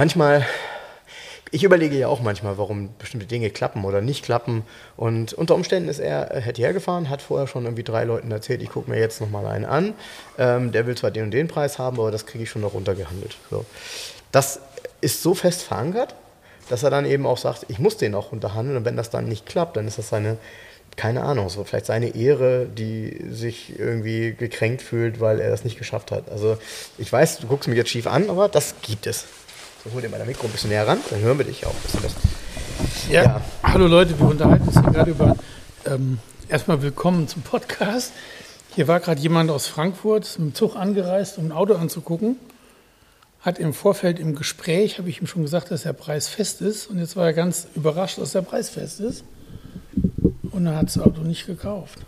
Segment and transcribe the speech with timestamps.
[0.00, 0.46] Manchmal,
[1.50, 4.64] ich überlege ja auch manchmal, warum bestimmte Dinge klappen oder nicht klappen.
[4.96, 8.62] Und unter Umständen ist er, äh, hätte hergefahren, hat vorher schon irgendwie drei Leuten erzählt,
[8.62, 9.92] ich gucke mir jetzt nochmal einen an.
[10.38, 12.72] Ähm, der will zwar den und den Preis haben, aber das kriege ich schon noch
[12.72, 13.36] runtergehandelt.
[13.50, 13.66] So.
[14.32, 14.60] Das
[15.02, 16.14] ist so fest verankert,
[16.70, 18.78] dass er dann eben auch sagt, ich muss den auch runterhandeln.
[18.78, 20.38] Und wenn das dann nicht klappt, dann ist das seine
[20.96, 25.78] keine Ahnung, so vielleicht seine Ehre, die sich irgendwie gekränkt fühlt, weil er das nicht
[25.78, 26.30] geschafft hat.
[26.30, 26.58] Also
[26.98, 29.26] ich weiß, du guckst mich jetzt schief an, aber das gibt es.
[29.82, 31.74] So, hol dir mal das Mikro ein bisschen näher ran, dann hören wir dich auch
[31.74, 32.18] ein bisschen besser.
[33.08, 33.40] Ja, ja.
[33.62, 35.36] hallo Leute, wir unterhalten uns hier gerade über.
[35.86, 36.18] Ähm,
[36.50, 38.12] erstmal willkommen zum Podcast.
[38.74, 42.36] Hier war gerade jemand aus Frankfurt mit dem Zug angereist, um ein Auto anzugucken.
[43.40, 46.88] Hat im Vorfeld im Gespräch, habe ich ihm schon gesagt, dass der Preis fest ist.
[46.88, 49.24] Und jetzt war er ganz überrascht, dass der Preis fest ist.
[50.50, 52.00] Und er hat das Auto nicht gekauft.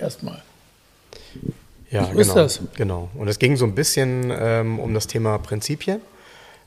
[0.00, 0.42] Erstmal.
[1.88, 2.20] Ja, so genau.
[2.20, 2.60] Ist das.
[2.74, 3.10] Genau.
[3.14, 6.00] Und es ging so ein bisschen ähm, um das Thema Prinzipien.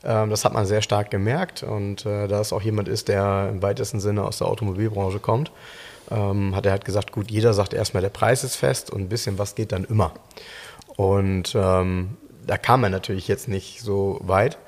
[0.04, 3.48] Ähm, das hat man sehr stark gemerkt und äh, da es auch jemand ist, der
[3.50, 5.52] im weitesten Sinne aus der Automobilbranche kommt,
[6.10, 9.08] ähm, hat er halt gesagt, gut, jeder sagt erstmal, der Preis ist fest und ein
[9.08, 10.12] bisschen was geht dann immer.
[10.96, 14.58] Und ähm, da kam er natürlich jetzt nicht so weit.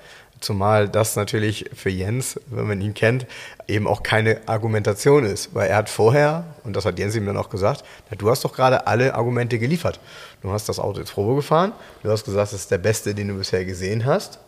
[0.41, 3.27] Zumal das natürlich für Jens, wenn man ihn kennt,
[3.69, 5.55] eben auch keine Argumentation ist.
[5.55, 8.45] Weil er hat vorher, und das hat Jens ihm dann auch gesagt, na, du hast
[8.45, 10.01] doch gerade alle Argumente geliefert.
[10.43, 11.73] Du hast das Auto jetzt Probe gefahren,
[12.03, 14.41] du hast gesagt, das ist der beste, den du bisher gesehen hast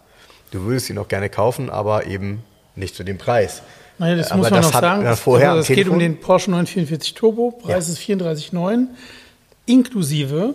[0.54, 2.42] du würdest ihn auch gerne kaufen, aber eben
[2.76, 3.62] nicht zu dem Preis.
[3.98, 5.16] Naja, das aber muss man das noch sagen.
[5.16, 7.92] Vorher also es geht um den Porsche 944 Turbo, Preis ja.
[7.92, 8.86] ist 34,9
[9.66, 10.54] inklusive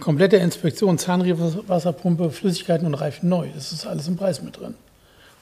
[0.00, 3.48] komplette Inspektion, Zahnwasserpumpe, Flüssigkeiten und Reifen neu.
[3.54, 4.74] Das ist alles im Preis mit drin.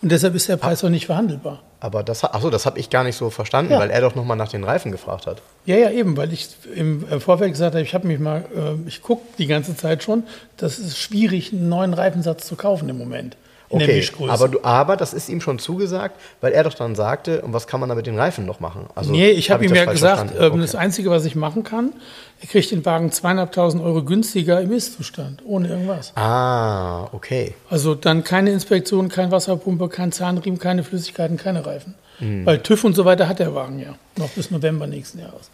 [0.03, 1.62] Und deshalb ist der Preis auch nicht verhandelbar.
[1.81, 3.78] Aber das, achso, das habe ich gar nicht so verstanden, ja.
[3.78, 5.41] weil er doch nochmal nach den Reifen gefragt hat.
[5.65, 9.00] Ja, ja, eben, weil ich im Vorfeld gesagt habe, ich habe mich mal, äh, ich
[9.00, 10.25] gucke die ganze Zeit schon,
[10.56, 13.37] das ist schwierig, einen neuen Reifensatz zu kaufen im Moment
[13.72, 17.53] okay, aber, du, aber das ist ihm schon zugesagt, weil er doch dann sagte, und
[17.53, 18.87] was kann man da mit den Reifen noch machen?
[18.94, 20.60] Also, nee, ich habe hab ihm ja gesagt, ähm, okay.
[20.60, 21.93] das Einzige, was ich machen kann,
[22.41, 26.12] er kriegt den Wagen zweieinhalbtausend Euro günstiger im Ist-Zustand, ohne irgendwas.
[26.16, 27.55] Ah, okay.
[27.71, 31.94] Also dann keine Inspektion, kein Wasserpumpe, kein Zahnriemen, keine Flüssigkeiten, keine Reifen.
[32.21, 32.47] Mhm.
[32.47, 33.95] Weil TÜV und so weiter hat der Wagen ja.
[34.17, 35.50] Noch bis November nächsten Jahres.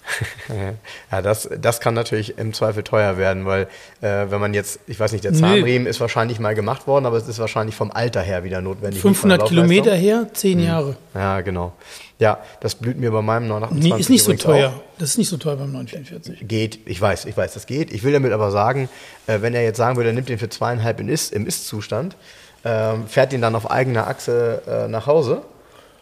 [1.13, 3.69] ja, das, das kann natürlich im Zweifel teuer werden, weil
[4.01, 5.91] äh, wenn man jetzt, ich weiß nicht, der Zahnriemen nee.
[5.91, 9.01] ist wahrscheinlich mal gemacht worden, aber es ist wahrscheinlich vom Alter her wieder notwendig.
[9.01, 10.65] 500 Kilometer her, 10 mhm.
[10.65, 10.97] Jahre.
[11.15, 11.73] Ja, genau.
[12.19, 14.71] Ja, das blüht mir bei meinem 928 Nee, ist nicht so teuer.
[14.71, 14.99] Auch.
[14.99, 16.49] Das ist nicht so teuer beim 944.
[16.49, 17.93] Geht, ich weiß, ich weiß, das geht.
[17.93, 18.89] Ich will damit aber sagen,
[19.29, 22.17] äh, wenn er jetzt sagen würde, er nimmt den für zweieinhalb in Ist, im Ist-Zustand,
[22.65, 25.43] äh, fährt ihn dann auf eigener Achse äh, nach Hause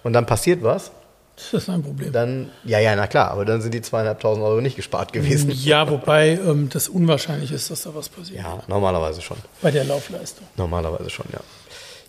[0.02, 0.90] und dann passiert was.
[1.36, 2.12] Das ist ein Problem.
[2.12, 5.50] Dann, ja, ja, na klar, aber dann sind die zweieinhalbtausend Euro nicht gespart gewesen.
[5.50, 8.38] Ja, wobei ähm, das unwahrscheinlich ist, dass da was passiert.
[8.38, 9.36] Ja, normalerweise schon.
[9.60, 10.46] Bei der Laufleistung.
[10.56, 11.40] Normalerweise schon, ja.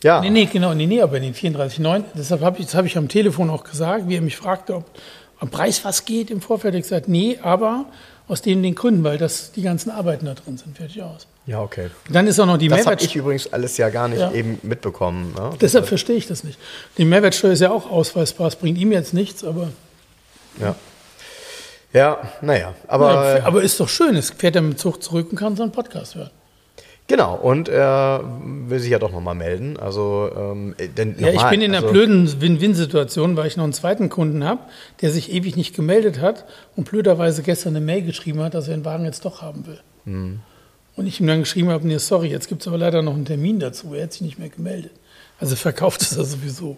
[0.03, 0.21] Ja.
[0.21, 2.97] Nee, nee, genau, nee, nee, aber in den 34,9, deshalb habe ich, das habe ich
[2.97, 4.85] am Telefon auch gesagt, wie er mich fragte, ob
[5.39, 6.75] am Preis was geht im Vorfeld.
[6.75, 7.85] Ich gesagt, nee, aber
[8.27, 11.27] aus den, den Gründen, weil das die ganzen Arbeiten da drin sind, fertig aus.
[11.45, 11.89] Ja, okay.
[12.09, 12.95] dann ist auch noch die Mehrwertsteuer.
[12.95, 14.31] Das habe ich übrigens alles ja gar nicht ja.
[14.33, 15.33] eben mitbekommen.
[15.33, 15.51] Ne?
[15.61, 16.59] Deshalb das verstehe ich das nicht.
[16.97, 18.47] Die Mehrwertsteuer ist ja auch ausweisbar.
[18.47, 19.69] Es bringt ihm jetzt nichts, aber.
[20.59, 20.75] Ja.
[21.93, 22.75] Ja, naja.
[22.87, 24.17] Aber, ja, aber ist doch schön.
[24.17, 26.31] Es fährt er mit dem Zug zurück und kann so einen Podcast hören.
[27.07, 29.77] Genau, und er will sich ja doch nochmal melden.
[29.77, 33.71] Also, ähm, denn ja, ich bin in einer also, blöden Win-Win-Situation, weil ich noch einen
[33.71, 34.59] zweiten Kunden habe,
[35.01, 36.43] der sich ewig nicht gemeldet hat
[36.75, 39.79] und blöderweise gestern eine Mail geschrieben hat, dass er den Wagen jetzt doch haben will.
[40.03, 40.39] Hm.
[40.97, 43.25] Und ich ihm dann geschrieben habe, nee, sorry, jetzt gibt es aber leider noch einen
[43.25, 43.93] Termin dazu.
[43.93, 44.91] Er hat sich nicht mehr gemeldet.
[45.39, 46.77] Also verkauft es er sowieso.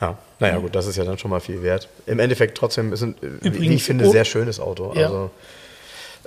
[0.00, 1.88] Ja, naja, gut, das ist ja dann schon mal viel wert.
[2.06, 4.92] Im Endeffekt trotzdem ist ein, Übrigens, wie ich finde, oh, sehr schönes Auto.
[4.94, 5.06] Ja.
[5.06, 5.30] Also,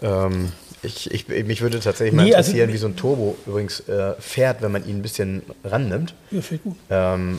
[0.01, 0.51] ähm,
[0.83, 3.81] ich, ich, mich würde tatsächlich mal nee, also interessieren, also, wie so ein Turbo übrigens
[3.81, 6.15] äh, fährt, wenn man ihn ein bisschen rannimmt.
[6.31, 6.75] Ja, fährt gut.
[6.89, 7.37] Ähm,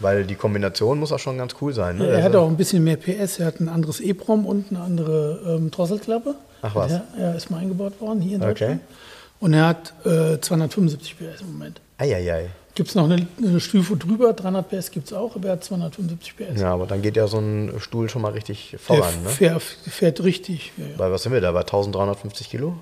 [0.00, 1.98] weil die Kombination muss auch schon ganz cool sein.
[1.98, 2.06] Ne?
[2.06, 4.66] Ja, er hat also auch ein bisschen mehr PS, er hat ein anderes E-Prom und
[4.70, 6.34] eine andere ähm, Drosselklappe.
[6.62, 6.92] Ach was?
[6.92, 8.74] Er, er, ist mal eingebaut worden hier in Deutschland.
[8.74, 8.96] Okay.
[9.40, 11.80] Und er hat äh, 275 PS im Moment.
[11.98, 12.50] Eieiei.
[12.74, 15.64] Gibt es noch eine, eine, Stufe drüber, 300 PS gibt es auch, aber er hat
[15.64, 16.60] 275 PS.
[16.60, 19.12] Ja, aber dann geht ja so ein Stuhl schon mal richtig voran.
[19.12, 19.28] Der ne?
[19.28, 20.72] fährt, fährt richtig.
[20.78, 20.98] Ja, ja.
[20.98, 22.76] Weil was sind wir da, bei 1350 Kilo?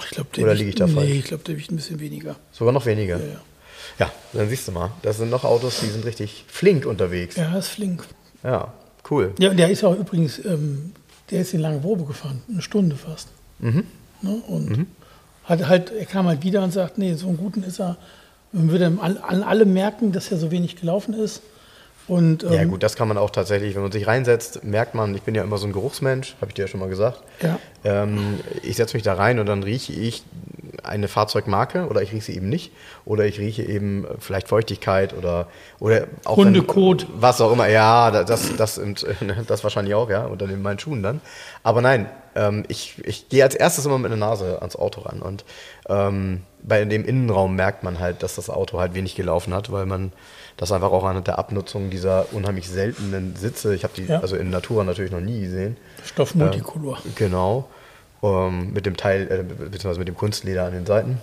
[0.00, 1.08] Ich glaub, der Oder liege ich da falsch?
[1.08, 2.34] Nee, ich glaube, der wiegt ein bisschen weniger.
[2.50, 3.18] Sogar noch weniger.
[3.18, 3.40] Ja, ja.
[3.98, 4.90] Ja, dann siehst du mal.
[5.02, 7.36] Das sind noch Autos, die sind richtig flink unterwegs.
[7.36, 8.04] Ja, ist flink.
[8.42, 8.72] Ja,
[9.10, 9.34] cool.
[9.38, 10.92] Ja, und der ist auch übrigens, ähm,
[11.30, 13.28] der ist in lange Probe gefahren, eine Stunde fast.
[13.58, 13.84] Mhm.
[14.22, 14.42] Ne?
[14.48, 14.86] Und
[15.44, 17.96] hat halt, er kam halt wieder und sagt, nee, so einen guten ist er.
[18.52, 21.42] Man würde an, an alle merken, dass er so wenig gelaufen ist.
[22.08, 25.14] Und, ähm, Ja gut, das kann man auch tatsächlich, wenn man sich reinsetzt, merkt man,
[25.14, 27.20] ich bin ja immer so ein Geruchsmensch, habe ich dir ja schon mal gesagt.
[27.40, 27.58] Ja.
[27.84, 30.24] Ähm, ich setze mich da rein und dann rieche ich
[30.82, 32.72] eine Fahrzeugmarke oder ich rieche sie eben nicht.
[33.04, 35.46] Oder ich rieche eben vielleicht Feuchtigkeit oder,
[35.78, 37.06] oder auch wenn- Hundekot.
[37.14, 37.68] was auch immer.
[37.68, 39.06] Ja, da- das, das, und,
[39.46, 41.20] das wahrscheinlich auch, ja, unter den meinen Schuhen dann.
[41.62, 45.20] Aber nein, ähm, ich, ich gehe als erstes immer mit der Nase ans Auto ran.
[45.20, 45.44] Und
[45.88, 49.86] ähm, bei dem Innenraum merkt man halt, dass das Auto halt wenig gelaufen hat, weil
[49.86, 50.12] man
[50.56, 54.20] das einfach auch an der Abnutzung dieser unheimlich seltenen Sitze, ich habe die Ja.
[54.20, 55.76] also in Natura natürlich noch nie gesehen.
[56.04, 56.98] Stoff Multicolor.
[57.16, 57.68] Genau.
[58.22, 61.18] Ähm, mit dem Teil, äh, beziehungsweise mit dem Kunstleder an den Seiten.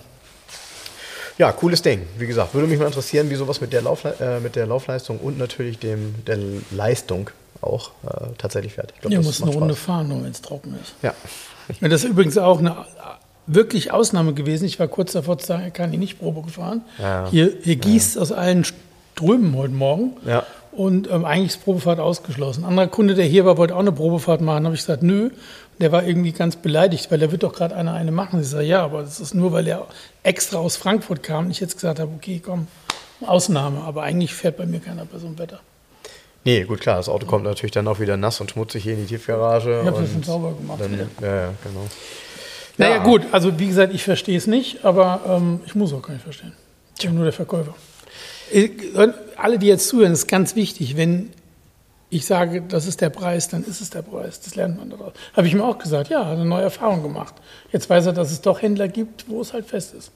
[1.38, 2.02] Ja, cooles Ding.
[2.18, 5.18] Wie gesagt, würde mich mal interessieren, wie sowas mit der, Laufle äh, mit der Laufleistung
[5.18, 6.38] und natürlich dem, der
[6.70, 7.30] Leistung
[7.62, 8.92] auch äh, tatsächlich fährt.
[8.94, 9.84] Ich glaub, Ja, das muss eine Runde Spaß.
[9.86, 10.94] fahren, nur wenn es trocken ist.
[11.02, 11.14] Ja.
[11.80, 12.76] Ja, das ist übrigens auch eine
[13.46, 14.64] wirklich Ausnahme gewesen.
[14.66, 16.82] Ich war kurz davor zu sagen, er kann die nicht Probe gefahren.
[16.98, 17.26] Ja.
[17.30, 20.16] Hier, hier gießt aus allen Strömen heute Morgen.
[20.26, 20.44] Ja.
[20.72, 22.64] Und ähm, eigentlich ist Probefahrt ausgeschlossen.
[22.64, 24.64] Ein anderer Kunde, der hier war, wollte auch eine Probefahrt machen.
[24.66, 25.30] habe ich gesagt, nö.
[25.80, 28.40] Der war irgendwie ganz beleidigt, weil da wird doch gerade einer eine machen.
[28.40, 29.86] Ich sage, ja, aber das ist nur, weil er
[30.22, 31.46] extra aus Frankfurt kam.
[31.46, 32.66] Und ich jetzt gesagt habe, okay, komm,
[33.26, 33.80] Ausnahme.
[33.82, 35.60] Aber eigentlich fährt bei mir keiner bei so einem Wetter.
[36.44, 39.00] Nee, gut, klar, das Auto kommt natürlich dann auch wieder nass und schmutzig hier in
[39.00, 39.80] die Tiefgarage.
[39.80, 40.80] Ich habe das schon sauber gemacht.
[40.80, 41.86] Dann, ja, ja, genau.
[42.78, 43.02] Naja, Ja.
[43.02, 46.22] gut, also wie gesagt, ich verstehe es nicht, aber ähm, ich muss auch gar nicht
[46.24, 46.52] verstehen.
[46.98, 47.74] Ich bin nur der Verkäufer.
[48.50, 48.70] Ich-
[49.36, 51.30] Alle, die jetzt zuhören, ist ganz wichtig, wenn
[52.10, 54.40] ich sage, das ist der Preis, dann ist es der Preis.
[54.40, 55.12] Das lernt man daraus.
[55.34, 57.34] Habe ich mir auch gesagt, ja, eine neue Erfahrung gemacht.
[57.72, 60.10] Jetzt weiß er, dass es doch Händler gibt, wo es halt fest ist.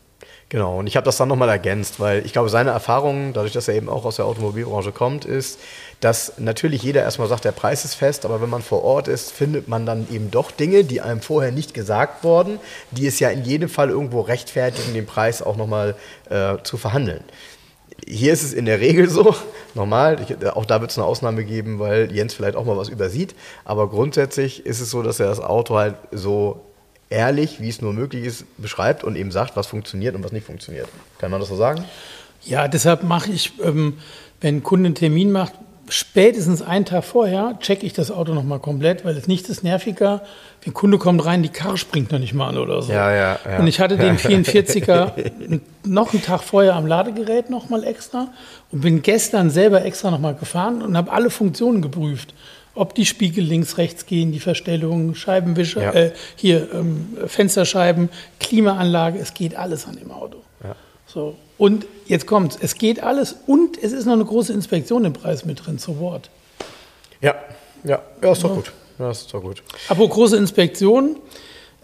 [0.49, 3.67] Genau, und ich habe das dann nochmal ergänzt, weil ich glaube, seine Erfahrung, dadurch, dass
[3.67, 5.58] er eben auch aus der Automobilbranche kommt, ist,
[6.00, 9.32] dass natürlich jeder erstmal sagt, der Preis ist fest, aber wenn man vor Ort ist,
[9.32, 12.58] findet man dann eben doch Dinge, die einem vorher nicht gesagt wurden,
[12.91, 15.96] die es ja in jedem Fall irgendwo rechtfertigen, den Preis auch nochmal
[16.29, 17.25] äh, zu verhandeln.
[18.06, 19.35] Hier ist es in der Regel so,
[19.75, 22.88] normal, ich, auch da wird es eine Ausnahme geben, weil Jens vielleicht auch mal was
[22.88, 26.61] übersieht, aber grundsätzlich ist es so, dass er das Auto halt so
[27.11, 30.46] ehrlich, wie es nur möglich ist, beschreibt und eben sagt, was funktioniert und was nicht
[30.46, 30.88] funktioniert.
[31.19, 31.85] Kann man das so sagen?
[32.43, 33.99] Ja, deshalb mache ich, ähm,
[34.41, 35.55] wenn ein Kunde einen Termin macht,
[35.88, 40.22] spätestens einen Tag vorher checke ich das Auto nochmal komplett, weil es nichts ist nerviger.
[40.64, 42.92] Der Kunde kommt rein, die Karre springt noch nicht mal an oder so.
[42.92, 43.58] Ja, ja, ja.
[43.58, 48.28] Und ich hatte den 44er noch einen Tag vorher am Ladegerät nochmal extra
[48.72, 52.34] und bin gestern selber extra nochmal gefahren und habe alle Funktionen geprüft.
[52.76, 55.92] Ob die Spiegel links, rechts gehen, die Verstellung, Scheibenwischer, Ja.
[55.92, 58.08] äh, hier ähm, Fensterscheiben,
[58.40, 60.38] Klimaanlage, es geht alles an dem Auto.
[60.62, 60.75] Ja.
[61.06, 61.36] So.
[61.56, 65.44] Und jetzt kommt's, es geht alles und es ist noch eine große Inspektion im Preis
[65.44, 66.30] mit drin, zu Wort.
[67.20, 67.34] Ja,
[67.84, 68.72] ja, ja, ist doch gut.
[68.98, 69.62] Ja, ist doch gut.
[69.88, 71.16] Apropos große Inspektion,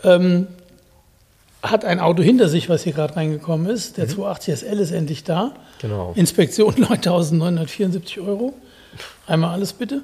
[0.02, 0.48] ähm,
[1.62, 3.98] hat ein Auto hinter sich, was hier gerade reingekommen ist.
[3.98, 5.46] Der 280 SL ist endlich da.
[5.46, 5.52] Mhm.
[5.80, 6.12] Genau.
[6.16, 8.54] Inspektion 9.974 Euro.
[9.26, 10.02] Einmal alles bitte.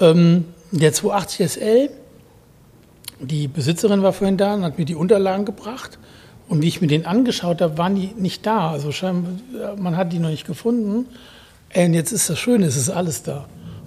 [0.00, 1.90] Ähm, der 280 SL,
[3.20, 5.98] die Besitzerin war vorhin da und hat mir die Unterlagen gebracht.
[6.48, 8.70] Und wie ich mir den angeschaut habe, waren die nicht da.
[8.70, 9.32] Also scheinbar,
[9.76, 11.06] man hat die noch nicht gefunden.
[11.74, 13.46] Und jetzt ist das Schöne, es ist alles da.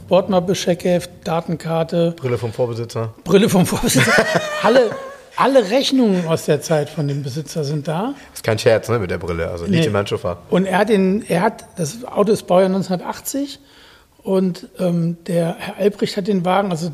[0.10, 3.14] Bordmappe, Checkheft, Datenkarte, Brille vom Vorbesitzer.
[3.24, 4.12] Brille vom Vorbesitzer.
[4.64, 4.90] alle,
[5.38, 8.16] alle Rechnungen aus der Zeit von dem Besitzer sind da.
[8.34, 9.50] Ist kein Scherz, ne, mit der Brille.
[9.50, 10.00] Also nicht Nee.
[10.00, 10.36] im.
[10.50, 13.60] Und er hat, den, er hat, das Auto ist Baujahr 1980
[14.24, 16.92] und ähm, der Herr Albrecht hat den Wagen, also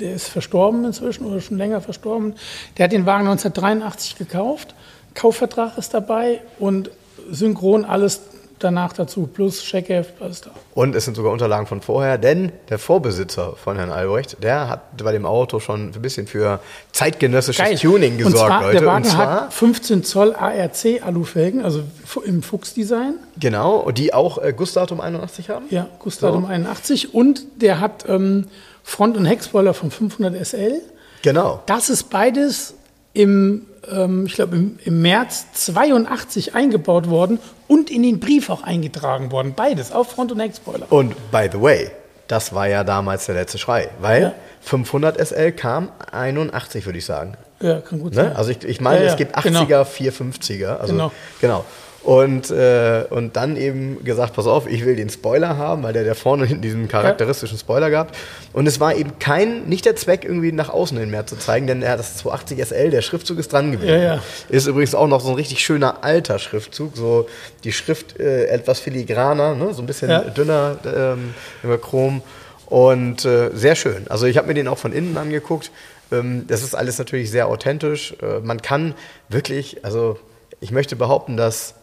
[0.00, 2.34] der ist verstorben inzwischen oder schon länger verstorben,
[2.76, 4.74] der hat den Wagen 1983 gekauft,
[5.14, 6.90] Kaufvertrag ist dabei und
[7.30, 8.20] synchron alles
[8.58, 10.50] danach dazu, plus Checkheft, alles da.
[10.74, 14.96] Und es sind sogar Unterlagen von vorher, denn der Vorbesitzer von Herrn Albrecht, der hat
[15.02, 16.60] bei dem Auto schon ein bisschen für
[16.92, 18.78] zeitgenössisches Tuning und gesorgt, zwar, Leute.
[18.78, 21.82] Der Wagen und zwar, hat 15 Zoll ARC Alufelgen, also
[22.24, 23.14] im Fuchsdesign.
[23.38, 25.66] genau, und die auch äh, Gussdatum 81 haben?
[25.70, 26.48] Ja, Gustatum So.
[26.48, 28.46] 81 und der hat ähm,
[28.88, 30.80] Front- und Heckspoiler vom 500 SL.
[31.22, 31.62] Genau.
[31.66, 32.72] Das ist beides
[33.12, 38.62] im, ähm, ich glaube, im, im März 82 eingebaut worden und in den Brief auch
[38.62, 39.52] eingetragen worden.
[39.54, 40.86] Beides, auf Front- und Heckspoiler.
[40.90, 41.90] Und by the way,
[42.28, 44.32] das war ja damals der letzte Schrei, weil Ja.
[44.62, 47.34] 500 SL kam 81, würde ich sagen.
[47.60, 48.22] Ja, kann gut Ne?
[48.22, 48.36] sein.
[48.36, 49.60] Also ich, ich meine, Ja, ja, es gibt genau.
[49.64, 50.76] 80er, 450er.
[50.78, 51.12] Also, Genau.
[51.40, 51.64] genau.
[52.02, 56.04] Und, äh, und dann eben gesagt, pass auf, ich will den Spoiler haben, weil der,
[56.04, 58.16] der vorne hinten diesen charakteristischen Spoiler gehabt.
[58.52, 61.66] Und es war eben kein, nicht der Zweck, irgendwie nach außen hin mehr zu zeigen,
[61.66, 63.90] denn er hat das 280 SL, der Schriftzug ist dran gewesen.
[63.90, 64.22] Ja, ja.
[64.48, 67.28] Ist übrigens auch noch so ein richtig schöner alter Schriftzug, so
[67.64, 69.74] die Schrift äh, etwas filigraner, ne?
[69.74, 70.20] so ein bisschen ja.
[70.20, 72.22] dünner ähm, über Chrom.
[72.66, 74.06] Und äh, sehr schön.
[74.08, 75.70] Also ich habe mir den auch von innen angeguckt.
[76.12, 78.14] Ähm, das ist alles natürlich sehr authentisch.
[78.22, 78.94] Äh, man kann
[79.28, 80.18] wirklich, also
[80.60, 81.74] ich möchte behaupten, dass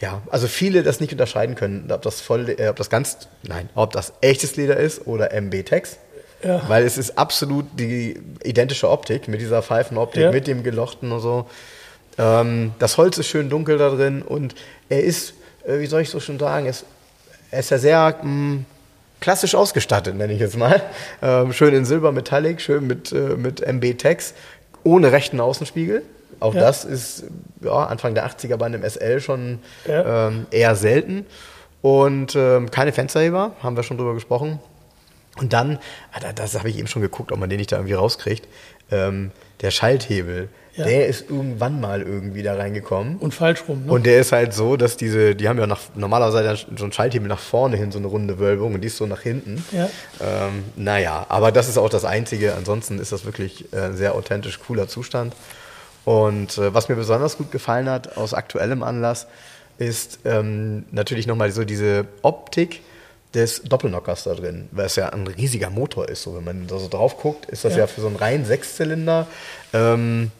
[0.00, 3.68] ja, also viele das nicht unterscheiden können, ob das voll, äh, ob das ganz, nein,
[3.74, 5.98] ob das echtes Leder ist oder MB-Tex.
[6.42, 6.62] Ja.
[6.68, 10.32] Weil es ist absolut die identische Optik mit dieser Pfeifenoptik, ja.
[10.32, 11.46] mit dem Gelochten und so.
[12.16, 14.54] Ähm, das Holz ist schön dunkel da drin und
[14.88, 15.34] er ist,
[15.66, 16.86] äh, wie soll ich so schon sagen, ist,
[17.50, 18.66] er ist ja sehr mh, mm,
[19.20, 20.82] klassisch ausgestattet, nenne ich jetzt mal.
[21.22, 24.32] Ähm, schön in Silber Metallic, schön mit, äh, mit MB-Tex,
[24.82, 26.02] ohne rechten Außenspiegel.
[26.40, 26.60] Auch ja.
[26.60, 27.24] das ist
[27.60, 30.28] ja, Anfang der 80er bei einem SL schon ja.
[30.28, 31.26] ähm, eher selten.
[31.82, 34.58] Und ähm, keine Fensterheber, haben wir schon drüber gesprochen.
[35.38, 35.78] Und dann,
[36.12, 38.46] ah, das habe ich eben schon geguckt, ob man den nicht da irgendwie rauskriegt,
[38.90, 39.30] ähm,
[39.60, 40.84] der Schalthebel ja.
[40.84, 43.16] Der ist irgendwann mal irgendwie da reingekommen.
[43.16, 43.92] Und falsch rum, ne?
[43.92, 47.28] Und der ist halt so, dass diese, die haben ja nach, normalerweise so ein Schalthebel
[47.28, 49.64] nach vorne hin, so eine runde Wölbung und die ist so nach hinten.
[49.72, 49.90] Ja.
[50.20, 52.54] Ähm, naja, aber das ist auch das Einzige.
[52.54, 55.34] Ansonsten ist das wirklich äh, sehr authentisch, cooler Zustand.
[56.04, 59.26] Und äh, was mir besonders gut gefallen hat aus aktuellem Anlass,
[59.78, 62.80] ist ähm, natürlich nochmal so diese Optik
[63.34, 66.22] des Doppelnockers da drin, weil es ja ein riesiger Motor ist.
[66.22, 68.44] So, wenn man da so drauf guckt, ist das ja, ja für so einen reinen
[68.44, 69.26] Sechszylinder
[69.72, 70.30] ähm,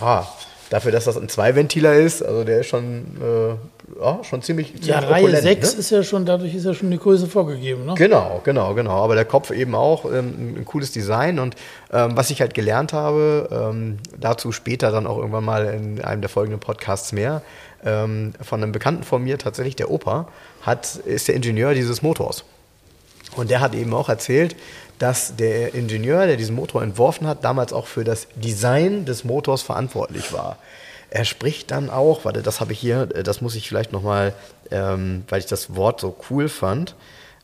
[0.00, 0.28] ja,
[0.70, 4.86] dafür, dass das ein Zweiventiler ist, also der ist schon, äh, ja, schon ziemlich, ziemlich
[4.86, 5.80] Ja, Reihe 6 ne?
[5.80, 7.94] ist ja schon, dadurch ist ja schon die Größe vorgegeben, ne?
[7.96, 9.02] Genau, genau, genau.
[9.02, 11.56] Aber der Kopf eben auch, ähm, ein cooles Design und
[11.92, 16.20] ähm, was ich halt gelernt habe, ähm, dazu später dann auch irgendwann mal in einem
[16.20, 17.42] der folgenden Podcasts mehr,
[17.84, 20.28] ähm, von einem Bekannten von mir, tatsächlich der Opa,
[20.62, 22.44] hat, ist der Ingenieur dieses Motors.
[23.36, 24.56] Und der hat eben auch erzählt,
[24.98, 29.62] dass der Ingenieur, der diesen Motor entworfen hat, damals auch für das Design des Motors
[29.62, 30.58] verantwortlich war.
[31.10, 34.34] Er spricht dann auch, warte, das habe ich hier, äh, das muss ich vielleicht nochmal,
[34.70, 36.94] ähm, weil ich das Wort so cool fand.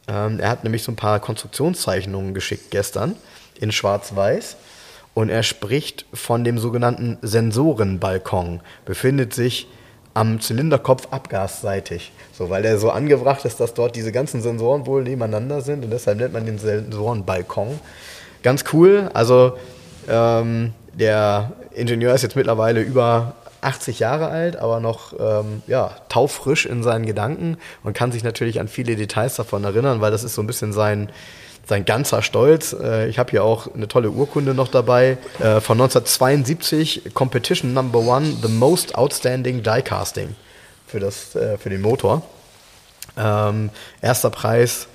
[0.06, 3.16] Ähm, er hat nämlich so ein paar Konstruktionszeichnungen geschickt gestern
[3.58, 4.56] in Schwarz-Weiß.
[5.14, 8.60] Und er spricht von dem sogenannten Sensorenbalkon.
[8.84, 9.68] Befindet sich
[10.14, 12.12] am Zylinderkopf abgasseitig.
[12.32, 15.90] So, weil er so angebracht ist, dass dort diese ganzen Sensoren wohl nebeneinander sind und
[15.90, 17.80] deshalb nennt man den Sensorenbalkon.
[18.42, 19.10] Ganz cool.
[19.12, 19.58] Also
[20.08, 26.66] ähm, der Ingenieur ist jetzt mittlerweile über 80 Jahre alt, aber noch ähm, ja, taufrisch
[26.66, 30.34] in seinen Gedanken und kann sich natürlich an viele Details davon erinnern, weil das ist
[30.34, 31.08] so ein bisschen sein,
[31.66, 32.72] sein ganzer Stolz.
[32.72, 38.00] Äh, ich habe hier auch eine tolle Urkunde noch dabei äh, von 1972, Competition Number
[38.00, 40.34] One, The Most Outstanding Diecasting
[40.86, 42.22] für, das, äh, für den Motor.
[43.16, 44.88] Ähm, erster Preis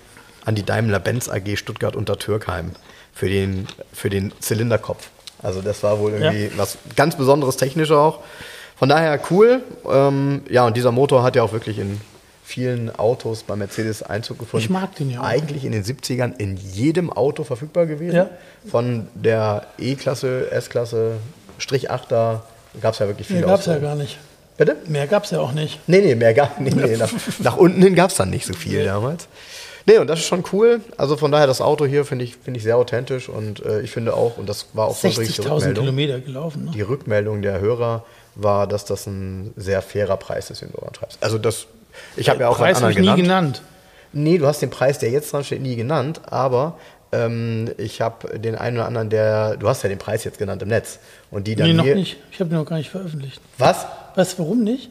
[0.45, 2.71] an die Daimler-Benz AG Stuttgart unter Türkheim
[3.13, 5.09] für den, für den Zylinderkopf.
[5.41, 6.51] Also das war wohl irgendwie ja.
[6.57, 8.19] was ganz Besonderes technisch auch.
[8.77, 9.61] Von daher cool.
[9.89, 11.99] Ähm, ja, und dieser Motor hat ja auch wirklich in
[12.49, 14.63] vielen Autos bei Mercedes Einzug gefunden.
[14.63, 15.21] Ich mag den ja.
[15.21, 18.15] Eigentlich in den 70ern in jedem Auto verfügbar gewesen.
[18.15, 18.29] Ja.
[18.69, 21.17] Von der E-Klasse, S-Klasse,
[21.59, 22.39] Strich 8er
[22.81, 23.41] gab es ja wirklich viele.
[23.41, 24.17] Nee, gab es ja gar nicht.
[24.57, 24.77] Bitte?
[24.87, 25.79] Mehr gab es ja auch nicht.
[25.87, 28.53] Nee, nee, mehr gab nee, nee, nach, nach unten hin gab es dann nicht so
[28.53, 29.27] viel damals.
[29.85, 30.81] Nee, und das ist schon cool.
[30.97, 33.91] Also von daher, das Auto hier finde ich, find ich sehr authentisch und äh, ich
[33.91, 36.65] finde auch, und das war auch 60.000 Kilometer gelaufen.
[36.65, 36.71] Ne?
[36.71, 38.03] Die Rückmeldung der Hörer
[38.35, 41.19] war, dass das ein sehr fairer Preis ist, den du anschreibst.
[41.21, 41.67] Also das
[42.15, 43.61] ich habe ja auch Preis einen anderen ich nie genannt.
[44.11, 46.77] Nee, du hast den Preis, der jetzt dran steht, nie genannt, aber
[47.11, 50.61] ähm, ich habe den einen oder anderen, der, du hast ja den Preis jetzt genannt
[50.61, 50.99] im Netz.
[51.31, 52.17] Und die dann nee, noch nicht.
[52.31, 53.41] Ich habe den noch gar nicht veröffentlicht.
[53.57, 53.85] Was?
[54.15, 54.89] Weißt du, warum nicht?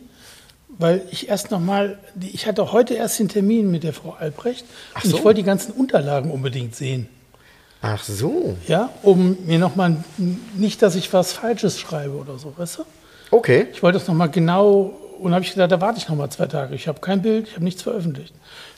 [0.78, 4.64] Weil ich erst nochmal, ich hatte heute erst den Termin mit der Frau Albrecht
[4.94, 5.16] Ach und so.
[5.16, 7.08] ich wollte die ganzen Unterlagen unbedingt sehen.
[7.82, 8.56] Ach so.
[8.66, 10.04] Ja, um mir nochmal,
[10.56, 12.84] nicht, dass ich was Falsches schreibe oder so, weißt du?
[13.30, 13.66] Okay.
[13.72, 16.46] Ich wollte das nochmal genau und habe ich gesagt, da warte ich noch mal zwei
[16.46, 16.74] Tage.
[16.74, 18.34] Ich habe kein Bild, ich habe nichts veröffentlicht.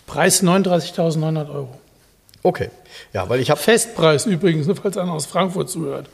[0.06, 1.68] Preis 39.900 Euro.
[2.42, 2.70] Okay,
[3.12, 3.60] ja, weil ich habe...
[3.60, 6.08] Festpreis übrigens, nur falls einer aus Frankfurt zuhört.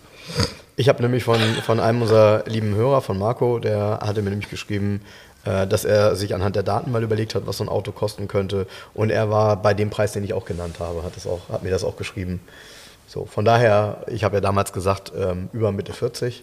[0.75, 4.51] Ich habe nämlich von, von einem unserer lieben Hörer, von Marco, der hatte mir nämlich
[4.51, 5.01] geschrieben,
[5.45, 8.29] äh, dass er sich anhand der Daten mal überlegt hat, was so ein Auto kosten
[8.29, 8.67] könnte.
[8.93, 11.63] Und er war bei dem Preis, den ich auch genannt habe, hat, das auch, hat
[11.63, 12.41] mir das auch geschrieben.
[13.07, 16.43] So, von daher, ich habe ja damals gesagt, ähm, über Mitte 40.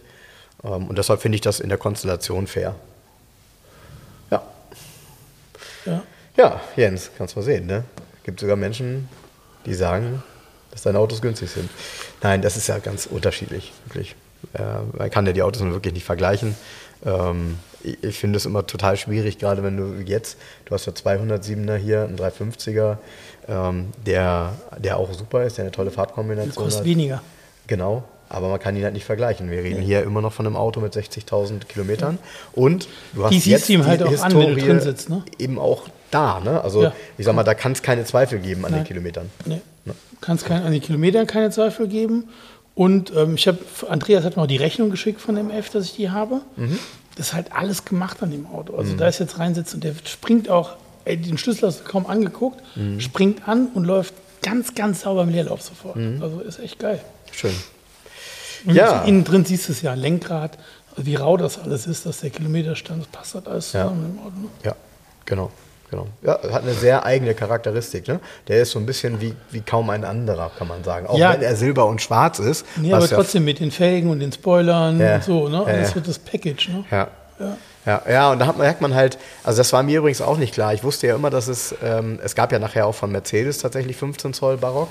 [0.63, 2.75] Ähm, und deshalb finde ich das in der Konstellation fair.
[5.85, 6.03] Ja.
[6.35, 7.83] Ja, Jens, kannst mal sehen, ne?
[8.23, 9.07] Gibt sogar Menschen,
[9.65, 10.23] die sagen,
[10.71, 11.69] dass deine Autos günstig sind.
[12.21, 14.15] Nein, das ist ja ganz unterschiedlich, wirklich.
[14.53, 14.61] Äh,
[14.97, 16.55] man kann ja die Autos wirklich nicht vergleichen.
[17.05, 20.93] Ähm, ich, ich finde es immer total schwierig, gerade wenn du jetzt, du hast ja
[20.93, 22.97] 207er hier, einen 350er,
[23.47, 26.85] ähm, der, der auch super ist, der eine tolle Farbkombination kostet hat.
[26.85, 27.21] weniger.
[27.67, 29.49] Genau, aber man kann ihn halt nicht vergleichen.
[29.49, 32.17] Wir reden hier immer noch von einem Auto mit 60.000 Kilometern.
[32.53, 35.09] Und du hast die siehst ihm halt auch Historie an, wenn du drin sitzt.
[35.09, 35.23] Ne?
[35.37, 36.39] Eben auch da.
[36.39, 36.61] Ne?
[36.61, 36.93] Also ja.
[37.17, 38.81] ich sag mal, da kann es keine Zweifel geben an Nein.
[38.81, 39.29] den Kilometern.
[39.45, 39.61] Nee.
[39.85, 39.93] Ne?
[40.21, 42.29] Kann es an den Kilometern keine Zweifel geben.
[42.75, 45.85] Und ähm, ich habe, Andreas hat mir auch die Rechnung geschickt von dem F, dass
[45.85, 46.41] ich die habe.
[46.55, 46.79] Mhm.
[47.15, 48.75] Das ist halt alles gemacht an dem Auto.
[48.75, 48.97] Also mhm.
[48.97, 50.75] da ist jetzt reinsitzen und der springt auch,
[51.05, 52.99] ey, den Schlüssel hast du kaum angeguckt, mhm.
[52.99, 55.97] springt an und läuft ganz, ganz sauber im Leerlauf sofort.
[55.97, 56.21] Mhm.
[56.21, 56.99] Also ist echt geil.
[57.31, 57.53] Schön.
[58.65, 59.03] Und ja.
[59.03, 60.58] innen drin siehst du es ja, Lenkrad,
[60.98, 64.22] wie rau das alles ist, dass der Kilometerstand, das passt halt alles zusammen ja.
[64.22, 64.39] im Auto.
[64.41, 64.50] Ne?
[64.63, 64.75] Ja,
[65.25, 65.51] genau.
[65.89, 66.08] Genau.
[66.24, 68.08] Ja, hat eine sehr eigene Charakteristik.
[68.08, 68.20] Ne?
[68.48, 71.05] Der ist so ein bisschen wie, wie kaum ein anderer, kann man sagen.
[71.05, 71.34] Auch ja.
[71.34, 72.65] wenn er silber und schwarz ist.
[72.77, 75.15] Nee, aber trotzdem mit den Felgen und den Spoilern ja.
[75.15, 75.50] und so.
[75.50, 75.63] Ne?
[75.63, 76.70] Alles wird das Package.
[76.70, 76.86] Ne?
[76.89, 77.08] Ja.
[77.39, 77.58] ja.
[77.86, 80.53] Ja, ja, und da hat, merkt man halt, also das war mir übrigens auch nicht
[80.53, 80.74] klar.
[80.74, 83.98] Ich wusste ja immer, dass es, ähm, es gab ja nachher auch von Mercedes tatsächlich
[83.98, 84.89] 15 Zoll Barock,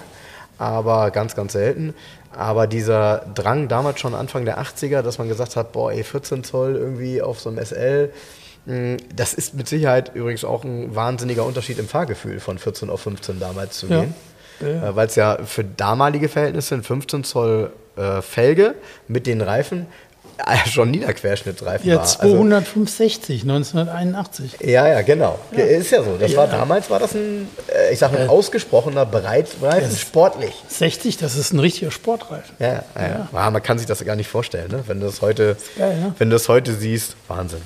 [0.58, 1.94] aber ganz, ganz selten.
[2.34, 6.44] Aber dieser Drang damals schon Anfang der 80er, dass man gesagt hat, boah, ey, 14
[6.44, 8.10] Zoll irgendwie auf so einem SL,
[8.66, 13.00] hm, das ist mit Sicherheit übrigens auch ein wahnsinniger Unterschied im Fahrgefühl von 14 auf
[13.02, 14.14] 15 damals zu gehen.
[14.60, 14.68] Ja.
[14.68, 14.88] Ja.
[14.88, 18.74] Äh, Weil es ja für damalige Verhältnisse ein 15 Zoll äh, Felge
[19.08, 19.86] mit den Reifen
[20.46, 22.04] äh, schon Niederquerschnittsreifen ja, war.
[22.04, 24.56] 265, also, 1981.
[24.60, 25.38] Ja, ja, genau.
[25.52, 25.64] Ja.
[25.64, 26.16] Ist ja so.
[26.16, 26.38] Das ja.
[26.38, 30.54] war damals war das ein, äh, ich sag mal, ausgesprochener Breitreifen, sportlich.
[30.68, 32.54] 60, das ist ein richtiger Sportreifen.
[32.58, 33.50] Ja, ja, ja.
[33.50, 34.84] man kann sich das gar nicht vorstellen, ne?
[34.86, 36.14] wenn du das heute, geil, ne?
[36.18, 37.62] wenn du das heute siehst, Wahnsinn.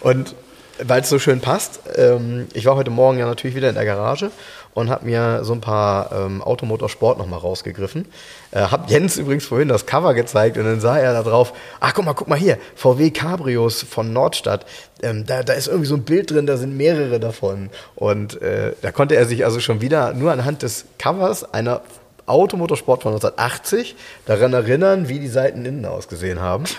[0.00, 0.34] Und
[0.82, 3.84] weil es so schön passt, ähm, ich war heute Morgen ja natürlich wieder in der
[3.84, 4.30] Garage
[4.74, 8.06] und habe mir so ein paar ähm, Automotorsport nochmal rausgegriffen.
[8.50, 11.94] Äh, hab Jens übrigens vorhin das Cover gezeigt und dann sah er da drauf, ach
[11.94, 14.66] guck mal, guck mal hier, VW Cabrios von Nordstadt.
[15.02, 17.70] Ähm, da, da ist irgendwie so ein Bild drin, da sind mehrere davon.
[17.94, 21.82] Und äh, da konnte er sich also schon wieder nur anhand des Covers einer
[22.26, 26.64] Automotorsport von 1980 daran erinnern, wie die Seiten innen ausgesehen haben.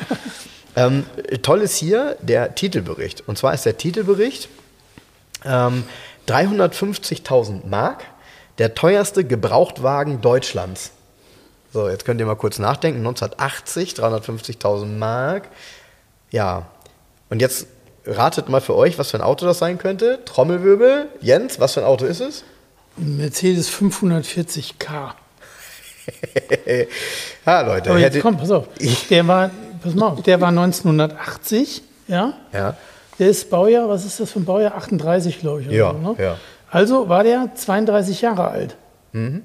[0.77, 1.05] Ähm,
[1.41, 3.23] toll ist hier der Titelbericht.
[3.27, 4.49] Und zwar ist der Titelbericht
[5.45, 5.85] ähm,
[6.27, 8.03] 350.000 Mark,
[8.57, 10.91] der teuerste Gebrauchtwagen Deutschlands.
[11.73, 12.99] So, jetzt könnt ihr mal kurz nachdenken.
[12.99, 15.49] 1980, 350.000 Mark.
[16.31, 16.67] Ja,
[17.29, 17.67] und jetzt
[18.05, 20.19] ratet mal für euch, was für ein Auto das sein könnte.
[20.25, 21.09] Trommelwirbel.
[21.21, 22.43] Jens, was für ein Auto ist es?
[22.97, 25.11] Mercedes 540k.
[27.45, 27.89] ja, Leute.
[27.89, 28.67] Aber jetzt komm, pass auf.
[29.09, 29.51] Der war
[29.85, 32.33] pass mal auf, der war 1980, ja?
[32.51, 32.75] Ja.
[33.19, 34.75] Der ist Baujahr, was ist das für ein Baujahr?
[34.75, 35.67] 38, glaube ich.
[35.67, 36.15] Ja, so, ne?
[36.17, 36.37] ja.
[36.69, 38.75] Also war der 32 Jahre alt.
[39.13, 39.43] Mhm.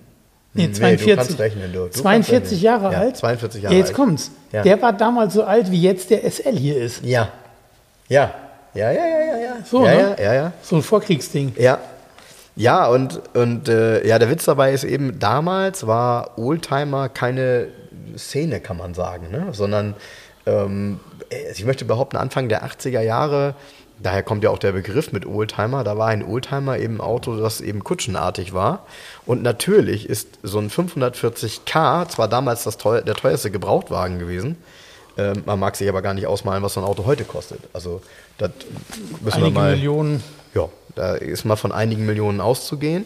[0.52, 1.06] Nee, 42.
[1.06, 1.78] Nee, du kannst rechnen, du.
[1.84, 2.60] du 42 rechnen.
[2.60, 3.16] Jahre ja, alt.
[3.16, 4.32] 42 Jahre ja, jetzt kommt's.
[4.52, 4.62] Ja.
[4.62, 7.04] Der war damals so alt, wie jetzt der SL hier ist.
[7.04, 7.28] Ja.
[8.08, 8.34] Ja.
[8.74, 9.56] Ja, ja, ja, ja, ja.
[9.64, 10.16] So, ja, ne?
[10.18, 10.52] ja, ja, ja.
[10.62, 11.54] So ein Vorkriegsding.
[11.56, 11.78] Ja.
[12.56, 17.68] Ja, und, und äh, ja, der Witz dabei ist eben, damals war Oldtimer keine
[18.18, 19.48] Szene, kann man sagen, ne?
[19.52, 19.94] sondern
[20.46, 21.00] ähm,
[21.52, 23.54] ich möchte behaupten, Anfang der 80er Jahre,
[24.02, 27.36] daher kommt ja auch der Begriff mit Oldtimer, da war ein Oldtimer eben ein Auto,
[27.36, 28.86] das eben kutschenartig war.
[29.26, 34.56] Und natürlich ist so ein 540k zwar damals das teuer, der teuerste Gebrauchtwagen gewesen,
[35.20, 37.60] ähm, man mag sich aber gar nicht ausmalen, was so ein Auto heute kostet.
[37.72, 38.00] Also
[38.38, 38.50] das
[39.20, 39.70] müssen Einige wir mal.
[39.72, 40.22] Millionen.
[40.54, 43.04] Ja, da ist mal von einigen Millionen auszugehen.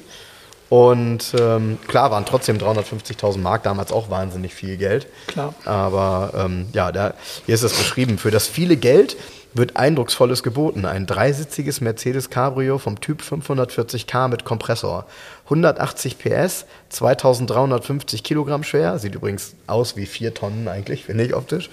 [0.70, 5.07] Und ähm, klar waren trotzdem 350.000 Mark damals auch wahnsinnig viel Geld.
[5.27, 5.55] Klar.
[5.64, 7.14] Aber ähm, ja, da,
[7.46, 8.18] hier ist es beschrieben.
[8.18, 9.16] Für das viele Geld
[9.55, 10.85] wird Eindrucksvolles geboten.
[10.85, 15.07] Ein dreisitziges Mercedes Cabrio vom Typ 540k mit Kompressor.
[15.44, 18.98] 180 PS, 2350 Kilogramm schwer.
[18.98, 21.70] Sieht übrigens aus wie vier Tonnen eigentlich, finde ich optisch.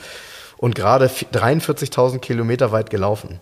[0.58, 3.39] Und gerade 43.000 Kilometer weit gelaufen.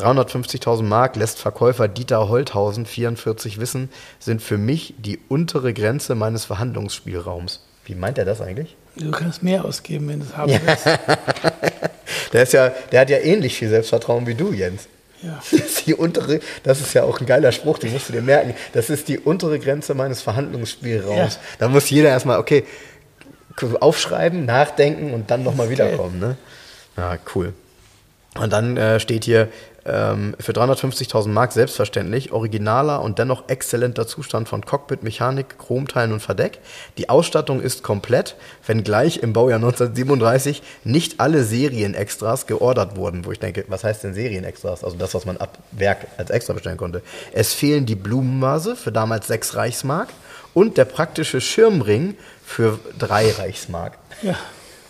[0.00, 6.44] 350.000 Mark lässt Verkäufer Dieter Holthausen 44 wissen, sind für mich die untere Grenze meines
[6.44, 7.60] Verhandlungsspielraums.
[7.84, 8.76] Wie meint er das eigentlich?
[8.96, 10.86] Du kannst mehr ausgeben, wenn du es haben willst.
[12.32, 14.88] der, ist ja, der hat ja ähnlich viel Selbstvertrauen wie du, Jens.
[15.22, 15.38] Ja.
[15.38, 18.22] Das ist die untere, das ist ja auch ein geiler Spruch, den musst du dir
[18.22, 18.54] merken.
[18.72, 21.34] Das ist die untere Grenze meines Verhandlungsspielraums.
[21.34, 21.40] Ja.
[21.58, 22.64] Da muss jeder erstmal, okay,
[23.80, 26.18] aufschreiben, nachdenken und dann nochmal wiederkommen.
[26.18, 26.36] Ne?
[26.96, 27.52] Ja, cool.
[28.38, 29.48] Und dann äh, steht hier,
[29.84, 36.20] ähm, für 350.000 Mark selbstverständlich, originaler und dennoch exzellenter Zustand von Cockpit, Mechanik, Chromteilen und
[36.20, 36.58] Verdeck.
[36.98, 43.24] Die Ausstattung ist komplett, wenngleich im Baujahr 1937 nicht alle Serienextras geordert wurden.
[43.24, 44.84] Wo ich denke, was heißt denn Serienextras?
[44.84, 47.02] Also das, was man ab Werk als extra bestellen konnte.
[47.32, 50.08] Es fehlen die Blumenvase für damals 6 Reichsmark
[50.54, 53.98] und der praktische Schirmring für 3 Reichsmark.
[54.22, 54.36] Ja.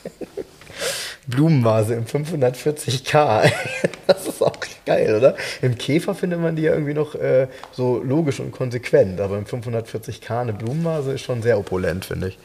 [1.27, 3.51] Blumenvase im 540k.
[4.07, 4.57] das ist auch
[4.87, 5.37] geil, oder?
[5.63, 9.45] Im Käfer findet man die ja irgendwie noch äh, so logisch und konsequent, aber im
[9.45, 12.39] 540k eine Blumenvase ist schon sehr opulent, finde ich.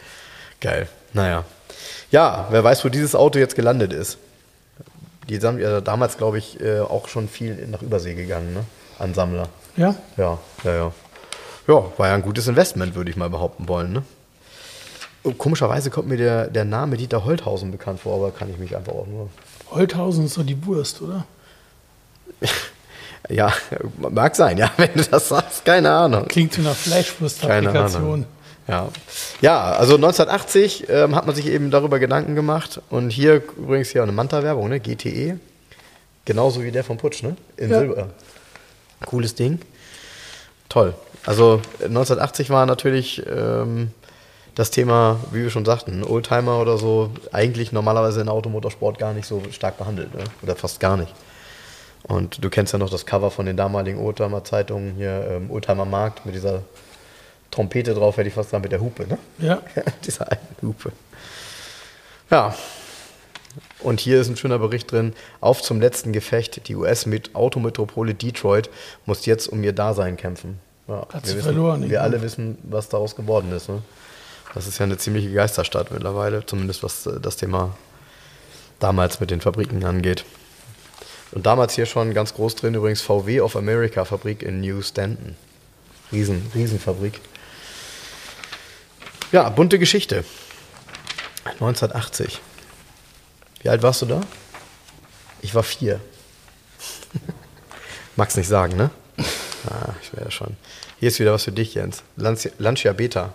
[0.61, 0.88] Geil.
[1.13, 1.45] Naja.
[2.11, 4.17] Ja, wer weiß, wo dieses Auto jetzt gelandet ist.
[5.29, 8.63] Die sind ja damals, glaube ich, äh, auch schon viel nach Übersee gegangen, ne?
[8.99, 9.49] An Sammler.
[9.75, 9.95] Ja?
[10.17, 10.91] Ja, ja, ja.
[11.67, 14.03] Ja, war ja ein gutes Investment, würde ich mal behaupten wollen, ne?
[15.38, 18.93] Komischerweise kommt mir der, der Name Dieter Holthausen bekannt vor, aber kann ich mich einfach
[18.93, 19.29] auch nur.
[19.71, 21.25] Holthausen ist so die Wurst, oder?
[23.29, 23.51] ja,
[23.97, 26.27] mag sein, ja, wenn du das sagst, keine Ahnung.
[26.27, 28.25] Klingt wie eine Fleischwurstapplikation.
[28.67, 28.89] Ja.
[29.41, 34.01] ja, also 1980 ähm, hat man sich eben darüber Gedanken gemacht und hier übrigens hier
[34.01, 34.79] eine Manta-Werbung, ne?
[34.79, 35.39] GTE.
[36.25, 37.38] Genauso wie der vom Putsch, ne?
[37.57, 37.79] In ja.
[37.79, 38.09] Silber.
[39.05, 39.59] Cooles Ding.
[40.69, 40.95] Toll.
[41.25, 43.91] Also 1980 war natürlich ähm,
[44.55, 49.27] das Thema, wie wir schon sagten, Oldtimer oder so, eigentlich normalerweise in Automotorsport gar nicht
[49.27, 50.13] so stark behandelt.
[50.15, 50.23] Ne?
[50.41, 51.13] Oder fast gar nicht.
[52.03, 56.25] Und du kennst ja noch das Cover von den damaligen Oldtimer-Zeitungen, hier ähm, Oldtimer Markt
[56.25, 56.61] mit dieser
[57.51, 59.17] Trompete drauf, hätte ich fast sagen, mit der Hupe, ne?
[59.39, 59.61] Ja.
[60.05, 60.91] Diese alten Hupe.
[62.29, 62.55] Ja.
[63.79, 65.13] Und hier ist ein schöner Bericht drin.
[65.41, 66.67] Auf zum letzten Gefecht.
[66.67, 68.69] Die US-Autometropole Detroit
[69.05, 70.59] muss jetzt um ihr Dasein kämpfen.
[70.87, 71.89] Ja, Hat sie wissen, verloren.
[71.89, 73.69] Wir alle wissen, was daraus geworden ist.
[73.69, 73.81] Ne?
[74.55, 77.77] Das ist ja eine ziemliche Geisterstadt mittlerweile, zumindest was äh, das Thema
[78.79, 80.23] damals mit den Fabriken angeht.
[81.33, 85.35] Und damals hier schon ganz groß drin übrigens VW of America Fabrik in New Stanton.
[86.11, 87.19] Riesen, Riesenfabrik.
[89.33, 90.23] Ja, bunte Geschichte.
[91.43, 92.39] 1980.
[93.61, 94.21] Wie alt warst du da?
[95.41, 95.99] Ich war vier.
[98.15, 98.89] Mag's nicht sagen, ne?
[99.69, 100.55] Ah, ich wäre ja schon.
[100.99, 102.03] Hier ist wieder was für dich, Jens.
[102.15, 103.33] Lancia Beta.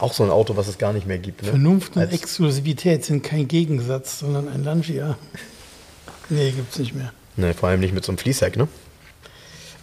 [0.00, 1.42] Auch so ein Auto, was es gar nicht mehr gibt.
[1.42, 1.50] Ne?
[1.50, 5.16] Vernunft und Als Exklusivität sind kein Gegensatz, sondern ein Lancia.
[6.30, 7.12] Nee, gibt es nicht mehr.
[7.36, 8.68] Nee, vor allem nicht mit so einem Fließheck, ne?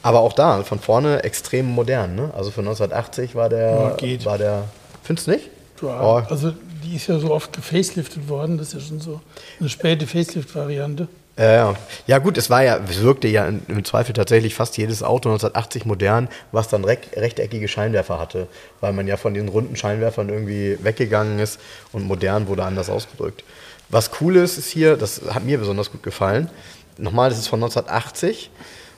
[0.02, 2.32] Aber auch da, von vorne extrem modern, ne?
[2.36, 3.72] Also für 1980 war der.
[3.72, 4.26] Ja, geht.
[4.26, 4.64] War der.
[5.04, 5.50] Findest du nicht?
[5.82, 6.24] Ja, oh.
[6.30, 6.54] Also
[6.84, 9.22] die ist ja so oft gefaceliftet worden, das ist ja schon so
[9.60, 11.08] eine späte Facelift-Variante.
[11.38, 11.76] Ja,
[12.08, 12.18] ja.
[12.18, 16.30] Gut, es war ja, es wirkte ja im Zweifel tatsächlich fast jedes Auto 1980 modern,
[16.52, 18.48] was dann rechteckige Scheinwerfer hatte,
[18.82, 21.60] weil man ja von diesen runden Scheinwerfern irgendwie weggegangen ist
[21.92, 23.44] und modern wurde anders ausgedrückt.
[23.90, 26.50] Was cool ist, ist hier, das hat mir besonders gut gefallen,
[26.98, 28.50] nochmal, das ist von 1980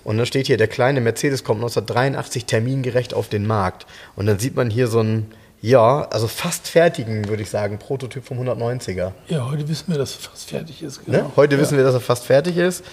[0.04, 3.86] und dann steht hier, der kleine Mercedes kommt 1983 termingerecht auf den Markt.
[4.16, 5.28] Und dann sieht man hier so ein
[5.62, 7.80] ja, also fast fertigen, würde ich sagen.
[7.80, 9.12] Prototyp vom 190er.
[9.28, 11.08] Ja, heute wissen wir, dass er fast fertig ist.
[11.08, 11.18] Ne?
[11.18, 11.28] Genau.
[11.28, 11.32] Ne?
[11.36, 11.62] Heute ja.
[11.62, 12.86] wissen wir, dass er fast fertig ist.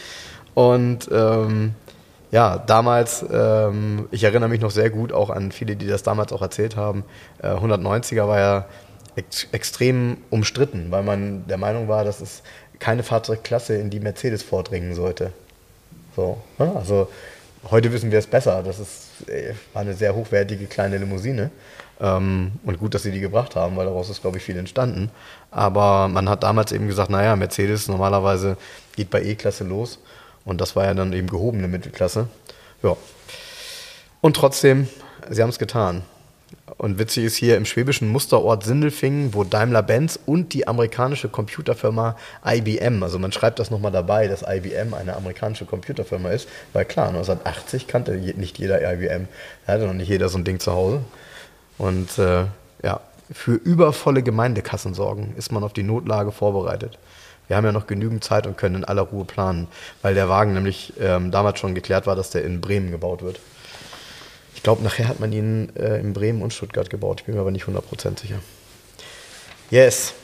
[0.54, 1.74] Und ähm,
[2.32, 6.32] ja, damals, ähm, ich erinnere mich noch sehr gut auch an viele, die das damals
[6.32, 7.04] auch erzählt haben.
[7.40, 8.64] Äh, 190er war ja
[9.14, 12.42] ex extrem umstritten, weil man der Meinung war, dass es
[12.78, 15.32] keine Fahrzeugklasse in die Mercedes vordringen sollte.
[16.16, 16.72] So, ne?
[16.74, 17.08] also
[17.70, 18.62] heute wissen wir es besser.
[18.64, 21.50] Das ist, äh, war eine sehr hochwertige kleine Limousine.
[22.00, 25.10] Ähm, und gut, dass sie die gebracht haben, weil daraus ist, glaube ich, viel entstanden.
[25.50, 28.56] Aber man hat damals eben gesagt, naja, Mercedes normalerweise
[28.94, 29.98] geht bei E-Klasse los.
[30.44, 32.28] Und das war ja dann eben gehobene Mittelklasse.
[32.82, 32.96] Ja.
[34.20, 34.88] Und trotzdem,
[35.30, 36.02] sie haben es getan.
[36.78, 43.02] Und witzig ist hier im schwäbischen Musterort Sindelfingen, wo Daimler-Benz und die amerikanische Computerfirma IBM,
[43.02, 47.86] also man schreibt das nochmal dabei, dass IBM eine amerikanische Computerfirma ist, weil klar, 1980
[47.86, 49.26] kannte nicht jeder IBM,
[49.66, 51.00] da hatte noch nicht jeder so ein Ding zu Hause.
[51.78, 52.44] Und äh,
[52.82, 53.00] ja,
[53.32, 56.98] für übervolle Gemeindekassen sorgen, ist man auf die Notlage vorbereitet.
[57.48, 59.68] Wir haben ja noch genügend Zeit und können in aller Ruhe planen,
[60.02, 63.40] weil der Wagen nämlich ähm, damals schon geklärt war, dass der in Bremen gebaut wird.
[64.54, 67.20] Ich glaube, nachher hat man ihn äh, in Bremen und Stuttgart gebaut.
[67.20, 68.40] Ich bin mir aber nicht 100% sicher.
[69.70, 70.14] Yes.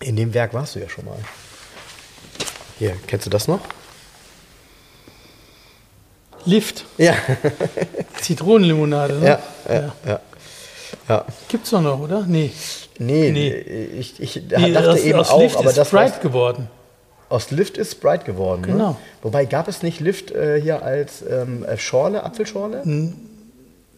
[0.00, 1.18] In dem Werk warst du ja schon mal.
[2.78, 3.60] Hier, kennst du das noch?
[6.44, 6.84] Lift.
[6.98, 7.14] Ja.
[8.20, 9.26] Zitronenlimonade, ne?
[9.26, 9.92] Ja, ja, ja.
[10.06, 10.20] ja.
[11.08, 11.24] Ja.
[11.48, 12.24] Gibt's doch noch, oder?
[12.26, 12.52] Nee.
[12.98, 13.50] Nee, nee.
[13.98, 16.68] ich, ich nee, dachte aus, eben aus auch, Lift aber ist das Sprite geworden.
[17.28, 18.62] Aus Lift ist Sprite geworden.
[18.62, 18.66] Ne?
[18.68, 18.90] Genau.
[18.90, 18.96] Ne?
[19.22, 22.84] Wobei gab es nicht Lift äh, hier als ähm, äh, Schorle, Apfelschorle?
[22.84, 23.14] Hm.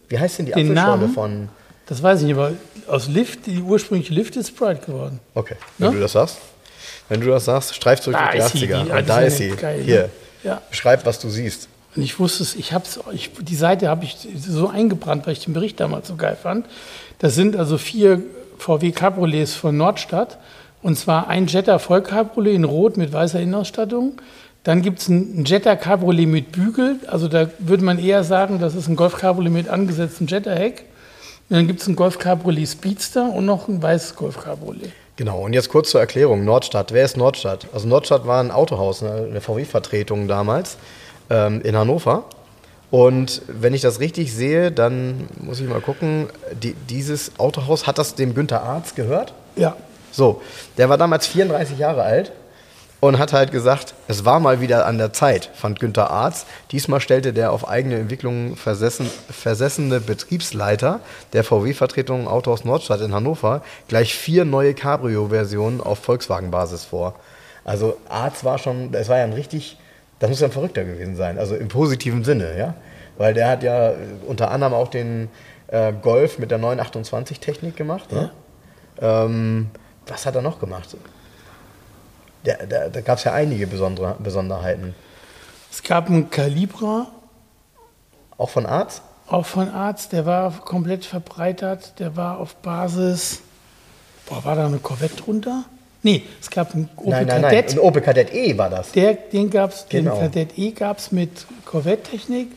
[0.07, 1.13] Wie heißt denn die Den Apfelschorle Namen?
[1.13, 1.49] von?
[1.85, 2.53] Das weiß ich nicht, aber
[2.87, 5.19] aus Lift, die ursprüngliche Lift ist Sprite geworden.
[5.35, 5.91] Okay, wenn ja?
[5.91, 5.97] Ne?
[5.97, 6.37] du das sagst.
[7.07, 9.01] Wenn du das sagst, streif zurück da die 80er.
[9.01, 9.49] da ist sie.
[9.49, 10.01] Geil, hier.
[10.03, 10.09] Ne?
[10.43, 10.61] Ja.
[10.69, 11.67] Beschreib, was du siehst.
[11.95, 15.43] Und ich wusste es, ich hab's, ich, die Seite habe ich so eingebrannt, weil ich
[15.43, 16.65] den Bericht damals so geil fand.
[17.17, 18.21] Das sind also vier
[18.57, 20.37] VW Cabriolets von Nordstadt.
[20.81, 24.21] Und zwar ein Jetta Vollcabriolet in Rot mit weißer Innenausstattung.
[24.63, 26.97] Dann gibt es ein Jetta Cabriolet mit Bügel.
[27.07, 30.85] Also da würde man eher sagen, das ist ein Golf Cabriolet mit angesetztem Jetta-Heck.
[31.49, 34.91] Dann gibt es ein Golf Cabriolet Speedster und noch ein weißes Golf Cabriolet.
[35.15, 36.45] Genau, und jetzt kurz zur Erklärung.
[36.45, 37.67] Nordstadt, wer ist Nordstadt?
[37.73, 40.77] Also Nordstadt war ein Autohaus, eine VW-Vertretung damals
[41.29, 42.25] ähm, in Hannover.
[42.91, 47.97] Und wenn ich das richtig sehe, dann muss ich mal gucken, die, dieses Autohaus, hat
[47.97, 49.33] das dem Günther Arz gehört?
[49.55, 49.75] Ja.
[50.11, 50.41] So,
[50.77, 52.31] der war damals 34 Jahre alt
[52.99, 56.45] und hat halt gesagt, es war mal wieder an der Zeit, fand Günther Arz.
[56.71, 60.99] Diesmal stellte der auf eigene Entwicklung versessen, versessene Betriebsleiter
[61.33, 67.15] der VW-Vertretung Autohaus Nordstadt in Hannover gleich vier neue Cabrio-Versionen auf Volkswagen-Basis vor.
[67.63, 69.77] Also Arz war schon, es war ja ein richtig,
[70.19, 72.73] das muss ja ein Verrückter gewesen sein, also im positiven Sinne, ja.
[73.17, 73.93] Weil der hat ja
[74.27, 75.29] unter anderem auch den
[75.67, 78.11] äh, Golf mit der 928-Technik gemacht.
[78.11, 78.31] Ne?
[79.01, 79.25] Ja.
[79.25, 79.71] Ähm,
[80.07, 80.95] was hat er noch gemacht?
[82.43, 84.95] Da, da, da gab es ja einige besondere, Besonderheiten.
[85.71, 87.07] Es gab einen Calibra.
[88.37, 89.01] Auch von Arzt?
[89.27, 93.41] Auch von Arzt, der war komplett verbreitert, der war auf Basis.
[94.27, 95.65] Boah, war da eine Corvette drunter?
[96.01, 97.67] Nee, es gab einen Opel nein, nein, Kadett.
[97.67, 98.91] Nein, ein Opel Kadett E war das.
[98.93, 100.15] Der, den gab's, genau.
[100.15, 102.51] den Kadett E gab es mit Corvette-Technik.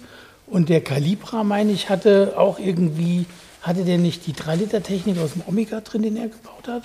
[0.47, 3.27] Und der Calibra, meine ich, hatte auch irgendwie,
[3.63, 6.83] hatte der nicht die 3-Liter-Technik aus dem Omega drin, den er gebaut hat?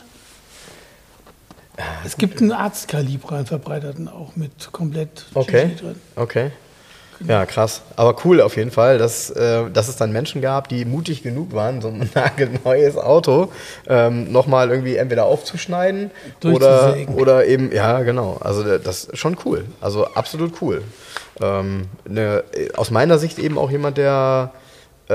[2.06, 5.72] Es gibt einen Arztkaliber, einen verbreiterten auch mit komplett okay.
[5.80, 5.96] drin.
[6.16, 6.52] Okay.
[7.26, 7.82] Ja, krass.
[7.96, 11.54] Aber cool auf jeden Fall, dass, äh, dass es dann Menschen gab, die mutig genug
[11.54, 13.52] waren, so ein nagelneues Auto
[13.88, 16.12] ähm, nochmal irgendwie entweder aufzuschneiden
[16.44, 18.38] oder, oder eben, ja, genau.
[18.40, 19.66] Also das ist schon cool.
[19.82, 20.84] Also absolut cool.
[21.42, 22.44] Ähm, ne,
[22.76, 24.52] aus meiner Sicht eben auch jemand, der
[25.10, 25.14] äh,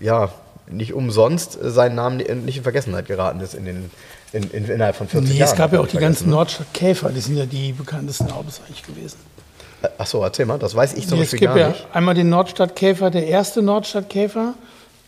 [0.00, 0.30] ja
[0.70, 3.90] nicht umsonst seinen Namen nicht in Vergessenheit geraten ist in den
[4.32, 5.50] in, in, innerhalb von 40 nee, Jahren.
[5.50, 9.16] Es gab ja auch die ganzen Nordstadt-Käfer, die sind ja die bekanntesten Autos eigentlich gewesen.
[9.96, 11.86] Achso, erzähl mal, das weiß ich zum nee, Beispiel gar ja nicht.
[11.92, 14.54] Einmal den Nordstadt-Käfer, der erste Nordstadt-Käfer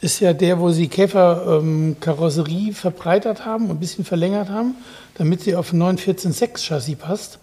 [0.01, 4.77] ist ja der, wo sie Käferkarosserie ähm, verbreitert haben und ein bisschen verlängert haben,
[5.15, 7.39] damit sie auf ein 914.6 Chassis passt.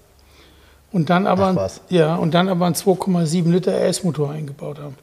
[0.91, 4.95] Und dann aber, Ach, ja, und dann aber einen 2,7 Liter RS-Motor eingebaut haben.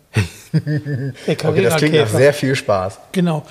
[1.27, 2.99] der okay, das klingt nach sehr viel Spaß.
[3.13, 3.45] Genau.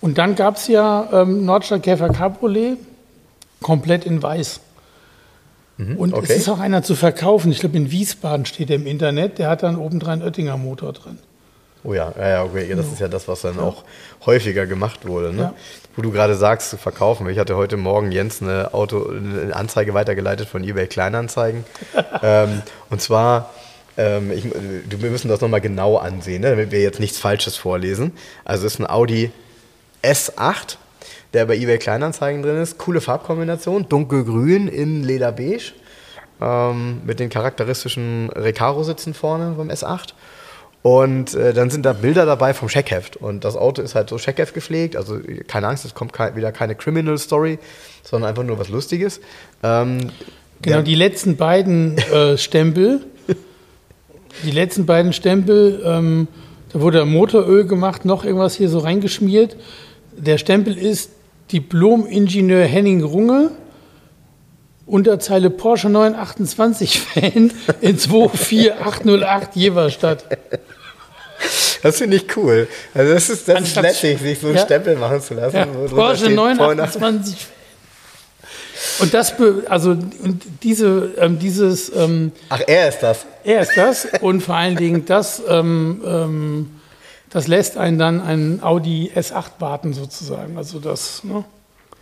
[0.00, 2.78] Und dann gab es ja ähm, Nordstadtkäfer Cabriolet,
[3.60, 4.60] komplett in weiß.
[5.80, 6.26] Mhm, und okay.
[6.28, 7.50] es ist auch einer zu verkaufen.
[7.50, 9.38] Ich glaube, in Wiesbaden steht er im Internet.
[9.38, 11.18] Der hat dann obendrein Oettinger Motor drin.
[11.82, 12.74] Oh ja, ja, ja okay.
[12.76, 13.84] das ist ja das, was dann auch
[14.26, 15.32] häufiger gemacht wurde.
[15.32, 15.42] Ne?
[15.42, 15.54] Ja.
[15.96, 17.26] Wo du gerade sagst, zu verkaufen.
[17.30, 21.64] Ich hatte heute Morgen Jens eine, Auto, eine Anzeige weitergeleitet von eBay Kleinanzeigen.
[22.22, 23.50] ähm, und zwar,
[23.96, 28.12] ähm, ich, wir müssen das nochmal genau ansehen, ne, damit wir jetzt nichts Falsches vorlesen.
[28.44, 29.30] Also es ist ein Audi
[30.02, 30.76] S8,
[31.32, 32.78] der bei eBay Kleinanzeigen drin ist.
[32.78, 35.72] Coole Farbkombination, dunkelgrün in Lederbeige.
[36.40, 40.14] Ähm, mit den charakteristischen Recaro-Sitzen vorne vom S8.
[40.82, 43.16] Und äh, dann sind da Bilder dabei vom Scheckheft.
[43.16, 44.96] Und das Auto ist halt so Scheckheft gepflegt.
[44.96, 47.58] Also keine Angst, es kommt kein, wieder keine Criminal Story,
[48.02, 49.20] sondern einfach nur was Lustiges.
[49.62, 50.10] Ähm,
[50.62, 53.00] genau, die letzten beiden äh, Stempel.
[54.44, 56.28] die letzten beiden Stempel, ähm,
[56.72, 59.56] da wurde Motoröl gemacht, noch irgendwas hier so reingeschmiert.
[60.20, 61.10] Der Stempel ist
[61.50, 63.50] Diplom-Ingenieur Henning Runge.
[64.86, 70.24] Unterzeile Porsche 928 Fan in 24808 Jeverstadt.
[71.82, 72.68] Das finde ich cool.
[72.92, 75.56] Also das ist, das ist lässig, sich so einen ja, Stempel machen zu lassen.
[75.56, 77.36] Ja, Porsche 928
[79.00, 79.34] und das,
[79.68, 81.94] also und diese, ähm, dieses.
[81.94, 83.26] Ähm, Ach, er ist das.
[83.44, 86.79] Er ist das und vor allen Dingen das, ähm, ähm
[87.30, 90.56] das lässt einen dann einen Audi S8 warten sozusagen.
[90.56, 91.44] Also das ne,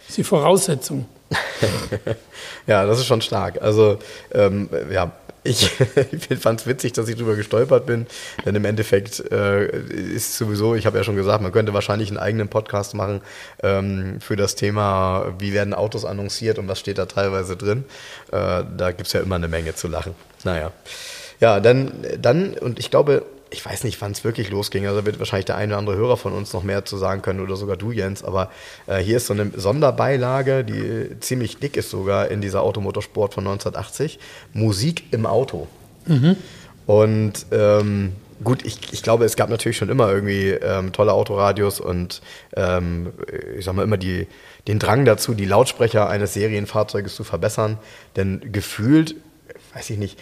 [0.08, 1.06] ist die Voraussetzung.
[2.66, 3.60] ja, das ist schon stark.
[3.60, 3.98] Also
[4.32, 5.12] ähm, ja,
[5.44, 5.70] ich,
[6.30, 8.06] ich fand es witzig, dass ich drüber gestolpert bin,
[8.44, 12.18] denn im Endeffekt äh, ist sowieso, ich habe ja schon gesagt, man könnte wahrscheinlich einen
[12.18, 13.20] eigenen Podcast machen
[13.62, 17.84] ähm, für das Thema, wie werden Autos annonciert und was steht da teilweise drin.
[18.32, 20.14] Äh, da gibt es ja immer eine Menge zu lachen.
[20.44, 20.72] Naja.
[21.40, 24.86] Ja, dann, dann, und ich glaube, ich weiß nicht, wann es wirklich losging.
[24.86, 27.40] Also wird wahrscheinlich der eine oder andere Hörer von uns noch mehr zu sagen können
[27.40, 28.22] oder sogar du, Jens.
[28.24, 28.50] Aber
[28.86, 33.46] äh, hier ist so eine Sonderbeilage, die ziemlich dick ist sogar in dieser Automotorsport von
[33.46, 34.18] 1980.
[34.52, 35.66] Musik im Auto.
[36.06, 36.36] Mhm.
[36.86, 41.80] Und ähm, gut, ich, ich glaube, es gab natürlich schon immer irgendwie ähm, tolle Autoradios
[41.80, 42.22] und
[42.56, 43.12] ähm,
[43.56, 44.26] ich sag mal immer die,
[44.66, 47.78] den Drang dazu, die Lautsprecher eines Serienfahrzeuges zu verbessern.
[48.16, 49.16] Denn gefühlt,
[49.74, 50.18] weiß ich nicht,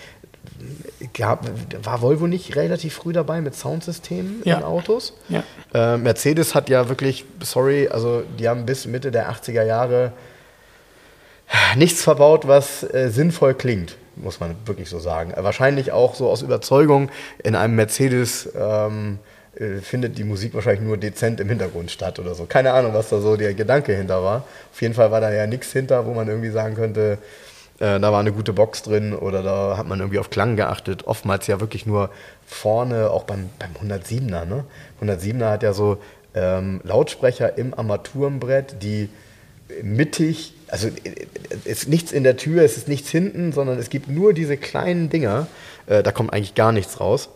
[1.14, 1.46] gab,
[1.82, 4.59] war Volvo nicht relativ früh dabei mit Soundsystemen ja.
[4.59, 5.14] in Autos?
[5.28, 5.42] Ja.
[5.74, 10.12] Äh, Mercedes hat ja wirklich, sorry, also die haben bis Mitte der 80er Jahre
[11.76, 15.32] nichts verbaut, was äh, sinnvoll klingt, muss man wirklich so sagen.
[15.37, 17.11] Wahrscheinlich auch so aus Überzeugung
[17.42, 18.48] in einem Mercedes.
[18.56, 19.18] Ähm,
[19.59, 22.44] äh, findet die Musik wahrscheinlich nur dezent im Hintergrund statt oder so.
[22.44, 24.44] Keine Ahnung, was da so der Gedanke hinter war.
[24.70, 27.16] Auf jeden Fall war da ja nichts hinter, wo man irgendwie sagen könnte,
[27.79, 31.07] äh, da war eine gute Box drin oder da hat man irgendwie auf Klang geachtet.
[31.07, 32.11] Oftmals ja wirklich nur
[32.47, 34.45] vorne, auch beim, beim 107er.
[34.45, 34.65] Ne?
[35.03, 35.99] 107er hat ja so
[36.35, 39.09] ähm, Lautsprecher im Armaturenbrett, die
[39.83, 40.89] mittig, also
[41.65, 44.57] es ist nichts in der Tür, es ist nichts hinten, sondern es gibt nur diese
[44.57, 45.47] kleinen Dinger.
[45.87, 47.29] Äh, da kommt eigentlich gar nichts raus.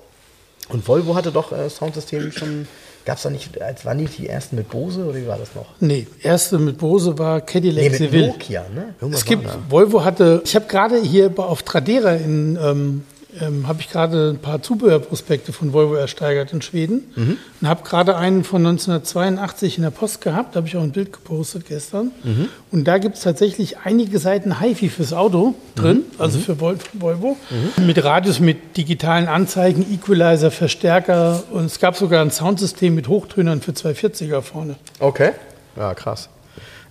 [0.68, 2.68] Und Volvo hatte doch äh, Soundsystem schon
[3.04, 5.54] Gab es da nicht, als waren nicht die ersten mit Bose oder wie war das
[5.54, 5.66] noch?
[5.80, 8.26] Nee, erste mit Bose war Cadillac nee, mit Seville.
[8.28, 8.94] Nokia, ne?
[9.00, 13.02] Irgendwas es gibt, Volvo hatte, ich habe gerade hier auf Tradera in ähm,
[13.40, 17.36] ähm, habe ich gerade ein paar Zubehörprospekte von Volvo ersteigert in Schweden mhm.
[17.60, 20.92] und habe gerade einen von 1982 in der Post gehabt, da habe ich auch ein
[20.92, 22.12] Bild gepostet gestern.
[22.22, 22.48] Mhm.
[22.70, 26.20] Und da gibt es tatsächlich einige Seiten HiFi fürs Auto drin, mhm.
[26.20, 26.42] also mhm.
[26.42, 27.86] für Volvo, mhm.
[27.86, 33.60] mit Radios, mit digitalen Anzeigen, Equalizer, Verstärker und es gab sogar ein Soundsystem mit Hochtönern
[33.60, 34.76] für 240er vorne.
[34.98, 35.32] Okay,
[35.76, 36.28] ja krass.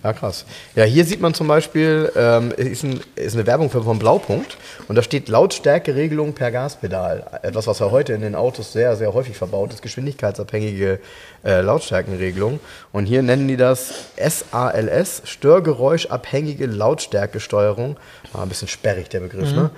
[0.04, 0.46] Ja, krass.
[0.76, 4.58] Ja, hier sieht man zum Beispiel, ähm, ist, ein, ist eine Werbung für, vom Blaupunkt
[4.88, 7.40] und da steht Lautstärkeregelung per Gaspedal.
[7.44, 11.00] Etwas, was ja heute in den Autos sehr, sehr häufig verbaut ist, geschwindigkeitsabhängige
[11.44, 12.62] äh, Lautstärkenregelung.
[12.94, 17.98] Und hier nennen die das SALS, Störgeräuschabhängige Lautstärkesteuerung.
[18.32, 19.56] War ein bisschen sperrig, der Begriff, mhm.
[19.56, 19.70] ne?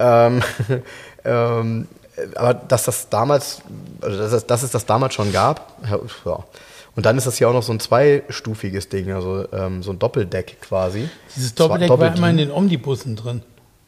[0.00, 0.42] Ähm,
[1.24, 1.88] ähm,
[2.34, 3.62] aber dass das damals,
[4.00, 5.98] also dass, es, dass es das damals schon gab, ja,
[6.98, 10.00] und dann ist das hier auch noch so ein zweistufiges Ding, also ähm, so ein
[10.00, 11.08] Doppeldeck quasi.
[11.36, 13.42] Dieses Doppeldeck war immer in den Omnibussen drin.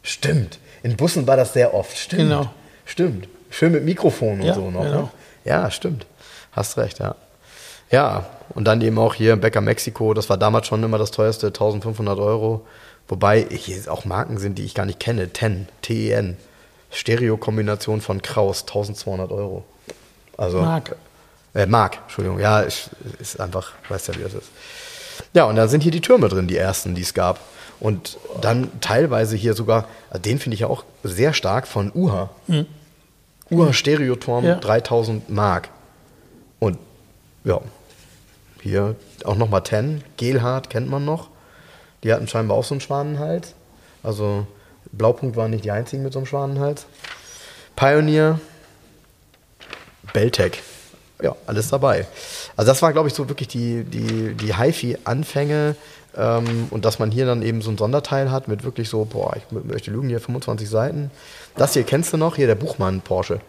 [0.05, 0.61] Stimmt.
[0.85, 1.99] In Bussen war das sehr oft.
[1.99, 2.23] Stimmt.
[2.23, 2.51] Genau.
[2.85, 3.27] Stimmt.
[3.51, 4.85] Schön mit Mikrofon und ja, so noch.
[4.85, 5.01] Genau.
[5.01, 5.09] Ne?
[5.45, 6.07] Ja, stimmt.
[6.53, 7.17] Hast recht, ja.
[7.91, 11.11] Ja, und dann eben auch hier im Bäcker Mexiko, das war damals schon immer das
[11.11, 12.65] teuerste, 1500 Euro.
[13.09, 15.31] Wobei hier auch Marken sind, die ich gar nicht kenne.
[15.31, 16.37] TEN, T-E-N.
[16.93, 19.65] Stereo-Kombination von Kraus, 1200 Euro.
[20.37, 20.95] Also, Mark.
[21.55, 22.39] Äh, Mark, Entschuldigung.
[22.39, 24.51] Ja, ist, ist einfach, weißt ja, wie das ist.
[25.35, 27.41] Ja, und dann sind hier die Türme drin, die ersten, die es gab.
[27.79, 32.31] Und dann teilweise hier sogar, also den finde ich ja auch sehr stark von UHA.
[32.47, 32.67] Mhm.
[33.51, 34.55] UHA Stereoturm ja.
[34.57, 35.71] 3000 Mark.
[36.59, 36.79] Und
[37.45, 37.61] ja,
[38.61, 40.05] hier auch nochmal 10.
[40.19, 41.29] Gelhardt kennt man noch.
[42.05, 43.55] Die hatten scheinbar auch so einen Schwanenhals.
[44.03, 44.47] Also
[44.93, 46.87] Blaupunkt waren nicht die einzigen mit so einem Schwanenhals.
[47.77, 48.41] Pioneer,
[50.13, 50.63] Beltec
[51.23, 52.07] ja, alles dabei.
[52.57, 55.77] Also das war, glaube ich, so wirklich die, die, die HiFi-Anfänge
[56.17, 59.37] ähm, und dass man hier dann eben so ein Sonderteil hat mit wirklich so, boah,
[59.37, 61.11] ich möchte lügen, hier 25 Seiten.
[61.57, 63.41] Das hier kennst du noch, hier der Buchmann Porsche,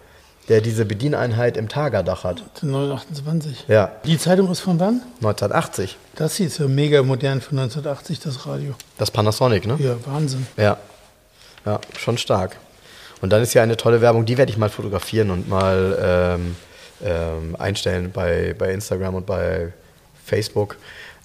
[0.50, 2.44] der diese Bedieneinheit im Tagerdach hat.
[2.62, 3.66] 928.
[3.68, 3.92] Ja.
[4.06, 5.02] Die Zeitung ist von wann?
[5.18, 5.98] 1980.
[6.16, 8.74] Das hier ist ja mega modern für 1980, das Radio.
[8.98, 9.78] Das Panasonic, ne?
[9.80, 10.46] Ja, Wahnsinn.
[10.58, 10.78] Ja.
[11.66, 12.58] Ja, schon stark.
[13.22, 16.56] Und dann ist ja eine tolle Werbung, die werde ich mal fotografieren und mal ähm,
[17.04, 19.74] ähm, einstellen bei, bei Instagram und bei
[20.26, 20.78] Facebook.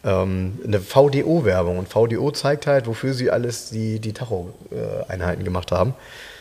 [0.05, 1.79] Ähm, eine VDO-Werbung.
[1.79, 5.95] Und VDO zeigt halt, wofür sie alles die, die Tacho-Einheiten gemacht haben.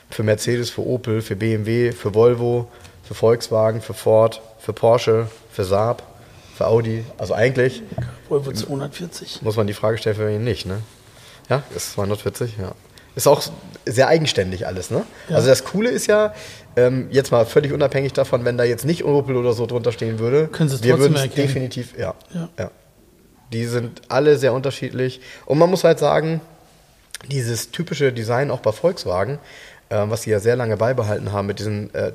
[0.09, 2.67] Für Mercedes, für Opel, für BMW, für Volvo,
[3.03, 6.03] für Volkswagen, für Ford, für Porsche, für Saab,
[6.55, 7.03] für Audi.
[7.17, 7.81] Also eigentlich.
[8.29, 9.41] Volvo 240.
[9.41, 10.81] Muss man die Frage stellen, für wen nicht, ne?
[11.49, 12.73] Ja, ist 240, ja.
[13.15, 13.41] Ist auch
[13.85, 15.05] sehr eigenständig alles, ne?
[15.29, 15.37] Ja.
[15.37, 16.33] Also das Coole ist ja,
[16.75, 20.19] ähm, jetzt mal völlig unabhängig davon, wenn da jetzt nicht Opel oder so drunter stehen
[20.19, 22.49] würde, Können Sie es wir würden es definitiv, ja, ja.
[22.59, 22.71] ja.
[23.53, 25.21] Die sind alle sehr unterschiedlich.
[25.45, 26.41] Und man muss halt sagen,
[27.31, 29.39] dieses typische Design auch bei Volkswagen,
[29.89, 32.11] äh, was sie ja sehr lange beibehalten haben mit diesen äh,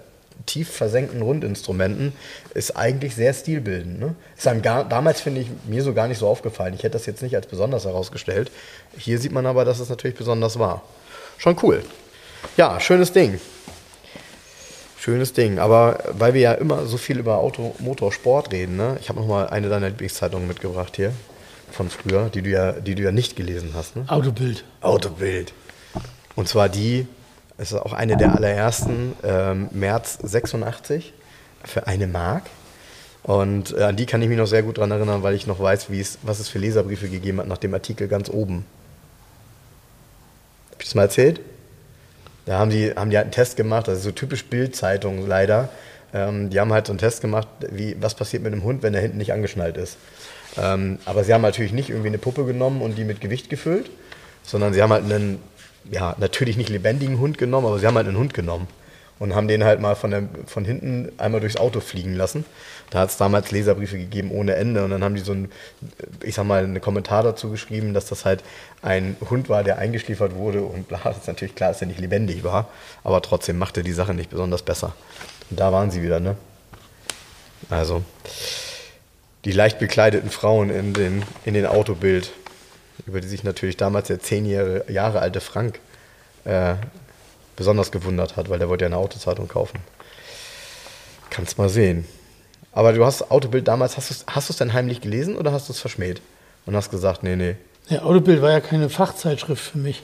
[0.46, 2.12] tief versenkten Rundinstrumenten,
[2.54, 4.00] ist eigentlich sehr stilbildend.
[4.00, 4.14] Ne?
[4.36, 6.74] Ist einem gar, damals, finde ich, mir so gar nicht so aufgefallen.
[6.74, 8.50] Ich hätte das jetzt nicht als besonders herausgestellt.
[8.96, 10.82] Hier sieht man aber, dass es natürlich besonders war.
[11.38, 11.82] Schon cool.
[12.56, 13.40] Ja, schönes Ding.
[14.98, 15.58] Schönes Ding.
[15.58, 18.98] Aber weil wir ja immer so viel über Auto, Motorsport reden, ne?
[19.00, 21.12] ich habe nochmal eine deiner Lieblingszeitungen mitgebracht hier
[21.70, 23.96] von früher, die du ja, die du ja nicht gelesen hast.
[23.96, 24.04] Ne?
[24.08, 24.64] Autobild.
[24.80, 25.52] Autobild.
[26.36, 27.06] Und zwar die,
[27.60, 31.12] es ist auch eine der allerersten, ähm, März 86
[31.62, 32.44] für eine Mark.
[33.22, 35.60] Und äh, an die kann ich mich noch sehr gut daran erinnern, weil ich noch
[35.60, 35.88] weiß,
[36.22, 38.64] was es für Leserbriefe gegeben hat nach dem Artikel ganz oben.
[40.70, 41.42] Hab ich das mal erzählt?
[42.46, 45.68] Da haben die, haben die halt einen Test gemacht, das ist so typisch Bildzeitung leider.
[46.14, 48.94] Ähm, die haben halt so einen Test gemacht, wie, was passiert mit einem Hund, wenn
[48.94, 49.98] er hinten nicht angeschnallt ist.
[50.56, 53.90] Ähm, aber sie haben natürlich nicht irgendwie eine Puppe genommen und die mit Gewicht gefüllt,
[54.42, 55.40] sondern sie haben halt einen,
[55.90, 58.68] ja, natürlich nicht lebendigen Hund genommen, aber sie haben halt einen Hund genommen
[59.18, 62.44] und haben den halt mal von, der, von hinten einmal durchs Auto fliegen lassen.
[62.88, 65.50] Da hat es damals Leserbriefe gegeben ohne Ende und dann haben die so ein,
[66.22, 68.42] ich sag mal, einen Kommentar dazu geschrieben, dass das halt
[68.82, 72.00] ein Hund war, der eingeschliefert wurde und bla, das ist natürlich klar, dass er nicht
[72.00, 72.68] lebendig war,
[73.04, 74.94] aber trotzdem machte die Sache nicht besonders besser.
[75.50, 76.36] Und da waren sie wieder, ne?
[77.68, 78.02] Also
[79.44, 82.32] die leicht bekleideten Frauen in den, in den Autobild,
[83.06, 85.80] über die sich natürlich damals der zehn Jahre, Jahre alte Frank
[86.44, 86.74] äh,
[87.56, 89.78] besonders gewundert hat, weil der wollte ja eine Autozeitung kaufen.
[91.30, 92.06] Kannst mal sehen.
[92.72, 95.72] Aber du hast Autobild damals, hast du es hast denn heimlich gelesen oder hast du
[95.72, 96.20] es verschmäht?
[96.66, 97.56] Und hast gesagt, nee, nee.
[97.88, 100.02] Ja, Autobild war ja keine Fachzeitschrift für mich.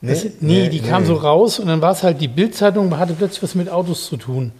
[0.00, 0.88] Nee, das, nee, nee die nee.
[0.88, 4.06] kam so raus und dann war es halt, die Bildzeitung hatte plötzlich was mit Autos
[4.06, 4.52] zu tun.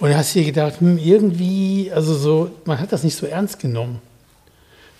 [0.00, 3.26] Und dann hast du dir gedacht, hm, irgendwie, also so, man hat das nicht so
[3.26, 4.00] ernst genommen.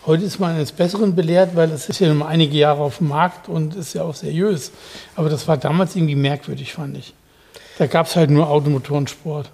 [0.07, 3.09] Heute ist man eines Besseren belehrt, weil es ist ja nur einige Jahre auf dem
[3.09, 4.72] Markt und ist ja auch seriös.
[5.16, 7.14] Aber das war damals irgendwie merkwürdig, fand ich.
[7.78, 9.51] Da gab es halt nur Automotorensport.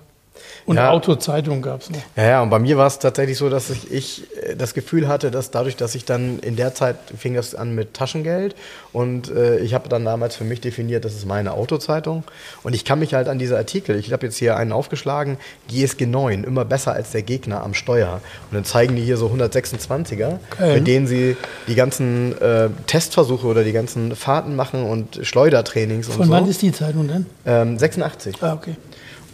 [0.66, 0.90] Und ja.
[0.90, 1.98] Autozeitung gab es noch.
[2.16, 5.08] Ja, ja, und bei mir war es tatsächlich so, dass ich, ich, äh, das Gefühl
[5.08, 8.54] hatte, dass dadurch, dass ich dann in der Zeit fing das an mit Taschengeld
[8.92, 12.24] und äh, ich habe dann damals für mich definiert, das ist meine Autozeitung
[12.62, 15.36] und ich kann mich halt an diese Artikel, ich habe jetzt hier einen aufgeschlagen,
[15.68, 19.26] GSG 9, immer besser als der Gegner am Steuer und dann zeigen die hier so
[19.26, 20.74] 126er, okay.
[20.76, 21.36] mit denen sie
[21.68, 26.32] die ganzen äh, Testversuche oder die ganzen Fahrten machen und Schleudertrainings Von und so.
[26.32, 27.26] Von wann ist die Zeitung denn?
[27.44, 28.36] Ähm, 86.
[28.40, 28.76] Ah, okay.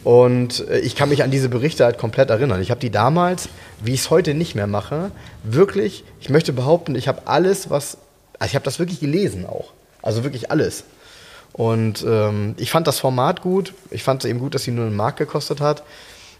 [0.04, 2.62] Und äh, ich kann mich an diese Berichte halt komplett erinnern.
[2.62, 3.48] Ich habe die damals,
[3.82, 5.10] wie ich es heute nicht mehr mache,
[5.42, 7.98] wirklich, ich möchte behaupten, ich habe alles, was,
[8.38, 9.72] also ich habe das wirklich gelesen auch.
[10.02, 10.84] Also wirklich alles.
[11.52, 13.74] Und ähm, ich fand das Format gut.
[13.90, 15.82] Ich fand es eben gut, dass sie nur einen Mark gekostet hat.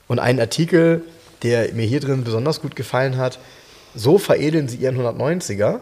[0.08, 1.02] Und einen Artikel,
[1.42, 3.38] der mir hier drin besonders gut gefallen hat,
[3.94, 5.80] so veredeln sie ihren 190er.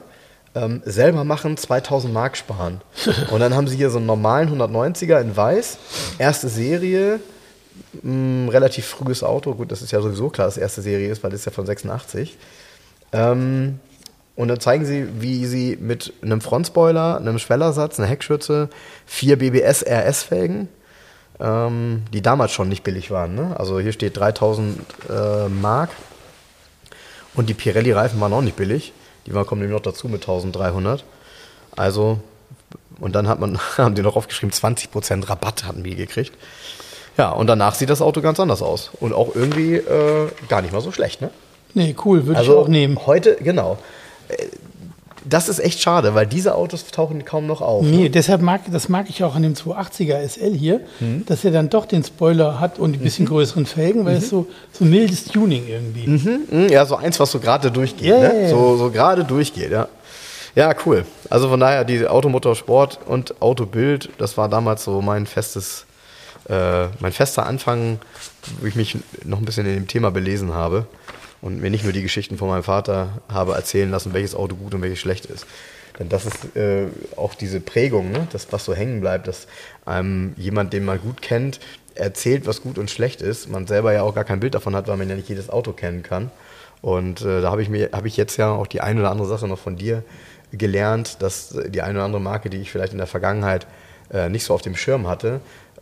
[0.55, 2.81] Ähm, selber machen, 2000 Mark sparen.
[3.31, 5.79] Und dann haben sie hier so einen normalen 190er in weiß,
[6.19, 7.21] erste Serie,
[8.05, 9.55] ein relativ frühes Auto.
[9.55, 11.53] Gut, das ist ja sowieso klar, dass es erste Serie ist, weil das ist ja
[11.53, 12.37] von 86.
[13.13, 13.81] Ähm,
[14.37, 18.69] und dann zeigen sie, wie sie mit einem Frontspoiler, einem Schwellersatz, einer Heckschürze,
[19.05, 20.69] vier BBS RS-Felgen,
[21.41, 23.35] ähm, die damals schon nicht billig waren.
[23.35, 23.59] Ne?
[23.59, 24.79] Also hier steht 3000
[25.11, 25.91] äh, Mark.
[27.35, 28.93] Und die Pirelli-Reifen waren auch nicht billig.
[29.27, 31.05] Die waren, kommen nämlich noch dazu mit 1300.
[31.77, 32.21] Also,
[33.01, 36.33] und dann hat man, haben die noch aufgeschrieben, 20% Rabatt hatten wir gekriegt.
[37.19, 38.91] Ja, und danach sieht das Auto ganz anders aus.
[39.01, 41.31] Und auch irgendwie äh, gar nicht mal so schlecht, ne?
[41.75, 42.99] Nee, cool, würde also ich auch nehmen.
[43.07, 43.79] Heute, genau.
[44.29, 44.37] Äh,
[45.25, 47.85] das ist echt schade, weil diese Autos tauchen kaum noch auf.
[47.85, 48.11] Nee, ne?
[48.11, 51.27] deshalb mag, das mag ich auch an dem 280er SL hier, mhm.
[51.27, 53.31] dass er dann doch den Spoiler hat und ein bisschen mhm.
[53.31, 54.19] größeren Felgen, weil mhm.
[54.19, 56.07] es so, so mildes Tuning irgendwie.
[56.07, 56.41] Mhm.
[56.51, 56.69] mhm.
[56.69, 58.07] Ja, so eins, was so gerade durchgeht.
[58.07, 58.49] Ja, ne?
[58.49, 59.89] So, so gerade durchgeht, ja.
[60.55, 61.05] Ja, cool.
[61.29, 65.85] Also von daher, die Automotorsport und Autobild, das war damals so mein festes
[66.49, 67.99] äh, mein fester Anfang,
[68.61, 70.87] wo ich mich noch ein bisschen in dem Thema belesen habe
[71.41, 74.75] und mir nicht nur die Geschichten von meinem Vater habe erzählen lassen, welches Auto gut
[74.75, 75.47] und welches schlecht ist.
[75.99, 76.87] Denn das ist äh,
[77.17, 78.29] auch diese Prägung, ne?
[78.33, 79.49] das, was so hängen bleibt, dass
[79.85, 81.59] einem jemand, den man gut kennt,
[81.95, 83.49] erzählt, was gut und schlecht ist.
[83.49, 85.73] Man selber ja auch gar kein Bild davon hat, weil man ja nicht jedes Auto
[85.73, 86.31] kennen kann.
[86.81, 89.49] Und äh, da habe ich, hab ich jetzt ja auch die eine oder andere Sache
[89.49, 90.05] noch von dir
[90.53, 93.67] gelernt, dass die eine oder andere Marke, die ich vielleicht in der Vergangenheit
[94.13, 95.41] äh, nicht so auf dem Schirm hatte,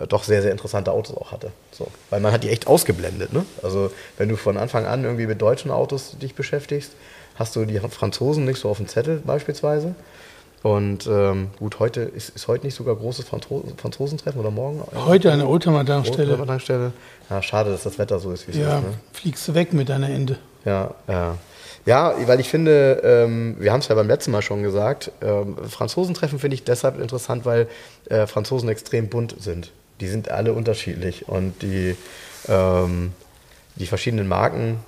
[0.08, 1.50] doch sehr, sehr interessante Autos auch hatte.
[1.72, 1.88] So.
[2.10, 3.32] Weil man hat die echt ausgeblendet.
[3.32, 3.44] Ne?
[3.62, 6.92] Also wenn du von Anfang an irgendwie mit deutschen Autos dich beschäftigst,
[7.36, 9.94] hast du die Franzosen nicht so auf dem Zettel beispielsweise.
[10.62, 14.82] Und ähm, gut, heute ist, ist heute nicht sogar großes Franzo Franzosentreffen oder morgen?
[15.06, 16.30] Heute eine Oldtimer-Tankstelle.
[16.30, 16.92] Oldtimer-Tankstelle.
[17.30, 18.84] Ja, schade, dass das Wetter so ist, wie es ja, ist.
[18.84, 18.94] Ne?
[19.12, 20.38] fliegst du weg mit deiner Ende.
[20.64, 21.36] Ja, ja.
[21.84, 25.56] Ja, weil ich finde, ähm, wir haben es ja beim letzten Mal schon gesagt, ähm,
[25.68, 27.68] Franzosentreffen finde ich deshalb interessant, weil
[28.10, 29.70] äh, Franzosen extrem bunt sind
[30.00, 31.96] die sind alle unterschiedlich und die,
[32.48, 33.12] ähm,
[33.76, 34.78] die verschiedenen Marken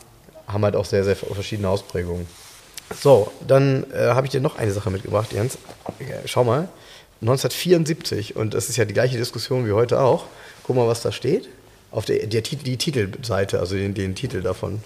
[0.46, 2.26] haben halt auch sehr, sehr verschiedene Ausprägungen.
[2.94, 5.59] So, dann äh, habe ich dir noch eine Sache mitgebracht, Jens.
[6.24, 6.68] Schau mal,
[7.20, 10.24] 1974, und das ist ja die gleiche Diskussion wie heute auch.
[10.62, 11.48] Guck mal, was da steht.
[11.90, 14.80] Auf der, der die Titelseite, also den, den Titel davon.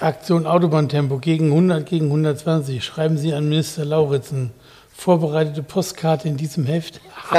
[0.00, 2.84] Aktion Autobahntempo gegen 100, gegen 120.
[2.84, 4.50] Schreiben Sie an Minister Lauritzen
[4.96, 7.00] vorbereitete Postkarte in diesem Heft.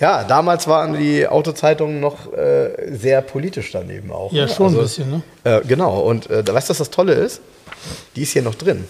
[0.00, 4.32] ja, damals waren die Autozeitungen noch äh, sehr politisch daneben auch.
[4.32, 4.52] Ja, ne?
[4.52, 5.22] schon also, ein bisschen, ne?
[5.44, 7.40] Äh, genau, und äh, weißt du, was das Tolle ist?
[8.16, 8.86] Die ist hier noch drin.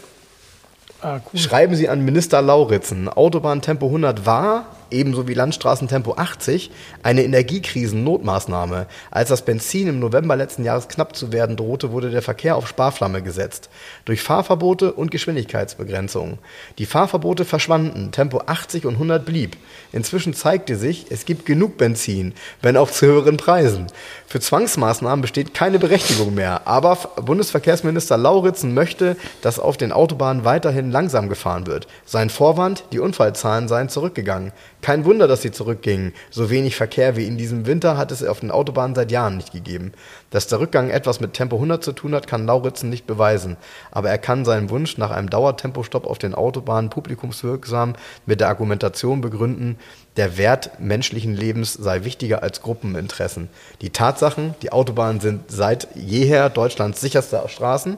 [1.03, 1.38] Ah, cool.
[1.38, 6.70] Schreiben Sie an Minister Lauritzen, Autobahntempo 100 war ebenso wie Landstraßentempo 80,
[7.03, 8.86] eine Energiekrisen-Notmaßnahme.
[9.11, 12.68] Als das Benzin im November letzten Jahres knapp zu werden drohte, wurde der Verkehr auf
[12.68, 13.70] Sparflamme gesetzt.
[14.05, 16.38] Durch Fahrverbote und Geschwindigkeitsbegrenzungen.
[16.78, 19.57] Die Fahrverbote verschwanden, Tempo 80 und 100 blieb.
[19.93, 23.86] Inzwischen zeigte sich, es gibt genug Benzin, wenn auch zu höheren Preisen.
[24.26, 26.66] Für Zwangsmaßnahmen besteht keine Berechtigung mehr.
[26.66, 31.86] Aber Bundesverkehrsminister Lauritzen möchte, dass auf den Autobahnen weiterhin langsam gefahren wird.
[32.05, 34.53] Sein Vorwand, die Unfallzahlen seien zurückgegangen.
[34.82, 36.14] Kein Wunder, dass sie zurückgingen.
[36.30, 39.52] So wenig Verkehr wie in diesem Winter hat es auf den Autobahnen seit Jahren nicht
[39.52, 39.92] gegeben.
[40.30, 43.56] Dass der Rückgang etwas mit Tempo 100 zu tun hat, kann Lauritzen nicht beweisen.
[43.90, 49.20] Aber er kann seinen Wunsch nach einem Dauertempostopp auf den Autobahnen publikumswirksam mit der Argumentation
[49.20, 49.76] begründen,
[50.16, 53.48] der Wert menschlichen Lebens sei wichtiger als Gruppeninteressen.
[53.80, 57.96] Die Tatsachen, die Autobahnen sind seit jeher Deutschlands sicherste Straßen.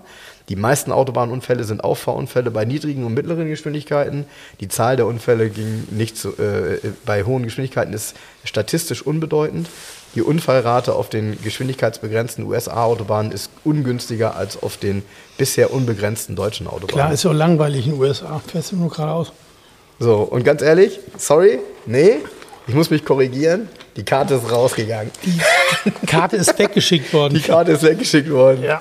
[0.49, 4.27] Die meisten Autobahnunfälle sind Auffahrunfälle bei niedrigen und mittleren Geschwindigkeiten.
[4.61, 9.69] Die Zahl der Unfälle ging nicht zu, äh, bei hohen Geschwindigkeiten ist statistisch unbedeutend.
[10.15, 15.03] Die Unfallrate auf den geschwindigkeitsbegrenzten USA-Autobahnen ist ungünstiger als auf den
[15.39, 16.89] bisher unbegrenzten deutschen Autobahnen.
[16.89, 18.41] Klar, ist ja auch langweilig in den USA.
[18.47, 19.33] Fährst du nur geradeaus.
[19.99, 22.17] So, und ganz ehrlich, sorry, nee,
[22.67, 23.69] ich muss mich korrigieren.
[23.97, 25.11] Die Karte ist rausgegangen.
[25.25, 27.35] Die Karte ist weggeschickt worden.
[27.35, 28.63] Die Karte ist weggeschickt worden.
[28.63, 28.81] Ja.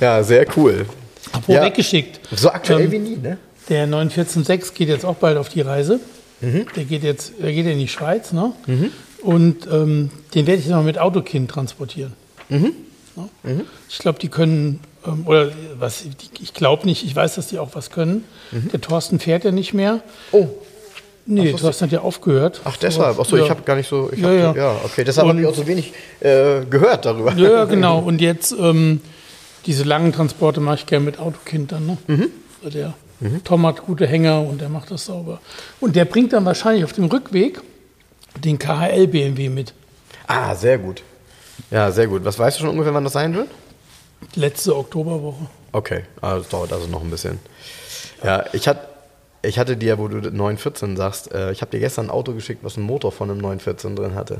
[0.00, 0.86] Ja, sehr cool.
[1.32, 1.62] Apropos Ja.
[1.64, 2.20] weggeschickt.
[2.34, 3.38] So aktuell Ähm, wie nie, ne?
[3.68, 6.00] Der 914.6 geht jetzt auch bald auf die Reise.
[6.40, 8.32] Der geht jetzt der geht in die Schweiz.
[8.32, 8.52] Ne?
[9.22, 12.12] Und ähm, den werde ich jetzt mal mit Autokind transportieren.
[12.48, 12.70] Ne?
[13.88, 17.58] Ich glaube, die können, ähm, oder was, die, ich glaube nicht, ich weiß, dass die
[17.58, 18.24] auch was können.
[18.52, 20.00] Der Thorsten fährt ja nicht mehr.
[20.32, 20.48] Oh,
[21.30, 22.62] Nee, Thorsten hat ja aufgehört.
[22.64, 23.20] ach deshalb.
[23.20, 23.44] Achso, ja.
[23.44, 24.08] ich habe gar nicht so.
[24.10, 24.54] Ich Ja, ja.
[24.54, 24.80] ja.
[24.82, 27.34] okay, deshalb habe ich auch so wenig äh, gehört darüber.
[27.34, 27.98] Ja, genau.
[27.98, 29.02] Und jetzt ähm,
[29.66, 31.86] diese langen Transporte mache ich gerne mit Autokind dann.
[31.86, 31.98] Ne?
[32.06, 32.30] Mhm.
[32.72, 32.94] Der
[33.44, 35.40] Tom hat gute Hänger und der macht das sauber.
[35.80, 37.60] Und der bringt dann wahrscheinlich auf dem Rückweg
[38.44, 39.74] den KHL BMW mit.
[40.26, 41.02] Ah, sehr gut.
[41.70, 42.24] Ja, sehr gut.
[42.24, 43.48] Was weißt du schon ungefähr, wann das sein wird?
[44.34, 45.46] Letzte Oktoberwoche.
[45.72, 47.38] Okay, ah, das dauert also noch ein bisschen.
[48.22, 48.88] Ja, ich, hat,
[49.42, 52.62] ich hatte dir, wo du 914 sagst, äh, ich habe dir gestern ein Auto geschickt,
[52.62, 54.38] was einen Motor von einem 914 drin hatte.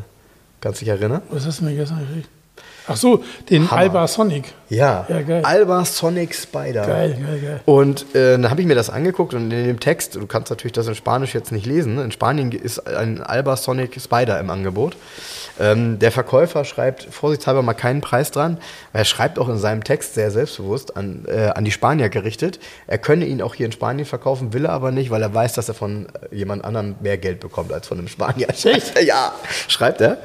[0.60, 1.22] Kannst du dich erinnern?
[1.30, 2.28] Was hast du mir gestern gekriegt?
[2.88, 3.80] Ach so, den Hammer.
[3.80, 4.54] Alba Sonic.
[4.68, 5.40] Ja, Ja.
[5.42, 6.86] Alba Sonic Spider.
[6.86, 7.60] Geil, geil, geil.
[7.64, 10.72] Und äh, dann habe ich mir das angeguckt und in dem Text, du kannst natürlich
[10.72, 14.96] das in Spanisch jetzt nicht lesen, in Spanien ist ein Alba Sonic Spider im Angebot.
[15.60, 18.58] Ähm, der Verkäufer schreibt vorsichtshalber mal keinen Preis dran,
[18.92, 22.60] weil er schreibt auch in seinem Text sehr selbstbewusst an, äh, an die Spanier gerichtet.
[22.86, 25.54] Er könne ihn auch hier in Spanien verkaufen, will er aber nicht, weil er weiß,
[25.54, 28.48] dass er von äh, jemand anderem mehr Geld bekommt als von einem Spanier.
[29.04, 29.32] Ja,
[29.68, 30.18] schreibt er.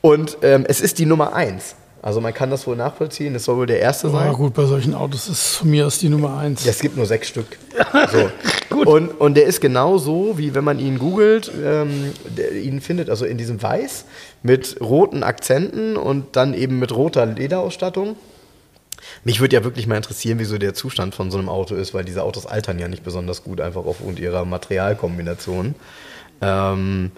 [0.00, 1.74] Und ähm, es ist die Nummer eins.
[2.02, 4.28] Also man kann das wohl nachvollziehen, es soll wohl der erste sein.
[4.28, 6.64] Ja, gut, bei solchen Autos ist von mir aus die Nummer eins.
[6.64, 7.58] Ja, es gibt nur sechs Stück.
[8.70, 8.86] So.
[8.86, 13.10] Und, und der ist genau so, wie wenn man ihn googelt, ähm, der, ihn findet,
[13.10, 14.04] also in diesem Weiß
[14.42, 18.16] mit roten Akzenten und dann eben mit roter Lederausstattung.
[19.24, 22.04] Mich würde ja wirklich mal interessieren, wieso der Zustand von so einem Auto ist, weil
[22.04, 25.74] diese Autos altern ja nicht besonders gut, einfach aufgrund ihrer Materialkombination.
[26.40, 27.10] Ähm,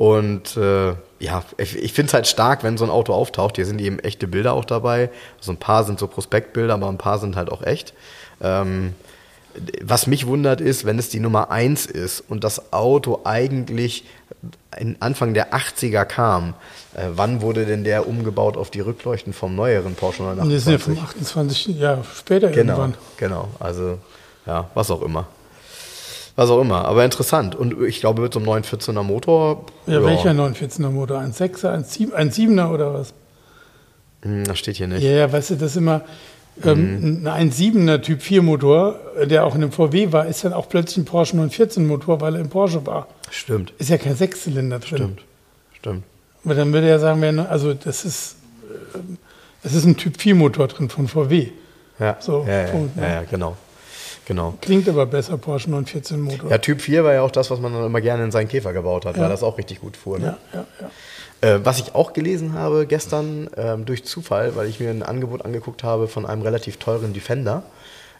[0.00, 3.56] und äh, ja, ich, ich finde es halt stark, wenn so ein Auto auftaucht.
[3.56, 5.10] Hier sind eben echte Bilder auch dabei.
[5.38, 7.92] Also ein paar sind so Prospektbilder, aber ein paar sind halt auch echt.
[8.40, 8.94] Ähm,
[9.82, 14.04] was mich wundert ist, wenn es die Nummer 1 ist und das Auto eigentlich
[14.78, 16.54] in Anfang der 80er kam,
[16.94, 20.80] äh, wann wurde denn der umgebaut auf die Rückleuchten vom neueren Porsche Und die sind
[20.80, 20.94] ja 928?
[20.96, 21.66] vom 28.
[21.78, 22.94] Jahr später Genau, irgendwann.
[23.18, 23.48] genau.
[23.58, 23.98] Also,
[24.46, 25.26] ja, was auch immer.
[26.40, 27.54] Was auch immer, aber interessant.
[27.54, 29.66] Und ich glaube, mit so einem 914er Motor.
[29.86, 31.18] Ja, welcher 914er Motor?
[31.18, 33.12] Ein 6er, ein 7 ein 7er oder was?
[34.22, 35.02] Hm, Das steht hier nicht.
[35.02, 36.00] Ja, ja, weißt du, das ist immer
[36.64, 37.26] ähm, Mhm.
[37.26, 40.96] ein 1.7er Typ 4 Motor, der auch in einem VW war, ist dann auch plötzlich
[40.96, 43.06] ein Porsche 914 Motor, weil er im Porsche war.
[43.30, 44.96] Stimmt, Ist ja kein Sechszylinder drin.
[44.96, 45.20] stimmt,
[45.78, 46.04] stimmt.
[46.42, 48.36] Aber dann würde er sagen, wäre, also das ist,
[48.94, 49.18] ähm,
[49.62, 51.48] das ist ein Typ 4 Motor drin von VW.
[51.98, 53.02] Ja, So, ja, ja, Punkt, ne?
[53.02, 53.56] ja, ja, genau.
[54.30, 54.54] Genau.
[54.60, 56.50] Klingt aber besser, Porsche 914 Motor.
[56.50, 58.72] Ja, Typ 4 war ja auch das, was man dann immer gerne in seinen Käfer
[58.72, 59.22] gebaut hat, Ja.
[59.22, 60.20] weil das auch richtig gut fuhr.
[60.20, 60.36] Ne?
[60.52, 60.66] ja, ja.
[61.42, 61.56] ja.
[61.56, 65.44] Äh, was ich auch gelesen habe gestern ähm, durch Zufall, weil ich mir ein Angebot
[65.44, 67.64] angeguckt habe von einem relativ teuren Defender.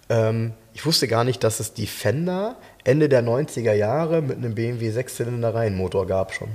[0.09, 4.91] Ähm, ich wusste gar nicht, dass es Defender Ende der 90er Jahre mit einem BMW
[4.91, 6.49] Sechszylinder-Reihenmotor gab schon.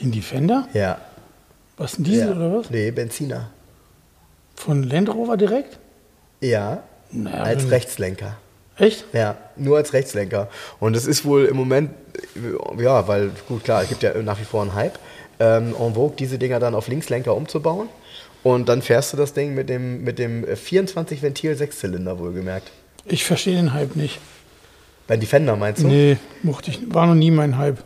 [0.00, 0.68] Den Defender?
[0.74, 0.98] Ja.
[1.76, 2.36] Was, ein Diesel ja.
[2.36, 2.70] oder was?
[2.70, 3.50] Nee, Benziner.
[4.54, 5.80] Von Land Rover direkt?
[6.40, 6.84] Ja.
[7.10, 8.36] Naja, als Rechtslenker.
[8.78, 9.04] Echt?
[9.12, 10.48] Ja, nur als Rechtslenker.
[10.80, 11.90] Und es ist wohl im Moment,
[12.78, 14.98] ja, weil, gut, klar, es gibt ja nach wie vor einen Hype,
[15.40, 17.88] ähm, en vogue, diese Dinger dann auf Linkslenker umzubauen.
[18.42, 22.70] Und dann fährst du das Ding mit dem, mit dem 24-Ventil-Sechszylinder wohlgemerkt.
[23.04, 24.18] Ich verstehe den Hype nicht.
[25.06, 25.88] Beim Defender meinst du?
[25.88, 27.78] Nee, mochte ich, war noch nie mein Hype.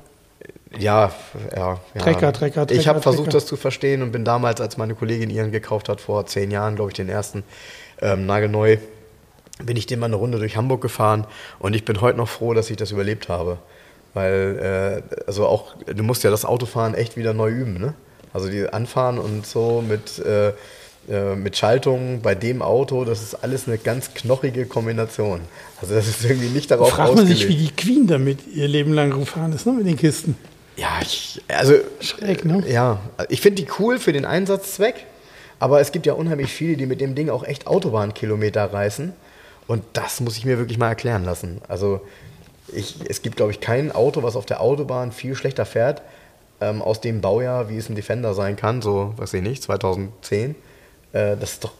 [0.78, 1.12] Ja,
[1.54, 2.00] ja, ja.
[2.00, 5.30] Trecker, Trecker, Ich Trecker, habe versucht, das zu verstehen und bin damals, als meine Kollegin
[5.30, 7.44] ihren gekauft hat, vor zehn Jahren, glaube ich, den ersten,
[8.02, 8.76] ähm, nagelneu,
[9.62, 11.26] bin ich den mal eine Runde durch Hamburg gefahren
[11.58, 13.58] und ich bin heute noch froh, dass ich das überlebt habe.
[14.14, 17.94] Weil, äh, also auch, du musst ja das Autofahren echt wieder neu üben, ne?
[18.32, 20.52] Also die Anfahren und so mit, äh,
[21.08, 25.40] äh, mit Schaltung bei dem Auto, das ist alles eine ganz knochige Kombination.
[25.80, 27.60] Also das ist irgendwie nicht darauf Fragt man sich, ausgelegt.
[27.60, 30.36] wie die Queen damit ihr Leben lang gefahren ist, ne, mit den Kisten.
[30.76, 31.74] Ja, ich, also.
[32.00, 32.62] Schräg, ne?
[32.68, 35.06] Ja, ich finde die cool für den Einsatzzweck,
[35.58, 39.12] aber es gibt ja unheimlich viele, die mit dem Ding auch echt Autobahnkilometer reißen.
[39.66, 41.60] Und das muss ich mir wirklich mal erklären lassen.
[41.68, 42.00] Also,
[42.72, 46.02] ich, es gibt, glaube ich, kein Auto, was auf der Autobahn viel schlechter fährt,
[46.60, 50.54] ähm, aus dem Baujahr, wie es ein Defender sein kann, so, weiß ich nicht, 2010.
[51.12, 51.72] Äh, das ist doch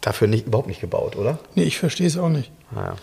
[0.00, 1.38] dafür nicht, überhaupt nicht gebaut, oder?
[1.54, 2.50] Nee, ich verstehe es auch nicht.
[2.70, 2.96] Naja.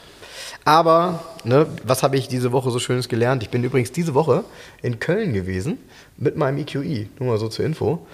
[0.64, 3.44] Aber, ne, was habe ich diese Woche so Schönes gelernt?
[3.44, 4.44] Ich bin übrigens diese Woche
[4.82, 5.78] in Köln gewesen
[6.18, 8.06] mit meinem EQI, nur mal so zur Info.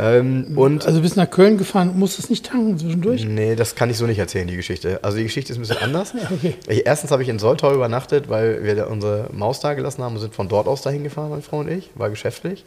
[0.00, 3.24] Ähm, und also bist nach Köln gefahren und musstest nicht tanken zwischendurch?
[3.24, 5.00] Nee, das kann ich so nicht erzählen, die Geschichte.
[5.02, 6.14] Also die Geschichte ist ein bisschen anders.
[6.30, 6.54] okay.
[6.68, 10.14] ich, erstens habe ich in Soltau übernachtet, weil wir da unsere Maus da gelassen haben
[10.14, 11.90] und sind von dort aus dahin gefahren, meine Frau und ich.
[11.96, 12.64] War geschäftlich.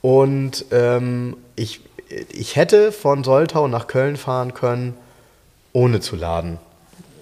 [0.00, 1.80] Und ähm, ich,
[2.32, 4.94] ich hätte von Soltau nach Köln fahren können,
[5.72, 6.58] ohne zu laden.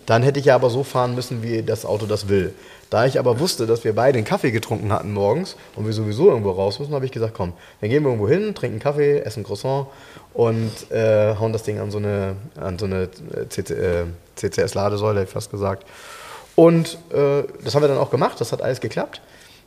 [0.07, 2.55] Dann hätte ich ja aber so fahren müssen, wie das Auto das will.
[2.91, 6.29] Da ich aber wusste, dass wir beide einen Kaffee getrunken hatten morgens und wir sowieso
[6.29, 9.43] irgendwo raus müssen, habe ich gesagt, komm, dann gehen wir irgendwo hin, trinken Kaffee, essen
[9.43, 9.89] Croissant
[10.35, 14.05] und äh, hauen das Ding an so eine, an so eine äh,
[14.37, 15.85] CCS-Ladesäule, hätte ich fast gesagt.
[16.55, 19.21] Und äh, das haben wir dann auch gemacht, das hat alles geklappt.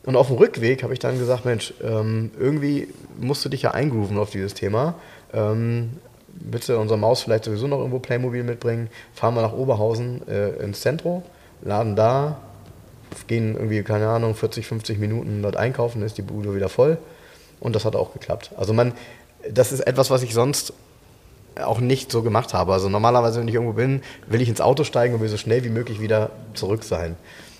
[0.05, 2.87] Und auf dem Rückweg habe ich dann gesagt, Mensch, ähm, irgendwie
[3.19, 4.95] musst du dich ja eingrooven auf dieses Thema.
[5.33, 10.49] Ähm, bitte unsere Maus vielleicht sowieso noch irgendwo Playmobil mitbringen, fahren wir nach Oberhausen äh,
[10.63, 11.23] ins Zentrum,
[11.61, 12.39] laden da,
[13.27, 16.97] gehen irgendwie, keine Ahnung, 40, 50 Minuten dort einkaufen, ist die Bude wieder voll.
[17.59, 18.51] Und das hat auch geklappt.
[18.57, 18.93] Also man,
[19.49, 20.73] das ist etwas, was ich sonst
[21.61, 22.73] auch nicht so gemacht habe.
[22.73, 25.63] Also normalerweise, wenn ich irgendwo bin, will ich ins Auto steigen und will so schnell
[25.63, 27.17] wie möglich wieder zurück sein.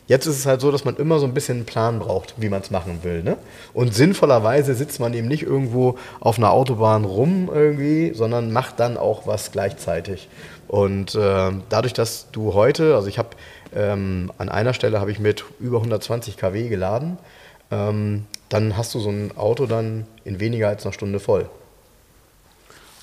[0.07, 2.49] Jetzt ist es halt so, dass man immer so ein bisschen einen Plan braucht, wie
[2.49, 3.21] man es machen will.
[3.21, 3.37] Ne?
[3.75, 8.97] Und sinnvollerweise sitzt man eben nicht irgendwo auf einer Autobahn rum irgendwie, sondern macht dann
[8.97, 10.27] auch was gleichzeitig.
[10.67, 13.29] Und äh, dadurch, dass du heute, also ich habe
[13.75, 17.17] ähm, an einer Stelle habe ich mit über 120 kW geladen,
[17.71, 21.49] ähm, dann hast du so ein Auto dann in weniger als einer Stunde voll.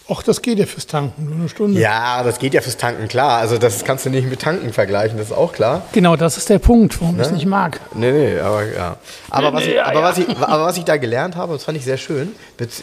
[0.09, 1.81] Ach, das geht ja fürs Tanken, nur eine Stunde.
[1.81, 3.39] Ja, das geht ja fürs Tanken, klar.
[3.39, 5.83] Also das kannst du nicht mit Tanken vergleichen, das ist auch klar.
[5.93, 7.23] Genau, das ist der Punkt, warum ne?
[7.23, 7.81] ich es nicht mag.
[7.93, 8.97] Nee, nee, aber ja.
[9.31, 10.03] Aber, nee, was, nee, ich, aber, ja.
[10.03, 12.37] Was, ich, aber was ich da gelernt habe, das fand ich sehr schön,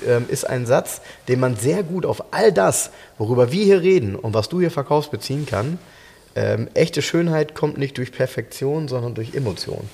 [0.06, 4.16] ähm, ist ein Satz, den man sehr gut auf all das, worüber wir hier reden
[4.18, 5.80] und was du hier verkaufst, beziehen kann.
[6.36, 9.88] Ähm, echte Schönheit kommt nicht durch Perfektion, sondern durch Emotion.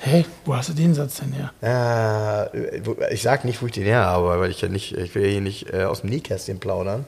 [0.00, 1.52] Hey, wo hast du den Satz denn her?
[1.62, 5.24] Äh, ich sag nicht, wo ich den her habe, weil ich ja nicht, ich will
[5.24, 7.06] ja hier nicht äh, aus dem Nähkästchen plaudern.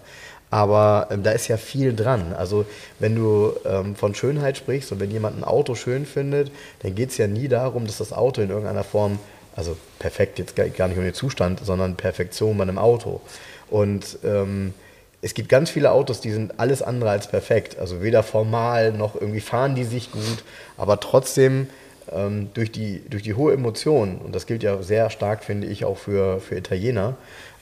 [0.51, 2.33] Aber ähm, da ist ja viel dran.
[2.37, 2.65] Also
[2.99, 6.51] wenn du ähm, von Schönheit sprichst und wenn jemand ein Auto schön findet,
[6.81, 9.19] dann geht es ja nie darum, dass das Auto in irgendeiner Form,
[9.55, 13.21] also perfekt jetzt gar nicht um den Zustand, sondern Perfektion bei einem Auto.
[13.69, 14.73] Und ähm,
[15.21, 17.79] es gibt ganz viele Autos, die sind alles andere als perfekt.
[17.79, 20.45] Also weder formal noch irgendwie fahren die sich gut,
[20.77, 21.69] aber trotzdem
[22.13, 25.85] ähm, durch, die, durch die hohe Emotion, und das gilt ja sehr stark, finde ich,
[25.85, 27.17] auch für, für Italiener,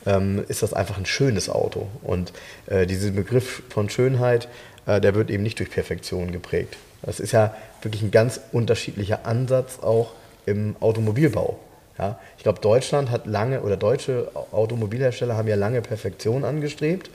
[0.05, 1.89] ähm, ist das einfach ein schönes Auto.
[2.03, 2.33] Und
[2.67, 4.49] äh, dieser Begriff von Schönheit,
[4.87, 6.77] äh, der wird eben nicht durch Perfektion geprägt.
[7.03, 10.13] Das ist ja wirklich ein ganz unterschiedlicher Ansatz auch
[10.45, 11.59] im Automobilbau.
[11.99, 17.11] Ja, ich glaube, Deutschland hat lange, oder deutsche Automobilhersteller haben ja lange Perfektion angestrebt.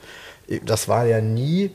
[0.66, 1.72] Das war ja nie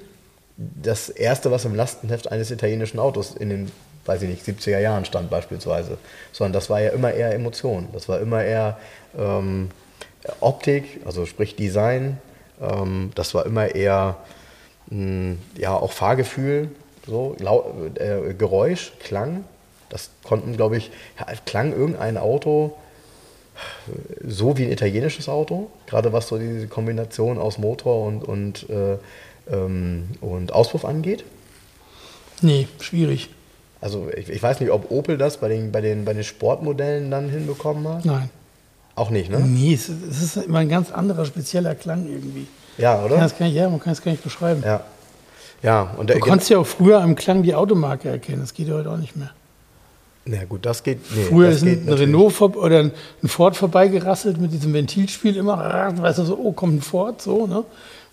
[0.57, 3.73] das Erste, was im Lastenheft eines italienischen Autos in den
[4.07, 5.99] weiß ich nicht, 70er Jahren stand beispielsweise,
[6.33, 8.79] sondern das war ja immer eher Emotion, das war immer eher
[9.19, 9.71] ähm,
[10.41, 12.19] Optik, also sprich Design,
[12.61, 14.17] ähm, das war immer eher
[14.91, 16.71] mh, hm, ja auch Fahrgefühl,
[17.07, 19.45] so Lau äh, Geräusch, Klang,
[19.89, 20.91] das konnten glaube ich,
[21.45, 22.77] klang irgendein Auto
[24.27, 28.97] so wie ein italienisches Auto, gerade was so diese Kombination aus Motor und, und, äh,
[29.53, 31.25] ähm, und Auspuff angeht?
[32.43, 33.31] Nee, schwierig.
[33.81, 37.11] Also ich, ich, weiß nicht, ob Opel das bei den, bei, den, bei den Sportmodellen
[37.11, 38.05] dann hinbekommen hat.
[38.05, 38.31] Nein.
[38.95, 39.41] Auch nicht, ne?
[39.41, 42.47] Nee, es, ist immer ein ganz anderer, spezieller Klang irgendwie.
[42.79, 43.19] Ja, oder?
[43.19, 44.63] Das kann ich, ja, man kann es gar nicht beschreiben.
[44.65, 44.85] Ja.
[45.63, 48.41] ja und du konntest ja auch früher am Klang die Automarke erkennen.
[48.41, 49.33] Das geht ja heute auch nicht mehr.
[50.29, 50.99] Na gut, das geht.
[51.15, 52.93] Nee, Früher das ist ein, ein Renault oder ein
[53.29, 57.65] Ford vorbeigerasselt mit diesem Ventilspiel immer, weißt du, so, oh, kommt ein Ford, so, ne?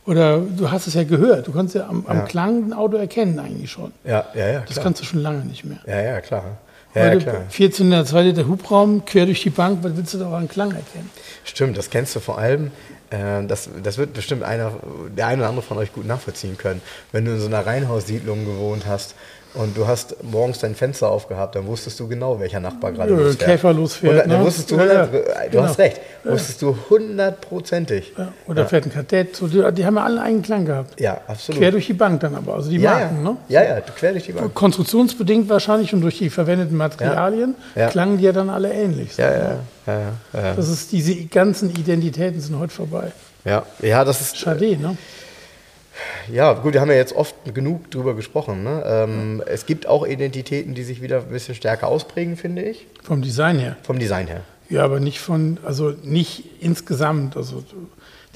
[0.05, 2.23] Oder du hast es ja gehört, du kannst ja am, am ja.
[2.23, 3.93] Klang ein Auto erkennen eigentlich schon.
[4.03, 4.51] Ja, ja, ja.
[4.59, 4.63] Klar.
[4.67, 5.79] Das kannst du schon lange nicht mehr.
[5.87, 6.57] Ja, ja, klar.
[6.93, 7.41] Ja, ja, klar.
[7.49, 10.69] 14 2 Liter Hubraum, quer durch die Bank, was willst du da auch an Klang
[10.71, 11.09] erkennen?
[11.43, 12.71] Stimmt, das kennst du vor allem.
[13.09, 14.73] Äh, das, das wird bestimmt einer,
[15.17, 16.81] der eine oder andere von euch gut nachvollziehen können.
[17.11, 19.15] Wenn du in so einer Reihenhaussiedlung gewohnt hast
[19.55, 23.39] und du hast morgens dein Fenster aufgehabt, dann wusstest du genau, welcher Nachbar gerade losfährt.
[23.39, 24.13] Käfer losfährt.
[24.13, 24.33] Oder, ne?
[24.33, 25.21] Dann wusstest du, 100, ja, ja.
[25.45, 25.63] du genau.
[25.63, 28.13] hast recht, wusstest du hundertprozentig.
[28.17, 28.33] Ja.
[28.47, 30.99] Oder fährt ein Kadett, so, die, die, haben ja alle einen eigenen Klang gehabt.
[30.99, 31.61] Ja, absolut.
[31.61, 33.37] Quer durch die Bank dann aber, also die Marken, ne?
[33.49, 34.53] Ja, ja, quer durch die Bank.
[34.53, 37.55] Konstruktionsbedingt wahrscheinlich und durch die verwendeten Materialien
[37.91, 39.17] klangen die ja dann alle ähnlich.
[39.17, 39.99] Ja, ja, ja,
[40.33, 43.11] ja, Das ist, diese ganzen Identitäten sind heute vorbei.
[43.45, 44.37] Ja, ja, das ist.
[44.37, 44.97] Schade, ne?
[46.31, 48.63] Ja, gut, wir haben ja jetzt oft genug drüber gesprochen.
[48.63, 48.83] Ne?
[48.85, 52.87] Ähm, es gibt auch Identitäten, die sich wieder ein bisschen stärker ausprägen, finde ich.
[53.01, 53.75] Vom Design her.
[53.83, 54.41] Vom Design her.
[54.69, 57.37] Ja, aber nicht von, also nicht insgesamt.
[57.37, 57.63] Also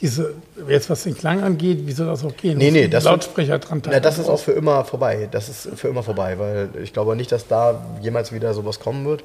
[0.01, 0.35] diese,
[0.67, 2.57] jetzt was den Klang angeht, wie soll das auch gehen?
[2.57, 5.27] Nee, nee, das Lautsprecher dran Na, das ist auch für immer vorbei.
[5.31, 9.05] Das ist für immer vorbei, weil ich glaube nicht, dass da jemals wieder sowas kommen
[9.05, 9.23] wird.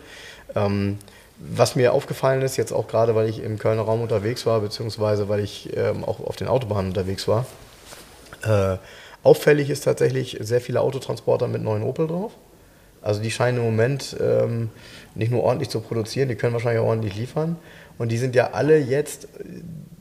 [0.55, 0.99] Ähm,
[1.39, 5.29] was mir aufgefallen ist, jetzt auch gerade, weil ich im Kölner Raum unterwegs war, beziehungsweise
[5.29, 7.47] weil ich ähm, auch auf den Autobahnen unterwegs war,
[8.43, 8.77] äh,
[9.23, 12.33] auffällig ist tatsächlich sehr viele Autotransporter mit neuen Opel drauf.
[13.03, 14.71] Also die scheinen im Moment ähm,
[15.15, 17.57] nicht nur ordentlich zu produzieren, die können wahrscheinlich auch ordentlich liefern.
[17.99, 19.29] Und die sind ja alle jetzt,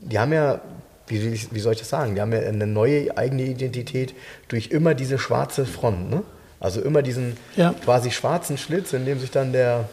[0.02, 0.62] die haben ja,
[1.08, 4.14] wie, wie soll ich das sagen, die haben ja eine neue eigene Identität
[4.48, 6.10] durch immer diese schwarze Front.
[6.12, 6.24] Ne?
[6.60, 7.74] Also immer diesen ja.
[7.84, 9.90] quasi schwarzen Schlitz, in dem sich dann der,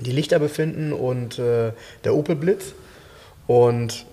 [0.00, 1.72] die Lichter befinden und äh,
[2.04, 2.72] der Opel Blitz.
[3.48, 4.06] Und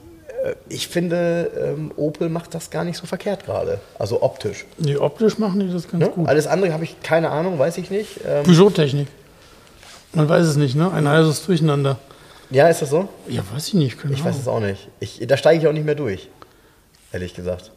[0.70, 3.80] ich finde, ähm, Opel macht das gar nicht so verkehrt gerade.
[3.98, 4.66] Also optisch.
[4.78, 6.10] Nee, optisch machen die das ganz ja?
[6.10, 6.28] gut.
[6.28, 8.20] Alles andere habe ich keine Ahnung, weiß ich nicht.
[8.26, 9.08] Ähm, Peugeot-Technik.
[10.14, 10.92] Man weiß es nicht, ne?
[10.92, 11.98] Ein heißes Durcheinander.
[12.50, 13.10] Ja, ist das so?
[13.28, 13.98] Ja, weiß ich nicht.
[14.10, 14.88] ich weiß es auch nicht.
[15.00, 16.30] Ich, da steige ich auch nicht mehr durch,
[17.12, 17.72] ehrlich gesagt.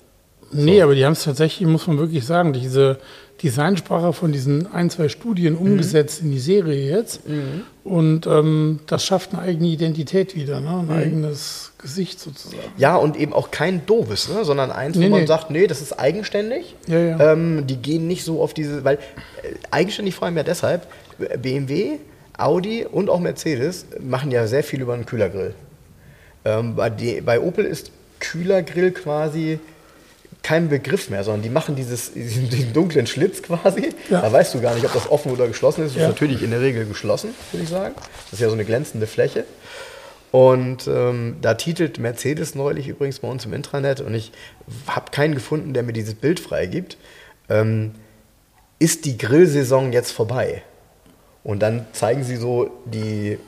[0.53, 0.85] Nee, so.
[0.85, 2.99] aber die haben es tatsächlich, muss man wirklich sagen, diese
[3.43, 5.61] Designsprache von diesen ein, zwei Studien mhm.
[5.61, 7.29] umgesetzt in die Serie jetzt.
[7.29, 7.63] Mhm.
[7.85, 10.71] Und ähm, das schafft eine eigene Identität wieder, ne?
[10.71, 10.93] ein mhm.
[10.93, 12.63] eigenes Gesicht sozusagen.
[12.77, 14.45] Ja, und eben auch kein doofes, ne?
[14.45, 15.27] sondern eins, nee, wo man nee.
[15.27, 16.75] sagt, nee, das ist eigenständig.
[16.89, 17.33] Ja, ja.
[17.33, 20.87] Ähm, die gehen nicht so auf diese, weil äh, eigenständig vor allem ja deshalb,
[21.41, 21.99] BMW,
[22.37, 25.55] Audi und auch Mercedes machen ja sehr viel über einen Kühlergrill.
[26.45, 29.61] Ähm, bei, die, bei Opel ist Kühlergrill quasi
[30.43, 33.91] kein Begriff mehr, sondern die machen dieses, diesen, dunklen Schlitz quasi.
[34.09, 34.23] Ja.
[34.23, 35.95] Da weißt du gar nicht, ob das offen oder geschlossen ist.
[35.95, 36.09] Das ja.
[36.09, 37.95] ist natürlich in der Regel geschlossen, würde ich sagen.
[37.97, 39.45] Das ist ja so eine glänzende Fläche.
[40.31, 44.33] Und ähm, da titelt Mercedes neulich übrigens bei uns im Intranet, und ich
[44.87, 46.99] habe keinen gefunden, der mir dieses Bild freigibt,
[47.49, 47.93] ähm,
[48.79, 50.63] ist die Grillsaison jetzt vorbei?
[51.45, 53.39] Und dann zeigen sie so die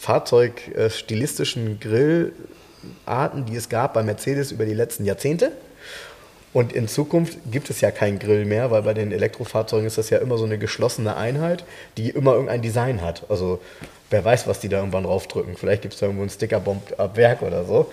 [0.00, 5.52] fahrzeugstilistischen Grillarten, die es gab bei Mercedes über die letzten Jahrzehnte.
[6.54, 10.08] Und in Zukunft gibt es ja keinen Grill mehr, weil bei den Elektrofahrzeugen ist das
[10.08, 11.64] ja immer so eine geschlossene Einheit,
[11.96, 13.24] die immer irgendein Design hat.
[13.28, 13.60] Also
[14.08, 15.56] wer weiß, was die da irgendwann draufdrücken.
[15.56, 17.90] Vielleicht gibt es da irgendwo einen Stickerbomb ab Werk oder so.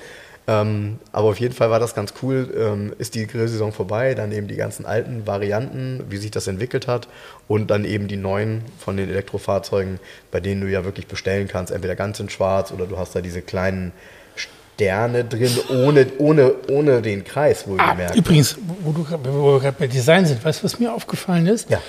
[0.48, 2.54] Ähm, aber auf jeden Fall war das ganz cool.
[2.56, 6.88] Ähm, ist die Grillsaison vorbei, dann eben die ganzen alten Varianten, wie sich das entwickelt
[6.88, 7.08] hat
[7.48, 10.00] und dann eben die neuen von den Elektrofahrzeugen,
[10.30, 13.22] bei denen du ja wirklich bestellen kannst, entweder ganz in schwarz oder du hast da
[13.22, 13.92] diese kleinen
[14.76, 18.14] Sterne drin, ohne, ohne, ohne den Kreis, wohlgemerkt.
[18.14, 21.46] Ah, übrigens, wo, du, wo wir gerade bei Design sind, weißt du, was mir aufgefallen
[21.46, 21.70] ist?
[21.70, 21.80] Ja.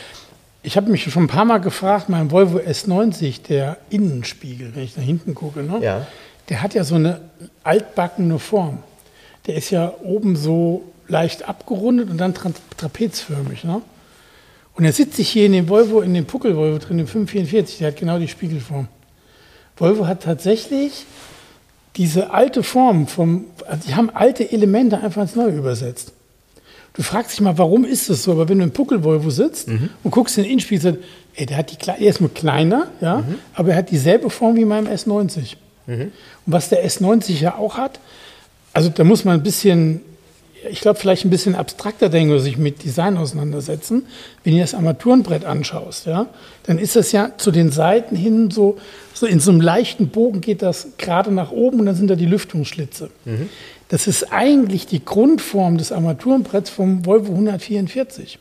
[0.63, 4.95] Ich habe mich schon ein paar Mal gefragt, mein Volvo S90, der Innenspiegel, wenn ich
[4.95, 5.79] da hinten gucke, ne?
[5.81, 6.07] ja.
[6.51, 7.21] der hat ja so eine
[7.65, 8.83] altbackene Form.
[9.47, 13.65] Der ist ja oben so leicht abgerundet und dann tra trapezförmig.
[13.65, 13.81] Ne?
[14.75, 17.89] Und er sitzt sich hier in dem Volvo, in dem Puckel-Volvo drin, im 544, der
[17.89, 18.89] hat genau die Spiegelform.
[19.77, 21.07] Volvo hat tatsächlich
[21.97, 26.13] diese alte Form vom, also die haben alte Elemente einfach ins Neue übersetzt.
[26.95, 28.33] Du fragst dich mal, warum ist das so?
[28.33, 29.91] Aber wenn du im Puckelvolvo sitzt mhm.
[30.03, 31.03] und guckst in den Innenspiegel,
[31.35, 33.39] ey, der hat die, er ist nur kleiner, ja, mhm.
[33.55, 35.57] aber er hat dieselbe Form wie meinem S90.
[35.87, 36.01] Mhm.
[36.01, 36.13] Und
[36.47, 37.99] was der S90 ja auch hat,
[38.75, 40.03] also da muss man ein bisschen
[40.71, 44.07] ich glaube, vielleicht ein bisschen abstrakter denken oder sich mit Design auseinandersetzen.
[44.45, 46.27] Wenn du das Armaturenbrett anschaust, ja,
[46.65, 48.79] dann ist das ja zu den Seiten hin so,
[49.15, 52.15] so in so einem leichten Bogen geht das gerade nach oben und dann sind da
[52.15, 53.11] die Lüftungsschlitze.
[53.25, 53.49] Mhm.
[53.89, 58.39] Das ist eigentlich die Grundform des Armaturenbretts vom Volvo 144.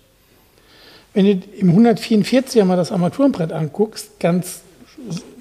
[1.14, 4.62] Wenn du im 144er mal das Armaturenbrett anguckst, ganz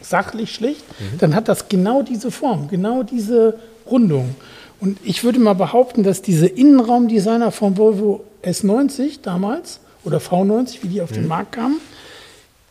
[0.01, 1.19] sachlich schlicht, mhm.
[1.19, 3.59] dann hat das genau diese Form, genau diese
[3.89, 4.35] Rundung.
[4.81, 10.89] Und ich würde mal behaupten, dass diese Innenraumdesigner von Volvo S90 damals oder V90, wie
[10.89, 11.15] die auf mhm.
[11.15, 11.81] den Markt kamen,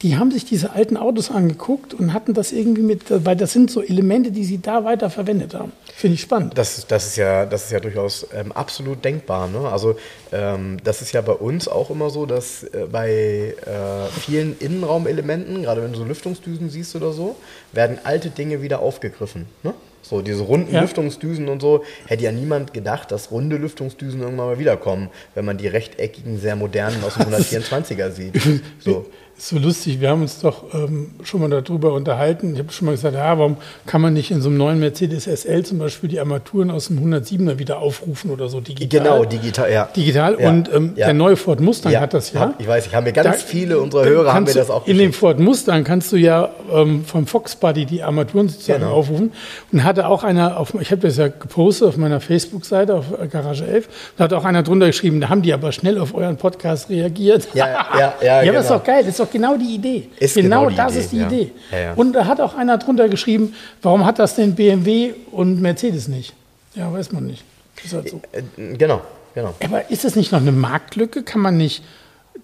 [0.01, 3.69] die haben sich diese alten Autos angeguckt und hatten das irgendwie mit, weil das sind
[3.69, 5.73] so Elemente, die sie da weiter verwendet haben.
[5.93, 6.57] Finde ich spannend.
[6.57, 9.49] Das, das, ist, ja, das ist ja durchaus ähm, absolut denkbar.
[9.49, 9.67] Ne?
[9.67, 9.97] Also
[10.31, 15.63] ähm, das ist ja bei uns auch immer so, dass äh, bei äh, vielen Innenraumelementen,
[15.63, 17.35] gerade wenn du so Lüftungsdüsen siehst oder so,
[17.73, 19.47] werden alte Dinge wieder aufgegriffen.
[19.63, 19.73] Ne?
[20.01, 20.81] So, diese runden ja.
[20.81, 25.57] Lüftungsdüsen und so, hätte ja niemand gedacht, dass runde Lüftungsdüsen irgendwann mal wiederkommen, wenn man
[25.57, 28.41] die rechteckigen, sehr modernen aus dem 124er sieht.
[28.79, 29.05] So
[29.39, 32.53] ist so lustig, wir haben uns doch ähm, schon mal darüber unterhalten.
[32.53, 35.23] Ich habe schon mal gesagt, ja, warum kann man nicht in so einem neuen Mercedes
[35.23, 39.01] SL zum Beispiel die Armaturen aus dem 107er wieder aufrufen oder so digital?
[39.01, 39.85] Genau, digital, ja.
[39.95, 41.05] Digital ja, und ähm, ja.
[41.05, 42.53] der neue Ford Mustang hat das ja.
[42.59, 44.97] ich weiß, ich habe mir ganz da, viele unserer Hörer haben mir das auch In
[44.97, 48.93] dem Ford Mustang kannst du ja ähm, vom Fox Buddy die Armaturen sozusagen genau.
[48.93, 49.31] aufrufen
[49.71, 53.65] und hatte auch einer, auf, ich habe das ja gepostet auf meiner Facebook-Seite, auf Garage
[53.65, 53.87] 11,
[54.17, 57.47] da hat auch einer drunter geschrieben, da haben die aber schnell auf euren Podcast reagiert.
[57.53, 58.13] Ja, ja, ja.
[58.21, 58.53] ja, genau.
[58.55, 60.09] das ist doch geil, ist doch doch genau die Idee.
[60.19, 61.27] Ist genau, genau das Idee, ist die ja.
[61.27, 61.51] Idee.
[61.71, 61.93] Ja, ja.
[61.93, 66.33] Und da hat auch einer drunter geschrieben, warum hat das denn BMW und Mercedes nicht?
[66.75, 67.43] Ja, weiß man nicht.
[67.91, 68.21] Halt so.
[68.31, 69.01] Äh, äh, genau,
[69.33, 69.55] genau.
[69.63, 71.23] Aber ist das nicht noch eine Marktlücke?
[71.23, 71.83] Kann man nicht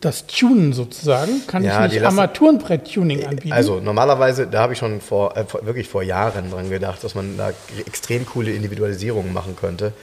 [0.02, 1.46] das Tunen sozusagen?
[1.48, 3.54] Kann ja, ich nicht Armaturenbrett-Tuning äh, anbieten?
[3.54, 7.38] Also normalerweise, da habe ich schon vor, äh, wirklich vor Jahren dran gedacht, dass man
[7.38, 7.52] da
[7.86, 9.94] extrem coole Individualisierungen machen könnte.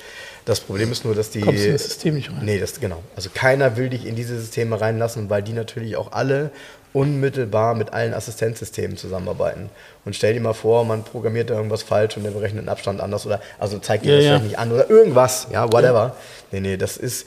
[0.45, 1.41] Das Problem ist nur, dass die.
[1.41, 2.45] Kommst in das System nicht rein?
[2.45, 3.03] Nee, das genau.
[3.15, 6.51] Also keiner will dich in diese Systeme reinlassen, weil die natürlich auch alle
[6.93, 9.71] unmittelbar mit allen Assistenzsystemen zusammenarbeiten.
[10.05, 13.01] Und stell dir mal vor, man programmiert da irgendwas falsch und der berechnet den Abstand
[13.01, 14.47] anders oder also zeigt dir ja, das ja.
[14.47, 15.93] nicht an oder irgendwas, ja, whatever.
[15.93, 16.17] Ja.
[16.51, 17.27] Nee, nee, das ist.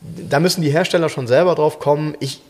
[0.00, 2.16] Da müssen die Hersteller schon selber drauf kommen.
[2.20, 2.42] Ich,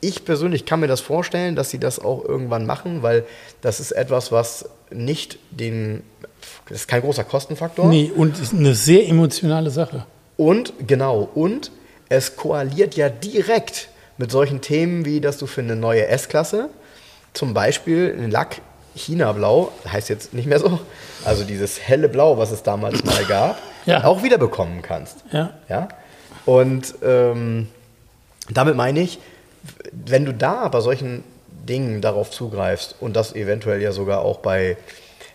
[0.00, 3.24] ich persönlich kann mir das vorstellen, dass sie das auch irgendwann machen, weil
[3.60, 6.02] das ist etwas, was nicht den
[6.68, 7.86] das ist kein großer Kostenfaktor.
[7.86, 10.06] Nee, und ist eine sehr emotionale Sache.
[10.36, 11.70] Und, genau, und
[12.08, 13.88] es koaliert ja direkt
[14.18, 16.68] mit solchen Themen wie, dass du für eine neue S-Klasse
[17.32, 18.60] zum Beispiel einen Lack
[18.94, 20.80] China-Blau, heißt jetzt nicht mehr so,
[21.24, 24.04] also dieses helle Blau, was es damals mal gab, ja.
[24.04, 25.24] auch wieder bekommen kannst.
[25.32, 25.50] Ja.
[25.68, 25.88] ja?
[26.44, 27.68] Und ähm,
[28.50, 29.18] damit meine ich,
[29.92, 34.76] wenn du da bei solchen Dingen darauf zugreifst und das eventuell ja sogar auch bei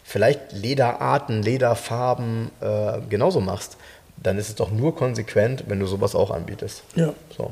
[0.08, 3.76] vielleicht Lederarten, Lederfarben äh, genauso machst,
[4.16, 6.84] dann ist es doch nur konsequent, wenn du sowas auch anbietest.
[6.96, 7.14] Ja.
[7.38, 7.52] So.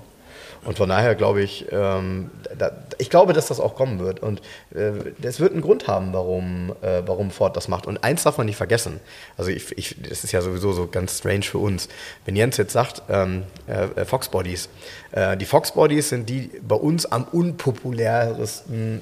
[0.66, 4.22] Und von daher glaube ich, ähm, da, ich glaube, dass das auch kommen wird.
[4.22, 4.42] Und
[4.72, 7.86] es äh, wird einen Grund haben, warum, äh, warum Ford das macht.
[7.86, 9.00] Und eins darf man nicht vergessen.
[9.38, 11.88] Also ich, ich, das ist ja sowieso so ganz strange für uns.
[12.26, 14.70] Wenn Jens jetzt sagt, ähm, äh, Fox Bodies,
[15.12, 19.02] äh, die Fox Bodies sind die bei uns am unpopulärsten.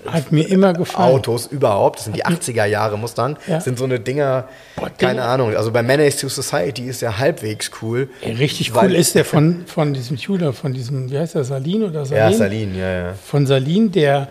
[1.14, 2.00] Autos überhaupt.
[2.00, 3.38] Das sind die 80er Jahre Mustang.
[3.48, 3.60] Ja.
[3.62, 5.22] sind so eine Dinger, Boah, keine Ding.
[5.22, 5.56] Ahnung.
[5.56, 8.10] Also bei Menace to Society ist der halbwegs cool.
[8.22, 11.84] Ey, richtig cool ist der von, von diesem Tuner, von diesem, wie heißt der, Salin
[11.84, 12.24] oder Salin?
[12.24, 13.14] Ja, Salin, ja, ja.
[13.14, 14.30] Von Salin, der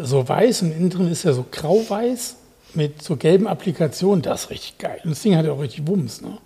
[0.00, 2.36] so weiß und innen drin ist er so grau-weiß
[2.74, 4.22] mit so gelben Applikationen.
[4.22, 5.00] Das ist richtig geil.
[5.04, 6.38] Und das Ding hat ja auch richtig Wumms, ne?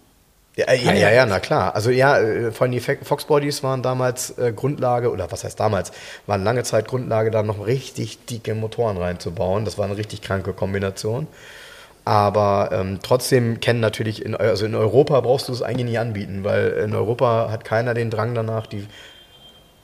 [0.56, 1.74] Ja, ja, ja, ja, na klar.
[1.74, 5.60] Also ja, äh, vor allem die Fox Bodies waren damals äh, Grundlage, oder was heißt
[5.60, 5.92] damals,
[6.26, 9.66] waren lange Zeit Grundlage, da noch richtig dicke Motoren reinzubauen.
[9.66, 11.26] Das war eine richtig kranke Kombination.
[12.06, 16.42] Aber ähm, trotzdem kennen natürlich, in, also in Europa brauchst du es eigentlich nicht anbieten,
[16.42, 18.86] weil in Europa hat keiner den Drang danach, die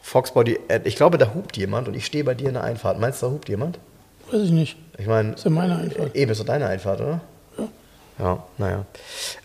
[0.03, 2.99] Foxbody, ich glaube, da hupt jemand und ich stehe bei dir in der Einfahrt.
[2.99, 3.79] Meinst du, da hupt jemand?
[4.31, 4.77] Weiß ich nicht.
[4.99, 5.31] Ich meine.
[5.31, 6.15] Das ist ja meine Einfahrt.
[6.15, 7.21] Eben, ist doch deine Einfahrt, oder?
[7.59, 7.69] Ja.
[8.19, 8.85] Ja, naja.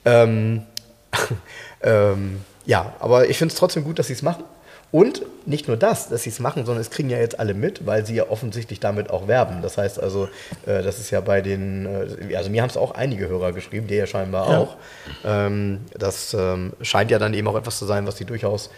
[0.05, 0.63] Ähm,
[1.81, 4.43] ähm, ja, aber ich finde es trotzdem gut, dass sie es machen.
[4.89, 7.85] Und nicht nur das, dass sie es machen, sondern es kriegen ja jetzt alle mit,
[7.85, 9.61] weil sie ja offensichtlich damit auch werben.
[9.61, 10.29] Das heißt also,
[10.65, 13.87] äh, das ist ja bei den, äh, also mir haben es auch einige Hörer geschrieben,
[13.87, 14.57] der ja scheinbar ja.
[14.59, 14.77] auch.
[15.25, 18.69] Ähm, das ähm, scheint ja dann eben auch etwas zu sein, was sie durchaus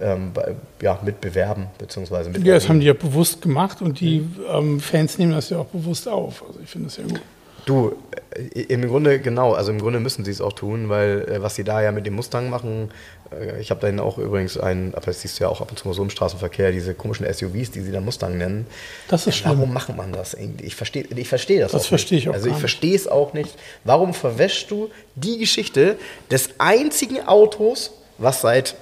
[0.00, 0.32] ähm,
[0.80, 4.36] ja, mitbewerben, beziehungsweise mit Ja, das haben die ja bewusst gemacht und die mhm.
[4.50, 6.44] ähm, Fans nehmen das ja auch bewusst auf.
[6.46, 7.20] Also ich finde das ja gut.
[7.64, 7.94] Du,
[8.34, 11.54] äh, im Grunde genau, also im Grunde müssen sie es auch tun, weil äh, was
[11.54, 12.90] sie da ja mit dem Mustang machen,
[13.30, 15.78] äh, ich habe da auch übrigens einen, aber das siehst du ja auch ab und
[15.78, 18.66] zu mal so im Straßenverkehr, diese komischen SUVs, die sie dann Mustang nennen.
[19.08, 19.58] Das ist schlimm.
[19.58, 20.36] Warum macht man das?
[20.60, 23.32] Ich verstehe ich versteh das, das auch verstehe ich auch Also ich verstehe es auch
[23.32, 23.56] nicht.
[23.84, 25.96] Warum verwäschst du die Geschichte
[26.30, 28.74] des einzigen Autos, was seit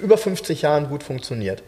[0.00, 1.62] über 50 Jahren gut funktioniert.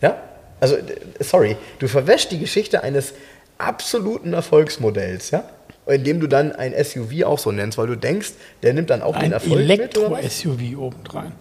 [0.00, 0.20] Ja?
[0.60, 0.76] Also,
[1.20, 3.14] sorry, du verwäschst die Geschichte eines
[3.58, 5.44] absoluten Erfolgsmodells, ja?
[5.86, 9.14] Indem du dann ein SUV auch so nennst, weil du denkst, der nimmt dann auch
[9.14, 11.32] ein den Erfolg Elektro-SUV obendrein.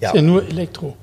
[0.00, 0.08] Ja.
[0.10, 0.96] Ist ja nur Elektro.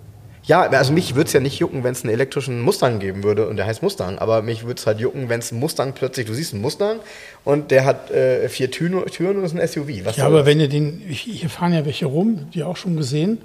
[0.47, 3.47] Ja, also mich würde es ja nicht jucken, wenn es einen elektrischen Mustang geben würde
[3.47, 6.27] und der heißt Mustang, aber mich würde es halt jucken, wenn es einen Mustang plötzlich,
[6.27, 6.99] du siehst einen Mustang
[7.43, 10.05] und der hat äh, vier Türen, Türen und ist ein SUV.
[10.05, 10.45] Was ja, aber das?
[10.45, 13.39] wenn ihr den, hier fahren ja welche rum, die auch schon gesehen,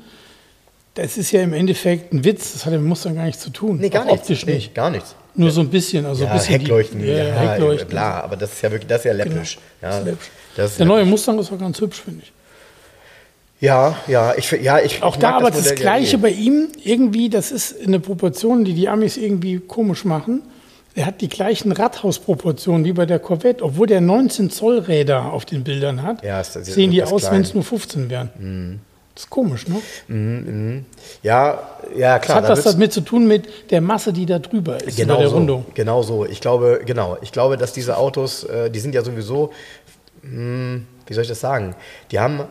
[0.94, 3.78] das ist ja im Endeffekt ein Witz, das hat mit Mustang gar nichts zu tun.
[3.78, 4.22] Nee, gar nichts.
[4.22, 4.68] Optisch nicht.
[4.68, 5.14] Nee, gar nichts.
[5.34, 6.04] Nur so ein bisschen.
[6.06, 7.88] Also ja, ein bisschen Heckleuchten, die, ja, ja, Heckleuchten.
[7.88, 9.58] klar, aber das ist ja wirklich, das ist ja läppisch.
[9.80, 10.30] Genau, ja, läppisch.
[10.56, 12.32] Das Der neue Mustang ist auch ganz hübsch, finde ich.
[13.60, 17.52] Ja, ja, ich, ja, ich Auch da aber das, das Gleiche bei ihm, irgendwie, das
[17.52, 20.42] ist eine Proportion, die die Amis irgendwie komisch machen.
[20.94, 25.44] Er hat die gleichen Radhausproportionen wie bei der Corvette, obwohl der 19 Zoll Räder auf
[25.44, 26.24] den Bildern hat.
[26.24, 28.30] Ja, ist, sehen die aus, wenn es nur 15 wären.
[28.38, 28.80] Mhm.
[29.20, 29.82] Das ist komisch, ne?
[30.08, 30.82] Mhm, mh.
[31.22, 31.58] Ja,
[31.94, 32.40] ja, klar.
[32.40, 35.20] Das hat was damit zu tun mit der Masse, die da drüber ist genau bei
[35.20, 35.66] der so, Rundung.
[35.74, 36.24] Genau so.
[36.24, 37.18] Ich glaube, genau.
[37.20, 39.50] Ich glaube, dass diese Autos, äh, die sind ja sowieso,
[40.22, 41.74] hm, wie soll ich das sagen?
[42.10, 42.44] Die haben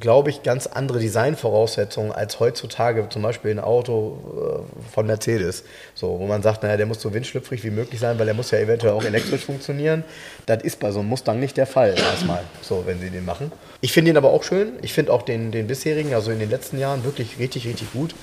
[0.00, 5.64] glaube ich, ganz andere Designvoraussetzungen als heutzutage zum Beispiel ein Auto äh, von Mercedes.
[5.94, 8.50] So, wo man sagt, naja, der muss so windschlüpfrig wie möglich sein, weil der muss
[8.50, 10.04] ja eventuell auch elektrisch funktionieren.
[10.46, 13.52] Das ist bei so einem Mustang nicht der Fall erstmal, so, wenn sie den machen.
[13.80, 14.72] Ich finde ihn aber auch schön.
[14.82, 18.14] Ich finde auch den, den bisherigen, also in den letzten Jahren, wirklich richtig, richtig gut.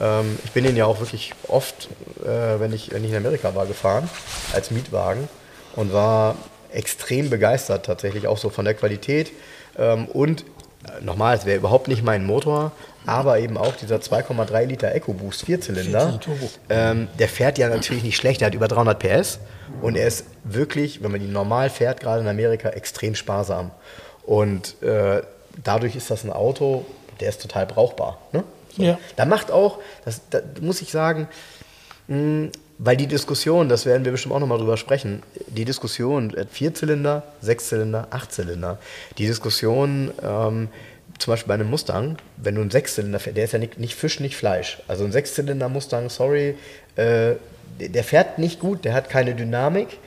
[0.00, 1.88] Ähm, ich bin den ja auch wirklich oft,
[2.24, 4.08] äh, wenn, ich, wenn ich in Amerika war, gefahren,
[4.54, 5.28] als Mietwagen
[5.76, 6.36] und war
[6.72, 9.32] extrem begeistert tatsächlich auch so von der Qualität.
[9.78, 10.44] Ähm, und
[11.00, 12.72] nochmal, es wäre überhaupt nicht mein Motor,
[13.06, 16.20] aber eben auch dieser 2,3 Liter EcoBoost Vierzylinder.
[16.68, 19.40] Ähm, der fährt ja natürlich nicht schlecht, der hat über 300 PS
[19.80, 23.70] und er ist wirklich, wenn man ihn normal fährt, gerade in Amerika, extrem sparsam.
[24.24, 25.22] Und äh,
[25.62, 26.84] dadurch ist das ein Auto,
[27.20, 28.18] der ist total brauchbar.
[28.32, 28.44] Ne?
[28.76, 28.82] So.
[28.82, 28.98] Ja.
[29.16, 31.28] Da macht auch, das, da muss ich sagen,
[32.08, 32.50] mh,
[32.84, 37.22] weil die Diskussion, das werden wir bestimmt auch nochmal drüber sprechen, die Diskussion, äh, Vierzylinder,
[37.40, 38.78] Sechszylinder, Achtzylinder,
[39.18, 40.68] die Diskussion, ähm,
[41.18, 43.94] zum Beispiel bei einem Mustang, wenn du einen Sechszylinder fährst, der ist ja nicht, nicht
[43.94, 44.82] Fisch, nicht Fleisch.
[44.88, 46.56] Also ein Sechszylinder Mustang, sorry,
[46.96, 47.34] äh,
[47.78, 49.98] der fährt nicht gut, der hat keine Dynamik.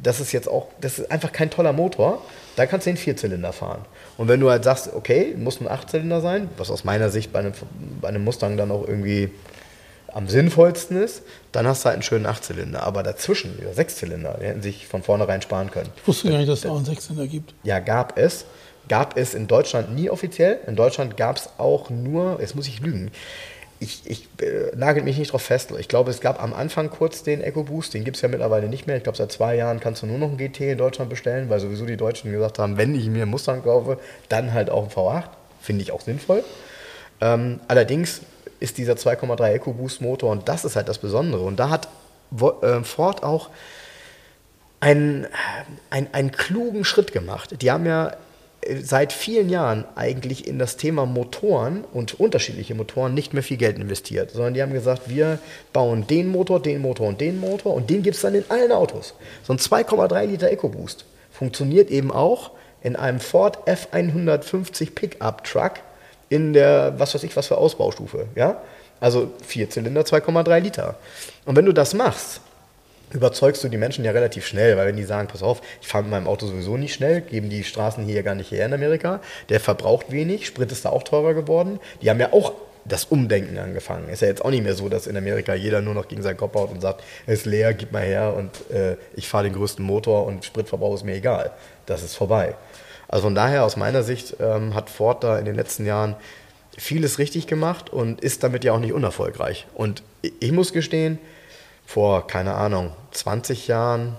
[0.00, 2.24] Das ist jetzt auch, das ist einfach kein toller Motor.
[2.54, 3.84] Da kannst du den Vierzylinder fahren.
[4.16, 7.40] Und wenn du halt sagst, okay, muss ein Achtzylinder sein, was aus meiner Sicht bei
[7.40, 7.52] einem,
[8.00, 9.30] bei einem Mustang dann auch irgendwie
[10.12, 12.82] am sinnvollsten ist, dann hast du halt einen schönen Achtzylinder.
[12.82, 15.90] Aber dazwischen, dieser Sechszylinder, die hätten sich von vornherein sparen können.
[15.96, 17.54] Ich wusste gar nicht, dass es auch einen Sechszylinder gibt.
[17.62, 18.44] Ja, gab es.
[18.88, 20.58] Gab es in Deutschland nie offiziell.
[20.66, 23.12] In Deutschland gab es auch nur, jetzt muss ich lügen,
[23.80, 25.72] ich, ich äh, nagel mich nicht drauf fest.
[25.78, 28.86] Ich glaube, es gab am Anfang kurz den EcoBoost, den gibt es ja mittlerweile nicht
[28.86, 28.96] mehr.
[28.96, 31.60] Ich glaube, seit zwei Jahren kannst du nur noch einen GT in Deutschland bestellen, weil
[31.60, 33.98] sowieso die Deutschen gesagt haben, wenn ich mir einen Mustang kaufe,
[34.28, 35.24] dann halt auch einen V8.
[35.62, 36.44] Finde ich auch sinnvoll.
[37.22, 38.20] Ähm, allerdings
[38.60, 41.42] ist dieser 2,3 EcoBoost Motor und das ist halt das Besondere.
[41.42, 41.88] Und da hat
[42.62, 43.50] äh, Ford auch
[44.80, 45.26] einen,
[45.90, 47.62] einen, einen klugen Schritt gemacht.
[47.62, 48.16] Die haben ja
[48.62, 53.56] äh, seit vielen Jahren eigentlich in das Thema Motoren und unterschiedliche Motoren nicht mehr viel
[53.56, 55.38] Geld investiert, sondern die haben gesagt, wir
[55.72, 58.72] bauen den Motor, den Motor und den Motor und den gibt es dann in allen
[58.72, 59.14] Autos.
[59.42, 62.50] So ein 2,3 Liter EcoBoost funktioniert eben auch
[62.82, 65.74] in einem Ford F150 Pickup Truck
[66.30, 68.28] in der, was weiß ich, was für Ausbaustufe.
[68.34, 68.62] Ja?
[69.00, 70.94] Also Vierzylinder, 2,3 Liter.
[71.44, 72.40] Und wenn du das machst,
[73.12, 76.04] überzeugst du die Menschen ja relativ schnell, weil wenn die sagen, pass auf, ich fahre
[76.04, 79.20] mit meinem Auto sowieso nicht schnell, geben die Straßen hier gar nicht her in Amerika,
[79.48, 81.80] der verbraucht wenig, Sprit ist da auch teurer geworden.
[82.00, 82.52] Die haben ja auch
[82.84, 84.08] das Umdenken angefangen.
[84.08, 86.36] Ist ja jetzt auch nicht mehr so, dass in Amerika jeder nur noch gegen seinen
[86.36, 89.54] Kopf haut und sagt, es ist leer, gib mal her und äh, ich fahre den
[89.54, 91.50] größten Motor und Spritverbrauch ist mir egal.
[91.86, 92.54] Das ist vorbei.
[93.10, 96.14] Also von daher, aus meiner Sicht, ähm, hat Ford da in den letzten Jahren
[96.78, 99.66] vieles richtig gemacht und ist damit ja auch nicht unerfolgreich.
[99.74, 101.18] Und ich muss gestehen,
[101.86, 104.16] vor, keine Ahnung, 20 Jahren,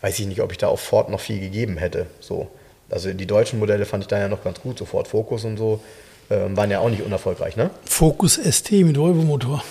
[0.00, 2.06] weiß ich nicht, ob ich da auf Ford noch viel gegeben hätte.
[2.18, 2.48] So.
[2.90, 5.56] Also die deutschen Modelle fand ich da ja noch ganz gut, so Ford Focus und
[5.56, 5.80] so,
[6.28, 7.70] ähm, waren ja auch nicht unerfolgreich, ne?
[7.84, 9.62] Focus ST mit Volvo-Motor.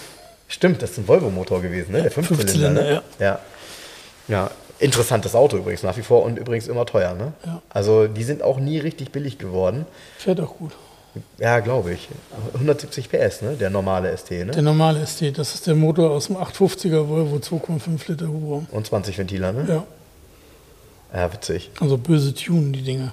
[0.47, 2.03] Stimmt, das ist ein Volvo-Motor gewesen, ne?
[2.03, 2.93] Der Fünfzylinder, ne?
[2.93, 3.03] ja.
[3.19, 3.39] ja.
[4.29, 7.15] Ja, Interessantes Auto übrigens nach wie vor und übrigens immer teuer.
[7.15, 7.33] Ne?
[7.45, 7.61] Ja.
[7.69, 9.85] Also die sind auch nie richtig billig geworden.
[10.17, 10.73] Fährt auch gut.
[11.39, 12.09] Ja, glaube ich.
[12.53, 13.55] 170 PS, ne?
[13.55, 14.31] der normale ST.
[14.31, 14.45] Ne?
[14.47, 18.67] Der normale ST, das ist der Motor aus dem 850er Volvo 2,5 Liter Hubraum.
[18.71, 19.65] Und 20 Ventiler, ne?
[19.67, 19.83] Ja.
[21.13, 21.71] Ja, witzig.
[21.79, 23.11] Also böse Tunen, die Dinge.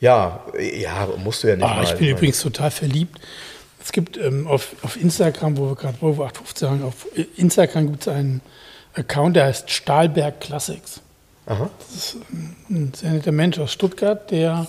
[0.00, 1.64] Ja, ja, musst du ja nicht.
[1.64, 3.18] Ah, mal, ich bin übrigens total verliebt.
[3.82, 7.06] Es gibt ähm, auf, auf Instagram, wo wir gerade Volvo 850 haben, auf
[7.36, 8.40] Instagram gibt es einen
[8.98, 11.00] Account, der heißt Stahlberg Classics.
[11.46, 11.70] Aha.
[11.78, 12.16] Das ist
[12.68, 14.66] ein sehr netter Mensch aus Stuttgart, der,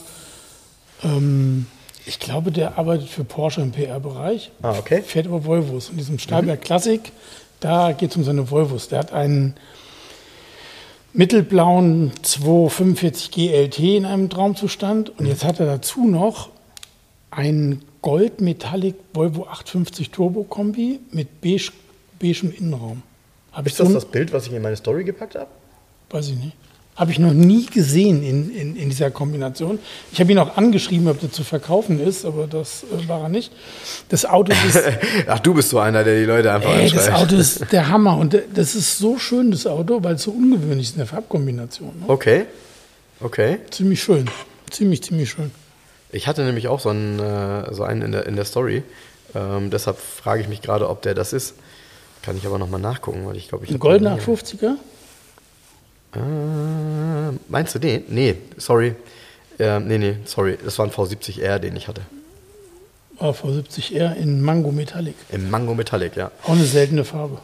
[1.03, 1.65] ähm,
[2.05, 4.51] ich glaube, der arbeitet für Porsche im PR-Bereich.
[4.61, 5.01] Ah, okay.
[5.01, 5.89] Fährt über Volvos.
[5.89, 6.63] Und diesem Stahlberg mhm.
[6.63, 7.11] Classic,
[7.59, 8.87] da geht es um seine Volvos.
[8.87, 9.55] Der hat einen
[11.11, 15.09] mittelblauen 245 GLT in einem Traumzustand.
[15.09, 15.27] Und mhm.
[15.27, 16.49] jetzt hat er dazu noch
[17.29, 21.71] einen Gold Metallic Volvo 850 Turbo Kombi mit beige,
[22.19, 23.03] beigem Innenraum.
[23.51, 25.47] Hab ist das das Bild, was ich in meine Story gepackt habe?
[26.09, 26.55] Weiß ich nicht.
[26.95, 29.79] Habe ich noch nie gesehen in, in, in dieser Kombination.
[30.11, 33.29] Ich habe ihn auch angeschrieben, ob der zu verkaufen ist, aber das äh, war er
[33.29, 33.53] nicht.
[34.09, 34.77] Das Auto ist.
[35.27, 38.17] Ach, du bist so einer, der die Leute einfach ey, Das Auto ist der Hammer.
[38.17, 41.99] Und das ist so schön, das Auto, weil es so ungewöhnlich ist in der Farbkombination.
[42.01, 42.05] Ne?
[42.09, 42.45] Okay.
[43.21, 43.59] Okay.
[43.69, 44.29] Ziemlich schön.
[44.69, 45.51] Ziemlich, ziemlich schön.
[46.11, 48.83] Ich hatte nämlich auch so einen, äh, so einen in, der, in der Story.
[49.35, 51.55] Ähm, deshalb frage ich mich gerade, ob der das ist.
[52.21, 53.71] Kann ich aber nochmal nachgucken, weil ich glaube, ich.
[53.71, 54.75] Ein goldener 50er?
[56.15, 56.19] Äh,
[57.47, 58.03] meinst du den?
[58.09, 58.95] Nee, sorry.
[59.57, 60.57] Äh, nee, nee, sorry.
[60.63, 62.01] Das war ein V70R, den ich hatte.
[63.19, 65.15] Ah, V70R in Mango Metallic.
[65.29, 66.31] Im Mango Metallic, ja.
[66.43, 67.39] Auch eine seltene Farbe.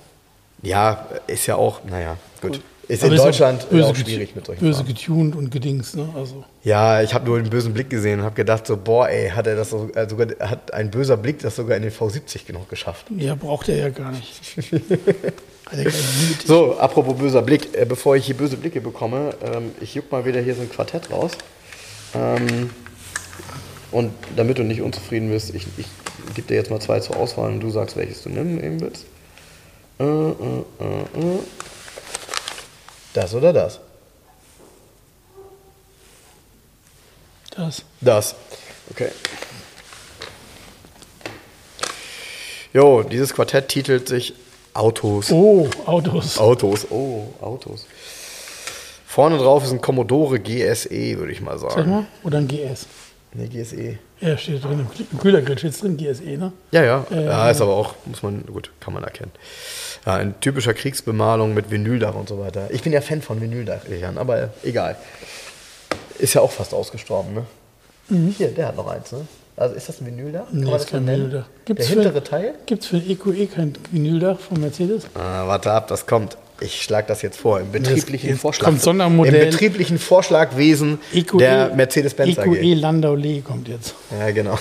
[0.62, 2.62] Ja, ist ja auch, naja, gut.
[2.88, 4.94] Ist Aber in Deutschland auch böse auch schwierig mit solchen Böse Farben.
[4.94, 6.08] getuned und gedings, ne?
[6.16, 6.44] Also.
[6.64, 9.48] Ja, ich habe nur einen bösen Blick gesehen und habe gedacht, so, boah, ey, hat
[9.48, 13.08] er das so, sogar, hat ein böser Blick das sogar in den V70 noch geschafft.
[13.18, 14.42] Ja, braucht er ja gar nicht.
[16.46, 20.24] So, apropos böser Blick, äh, bevor ich hier böse Blicke bekomme, ähm, ich juck mal
[20.24, 21.32] wieder hier so ein Quartett raus.
[22.14, 22.70] Ähm,
[23.92, 25.88] und damit du nicht unzufrieden bist, ich, ich
[26.36, 29.06] gebe dir jetzt mal zwei zur Auswahl und du sagst, welches du nehmen willst.
[30.00, 30.36] Äh, äh,
[30.80, 31.40] äh, äh.
[33.16, 33.80] Das oder das?
[37.56, 37.84] Das.
[38.02, 38.36] Das.
[38.92, 39.10] Okay.
[42.74, 44.34] Jo, dieses Quartett titelt sich
[44.74, 45.32] Autos.
[45.32, 46.38] Oh, Autos.
[46.38, 47.86] Autos, oh, Autos.
[49.08, 51.90] Vorne drauf ist ein Commodore GSE, würde ich mal Sag sagen.
[51.90, 52.06] mal.
[52.24, 52.86] Oder ein GS.
[53.38, 53.98] Ne, GSE.
[54.22, 54.80] Ja, steht drin.
[54.80, 56.54] Im Kü- Im Kühlergrill steht drin, GSE, ne?
[56.72, 57.06] Ja, ja.
[57.12, 59.32] Äh, ja, ist aber auch, muss man, gut, kann man erkennen.
[60.06, 62.68] Ja, ein typischer Kriegsbemalung mit Vinyldach und so weiter.
[62.72, 64.96] Ich bin ja Fan von Vinyldachlichern, aber egal.
[66.18, 67.46] Ist ja auch fast ausgestorben, ne?
[68.38, 69.28] Hier, der hat noch eins, ne?
[69.58, 70.50] Also ist das ein Vinyldach?
[70.52, 70.60] Mhm.
[70.60, 71.08] Nee, man ist das kein?
[71.08, 71.46] Vinyldach.
[71.68, 72.54] Der Gibt's hintere für, Teil?
[72.66, 75.08] Gibt es für EQE kein Vinyldach von Mercedes?
[75.16, 76.38] Ah, warte ab, das kommt.
[76.62, 77.60] Ich schlage das jetzt vor.
[77.60, 78.66] Im betrieblichen jetzt Vorschlag.
[78.66, 79.34] kommt Sondermodell.
[79.36, 82.46] Im betrieblichen Vorschlagwesen EQE, der Mercedes-Benz AG.
[82.46, 83.94] EQE Landau Lee kommt jetzt.
[84.18, 84.58] Ja, genau.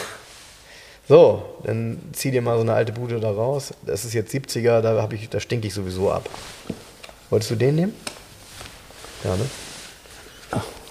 [1.09, 3.75] So, dann zieh dir mal so eine alte Bude da raus.
[3.85, 6.29] Das ist jetzt 70er, da, hab ich, da stinke ich sowieso ab.
[7.31, 7.95] Wolltest du den nehmen?
[9.23, 9.45] Ja, ne?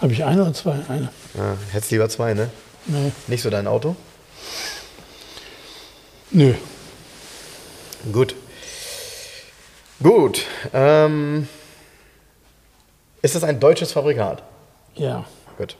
[0.01, 0.79] Habe ich eine oder zwei?
[0.89, 1.09] Eine.
[1.33, 2.49] Ja, hättest lieber zwei, ne?
[2.85, 3.11] Nee.
[3.27, 3.95] Nicht so dein Auto?
[6.31, 6.53] Nö.
[8.11, 8.35] Gut.
[10.01, 10.45] Gut.
[10.73, 11.47] Ähm,
[13.21, 14.43] ist das ein deutsches Fabrikat?
[14.95, 15.25] Ja.
[15.57, 15.77] Gut.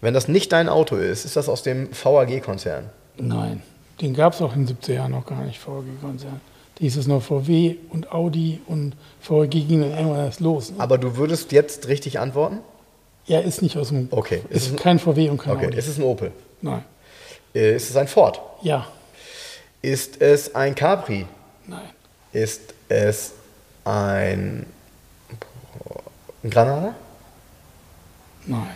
[0.00, 2.90] Wenn das nicht dein Auto ist, ist das aus dem VAG-Konzern?
[3.18, 3.62] Nein.
[4.00, 6.40] Den gab es auch in den 70er Jahren noch gar nicht, VW-Konzern.
[6.78, 10.70] Die hieß es noch VW und Audi und VW ging dann irgendwann erst los.
[10.70, 10.76] Ne?
[10.80, 12.60] Aber du würdest jetzt richtig antworten?
[13.26, 14.08] Ja, ist nicht aus dem.
[14.10, 14.40] Okay.
[14.48, 15.66] Ist, Ist es- kein VW und kein Okay.
[15.66, 15.76] Audi.
[15.76, 16.32] Ist es ein Opel?
[16.62, 16.82] Nein.
[17.54, 18.40] Äh, Ist es ein Ford?
[18.62, 18.86] Ja.
[19.82, 21.26] Ist es ein Capri?
[21.66, 21.80] Nein.
[22.32, 23.32] Ist es
[23.84, 24.66] ein,
[26.42, 26.94] ein Granada?
[28.46, 28.66] Nein.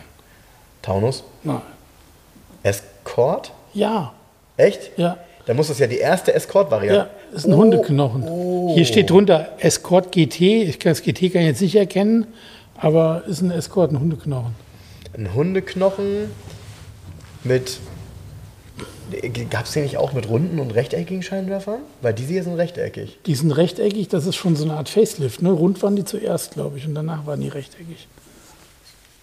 [0.81, 1.23] Taunus?
[1.43, 1.61] Nein.
[2.63, 3.51] Escort?
[3.73, 4.13] Ja.
[4.57, 4.97] Echt?
[4.97, 5.17] Ja.
[5.45, 7.09] Dann muss das ja die erste Escort-Variante.
[7.31, 8.23] Ja, ist ein Oh, Hundeknochen.
[8.27, 8.71] oh.
[8.73, 10.41] Hier steht drunter Escort GT.
[10.41, 12.25] Ich kann das GT kann ich jetzt nicht erkennen,
[12.77, 14.55] aber ist ein Escort, ein Hundeknochen.
[15.15, 16.31] Ein Hundeknochen
[17.43, 17.79] mit.
[19.49, 21.79] Gab es den nicht auch mit runden und rechteckigen Scheinwerfern?
[22.01, 23.19] Weil diese hier sind rechteckig.
[23.25, 25.41] Die sind rechteckig, das ist schon so eine Art Facelift.
[25.41, 25.51] Ne?
[25.51, 28.07] Rund waren die zuerst, glaube ich, und danach waren die rechteckig.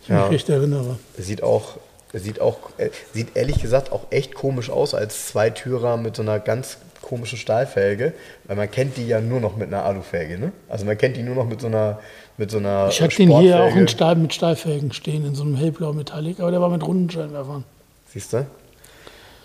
[0.03, 0.23] Ich Ja.
[0.23, 0.99] mich recht erinnere.
[1.19, 1.77] Sieht auch,
[2.13, 6.39] sieht auch, äh, sieht ehrlich gesagt auch echt komisch aus als Zweitürer mit so einer
[6.41, 8.13] ganz komischen Stahlfelge,
[8.45, 10.53] weil man kennt die ja nur noch mit einer Alufelge, ne?
[10.69, 11.99] Also man kennt die nur noch mit so einer,
[12.39, 13.89] mit so einer Ich hatte den hier auch in.
[13.89, 17.65] Stahl, mit Stahlfelgen stehen, in so einem hellblau Metallic, aber der war mit runden Scheinwerfern.
[18.07, 18.47] Siehst du?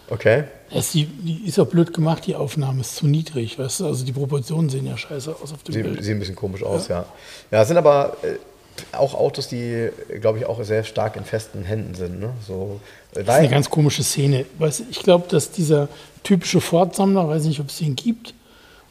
[0.10, 0.46] Okay.
[0.72, 3.86] Es, die, die ist auch blöd gemacht, die Aufnahme ist zu niedrig, weißt du?
[3.88, 6.04] Also die Proportionen sehen ja scheiße aus auf dem Sie, Bild.
[6.04, 7.06] sieht ein bisschen komisch aus, ja.
[7.52, 9.90] Ja, es sind aber äh, auch Autos, die,
[10.22, 12.30] glaube ich, auch sehr stark in festen Händen sind, ne?
[12.46, 12.80] So,
[13.16, 14.46] äh, Das ist eine ganz komische Szene.
[14.60, 15.88] Weißt, ich glaube, dass dieser
[16.24, 18.34] typische Ford-Sammler, weiß nicht, ob es den gibt.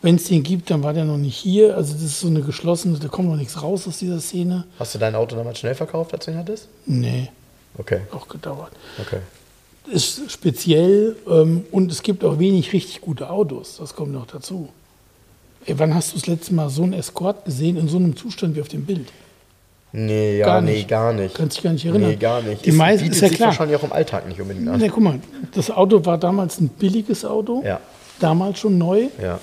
[0.02, 1.76] Wenn es den gibt, dann war der noch nicht hier.
[1.76, 4.64] Also das ist so eine geschlossene, da kommt noch nichts raus aus dieser Szene.
[4.78, 6.68] Hast du dein Auto damals schnell verkauft, als du ihn hattest?
[6.84, 7.28] Nee,
[7.78, 8.72] Okay, auch gedauert.
[9.00, 9.18] okay.
[9.90, 13.76] Ist speziell ähm, und es gibt auch wenig richtig gute Autos.
[13.78, 14.68] Das kommt noch dazu.
[15.64, 18.56] Ey, wann hast du das letzte Mal so einen Escort gesehen in so einem Zustand
[18.56, 19.06] wie auf dem Bild?
[19.92, 20.88] Nee, ja, Gar nee, nicht.
[20.88, 21.34] gar nicht.
[21.34, 22.10] Kannst dich gar nicht erinnern.
[22.10, 22.64] Nee, gar nicht.
[22.66, 23.48] Die Es meisten- bietet ist ja sich klar.
[23.48, 24.78] wahrscheinlich auch im Alltag nicht unbedingt an.
[24.80, 25.20] Ne, guck mal,
[25.54, 27.62] das Auto war damals ein billiges Auto.
[27.64, 27.80] Ja.
[28.20, 29.06] Damals schon neu.
[29.22, 29.38] Ja.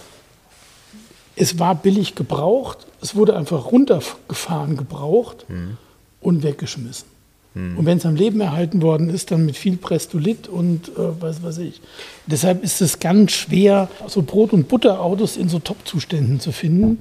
[1.35, 2.79] Es war billig gebraucht.
[3.01, 5.77] Es wurde einfach runtergefahren, gebraucht Mhm.
[6.21, 7.07] und weggeschmissen.
[7.55, 11.43] Und wenn es am Leben erhalten worden ist, dann mit viel Prestolit und äh, was
[11.43, 11.81] weiß ich.
[12.25, 16.99] Deshalb ist es ganz schwer, so Brot- und Butterautos in so Top-Zuständen zu finden,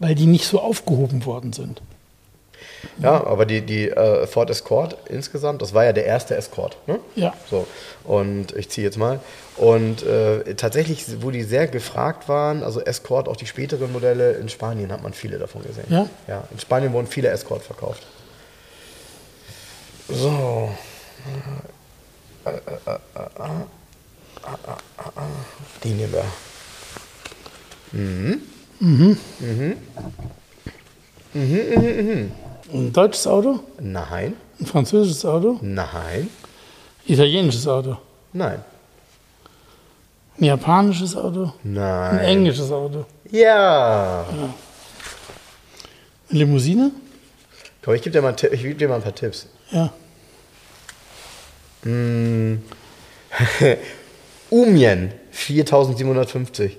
[0.00, 1.80] weil die nicht so aufgehoben worden sind.
[3.00, 6.76] Ja, aber die, die äh, Ford Escort insgesamt, das war ja der erste Escort.
[6.86, 6.98] Ne?
[7.16, 7.32] Ja.
[7.50, 7.66] So,
[8.04, 9.20] und ich ziehe jetzt mal.
[9.56, 14.48] Und äh, tatsächlich, wo die sehr gefragt waren, also Escort, auch die späteren Modelle, in
[14.48, 15.86] Spanien hat man viele davon gesehen.
[15.88, 16.08] Ja?
[16.28, 18.02] Ja, in Spanien wurden viele Escort verkauft.
[20.08, 20.70] So.
[25.82, 26.24] Die nehmen wir.
[27.92, 28.42] Mhm.
[28.80, 29.18] Mhm.
[29.40, 29.76] Mhm.
[31.32, 32.32] Mhm, mhm, mhm.
[32.72, 33.60] Ein deutsches Auto?
[33.80, 34.36] Nein.
[34.60, 35.58] Ein französisches Auto?
[35.62, 36.28] Nein.
[37.06, 37.96] Italienisches Auto?
[38.32, 38.62] Nein.
[40.38, 41.52] Ein japanisches Auto?
[41.62, 42.18] Nein.
[42.18, 43.06] Ein englisches Auto?
[43.30, 44.22] Ja.
[44.22, 44.26] ja.
[46.28, 46.90] Eine Limousine?
[47.82, 49.46] Komm, ich gebe dir, geb dir mal ein paar Tipps.
[49.74, 49.92] Ja.
[51.82, 52.62] Mm.
[54.50, 56.78] Umien 4750.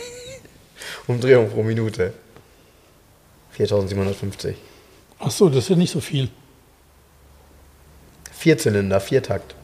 [1.06, 2.14] Umdrehung pro Minute.
[3.52, 4.56] 4750.
[5.18, 6.30] Ach so, das ist ja nicht so viel.
[8.32, 9.54] Vierzylinder, Viertakt.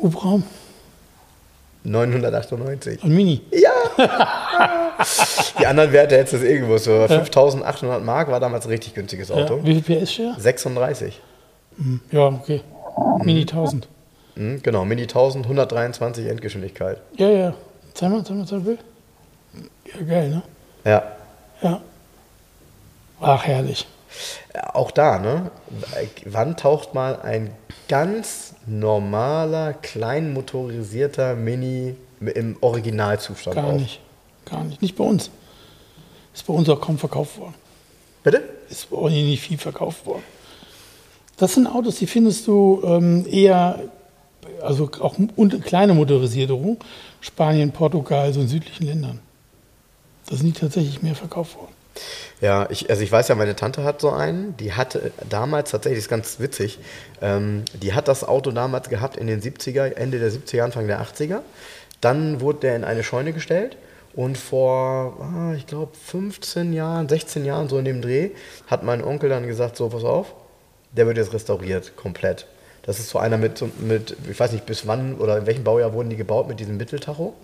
[0.00, 0.42] Hubraum?
[1.84, 3.02] 998.
[3.04, 3.40] Ein Mini?
[3.52, 3.70] Ja!
[5.60, 6.92] Die anderen Werte hättest du es irgendwo so.
[6.92, 7.08] Ja.
[7.08, 9.58] 5800 Mark war damals ein richtig günstiges Auto.
[9.58, 9.64] Ja.
[9.64, 11.20] Wie viel PS share 36.
[11.76, 12.00] Hm.
[12.10, 12.60] Ja, okay.
[13.24, 13.88] Mini 1000.
[14.34, 16.98] Mhm, genau, Mini 1000, 123 Endgeschwindigkeit.
[17.16, 17.54] Ja, ja.
[17.94, 18.78] Zeig mal, zeig mal, zeig mal.
[19.84, 20.42] Ja, geil, ne?
[20.84, 21.02] Ja.
[21.62, 21.80] Ja.
[23.20, 23.86] Ach, herrlich.
[24.72, 25.50] Auch da, ne?
[26.24, 27.50] Wann taucht mal ein
[27.88, 33.70] ganz normaler, klein motorisierter Mini im Originalzustand Gar auf?
[33.70, 34.00] Gar nicht.
[34.44, 34.82] Gar nicht.
[34.82, 35.30] Nicht bei uns.
[36.34, 37.54] Ist bei uns auch kaum verkauft worden.
[38.22, 38.42] Bitte?
[38.68, 40.22] Ist bei uns nicht viel verkauft worden.
[41.36, 43.80] Das sind Autos, die findest du ähm, eher,
[44.60, 45.14] also auch
[45.64, 46.78] kleine Motorisierung,
[47.20, 49.20] Spanien, Portugal, so in südlichen Ländern.
[50.28, 51.77] Da sind die tatsächlich mehr verkauft worden.
[52.40, 56.00] Ja, ich, also ich weiß ja, meine Tante hat so einen, die hatte damals tatsächlich,
[56.00, 56.78] ist ganz witzig,
[57.20, 61.00] ähm, die hat das Auto damals gehabt in den 70er, Ende der 70er, Anfang der
[61.02, 61.40] 80er.
[62.00, 63.76] Dann wurde der in eine Scheune gestellt
[64.14, 68.30] und vor, ah, ich glaube, 15 Jahren, 16 Jahren, so in dem Dreh,
[68.66, 70.34] hat mein Onkel dann gesagt, so, pass auf,
[70.92, 72.46] der wird jetzt restauriert, komplett.
[72.82, 75.92] Das ist so einer mit, mit, ich weiß nicht bis wann oder in welchem Baujahr
[75.92, 77.34] wurden die gebaut mit diesem Mitteltacho.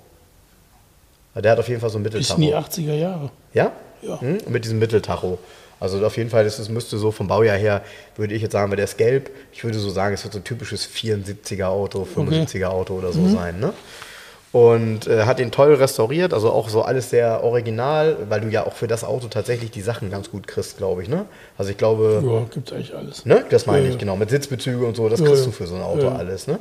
[1.34, 2.36] Der hat auf jeden Fall so ein Mitteltacho.
[2.36, 3.30] Bis in die 80er Jahre.
[3.52, 3.72] Ja?
[4.06, 4.20] Ja.
[4.20, 4.38] Hm?
[4.48, 5.38] Mit diesem Mitteltacho.
[5.80, 7.82] Also auf jeden Fall, das müsste so vom Baujahr her,
[8.16, 9.30] würde ich jetzt sagen, weil der ist gelb.
[9.52, 12.64] Ich würde so sagen, es wird so ein typisches 74er Auto, 75er okay.
[12.64, 13.34] Auto oder so mhm.
[13.34, 13.60] sein.
[13.60, 13.72] Ne?
[14.52, 18.64] Und äh, hat ihn toll restauriert, also auch so alles sehr original, weil du ja
[18.64, 21.08] auch für das Auto tatsächlich die Sachen ganz gut kriegst, glaube ich.
[21.08, 21.26] Ne?
[21.58, 22.22] Also ich glaube.
[22.24, 23.26] Ja, gibt es eigentlich alles.
[23.26, 23.44] Ne?
[23.50, 24.14] Das meine ja, ich, genau.
[24.14, 26.46] Mit Sitzbezüge und so, das kriegst ja, du für so ein Auto alles.
[26.46, 26.60] Ne?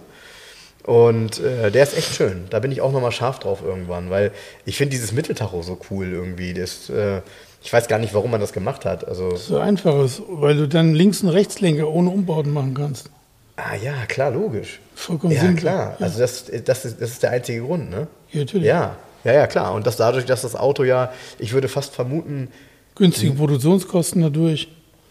[0.86, 2.46] Und äh, der ist echt schön.
[2.50, 4.32] Da bin ich auch nochmal scharf drauf irgendwann, weil
[4.66, 6.54] ich finde dieses Mitteltacho so cool irgendwie.
[6.54, 7.22] Das, äh,
[7.64, 9.08] ich weiß gar nicht, warum man das gemacht hat.
[9.08, 13.10] Also, so einfach ist, weil du dann Links- und Rechtslenker ohne Umbauten machen kannst.
[13.56, 14.80] Ah ja, klar, logisch.
[14.96, 15.62] Vollkommen Ja, simpel.
[15.62, 15.96] klar.
[16.00, 16.06] Ja.
[16.06, 18.08] Also das, das, ist, das ist der einzige Grund, ne?
[18.32, 18.68] Ja, natürlich.
[18.68, 19.74] Ja, ja, ja, klar.
[19.76, 22.50] Und das dadurch, dass das Auto ja, ich würde fast vermuten,
[22.96, 24.68] Günstige Produktionskosten dadurch.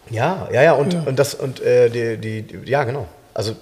[0.09, 1.01] ja, ja, ja, und, Ja.
[1.03, 3.07] und das, und äh, die, die, die, ja, genau.
[3.33, 3.53] Also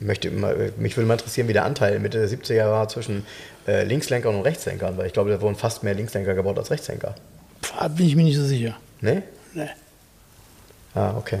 [0.00, 3.24] möchte mal, mich würde mal interessieren, wie der Anteil Mitte der 70er war zwischen
[3.68, 7.14] äh, Linkslenkern und Rechtslenkern, weil ich glaube, da wurden fast mehr Linkslenker gebaut als Rechtslenker.
[7.62, 8.76] Pff, Da bin ich mir nicht so sicher.
[9.00, 9.22] Ne?
[9.54, 9.68] Nee.
[10.94, 11.40] Ah, okay.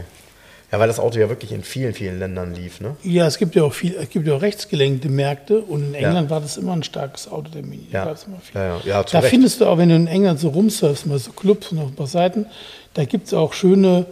[0.70, 2.94] Ja, weil das Auto ja wirklich in vielen, vielen Ländern lief, ne?
[3.02, 6.08] Ja, es gibt ja auch viel, es gibt ja auch rechtsgelenkte Märkte und in Ja.
[6.08, 7.88] England war das immer ein starkes Auto, der Mini.
[7.90, 8.04] Da Ja.
[8.04, 8.60] gab es immer viel.
[8.60, 11.32] Ja, ja, ja, Da findest du auch, wenn du in England so rumsurfst, mal so
[11.32, 12.46] Clubs und auf ein paar Seiten,
[12.94, 14.06] da gibt es auch schöne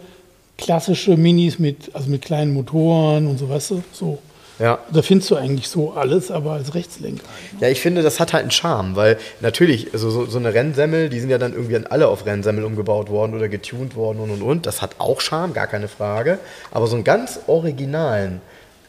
[0.59, 4.19] klassische Minis mit, also mit kleinen Motoren und so, weißt du, so.
[4.59, 4.79] Ja.
[4.91, 7.23] Da findest du eigentlich so alles, aber als Rechtslenker.
[7.61, 11.07] Ja, ich finde, das hat halt einen Charme, weil natürlich, also so, so eine Rennsemmel,
[11.07, 14.41] die sind ja dann irgendwie alle auf Rennsemmel umgebaut worden oder getuned worden und und
[14.41, 14.65] und.
[14.65, 16.39] Das hat auch Charme, gar keine Frage.
[16.71, 18.41] Aber so einen ganz originalen,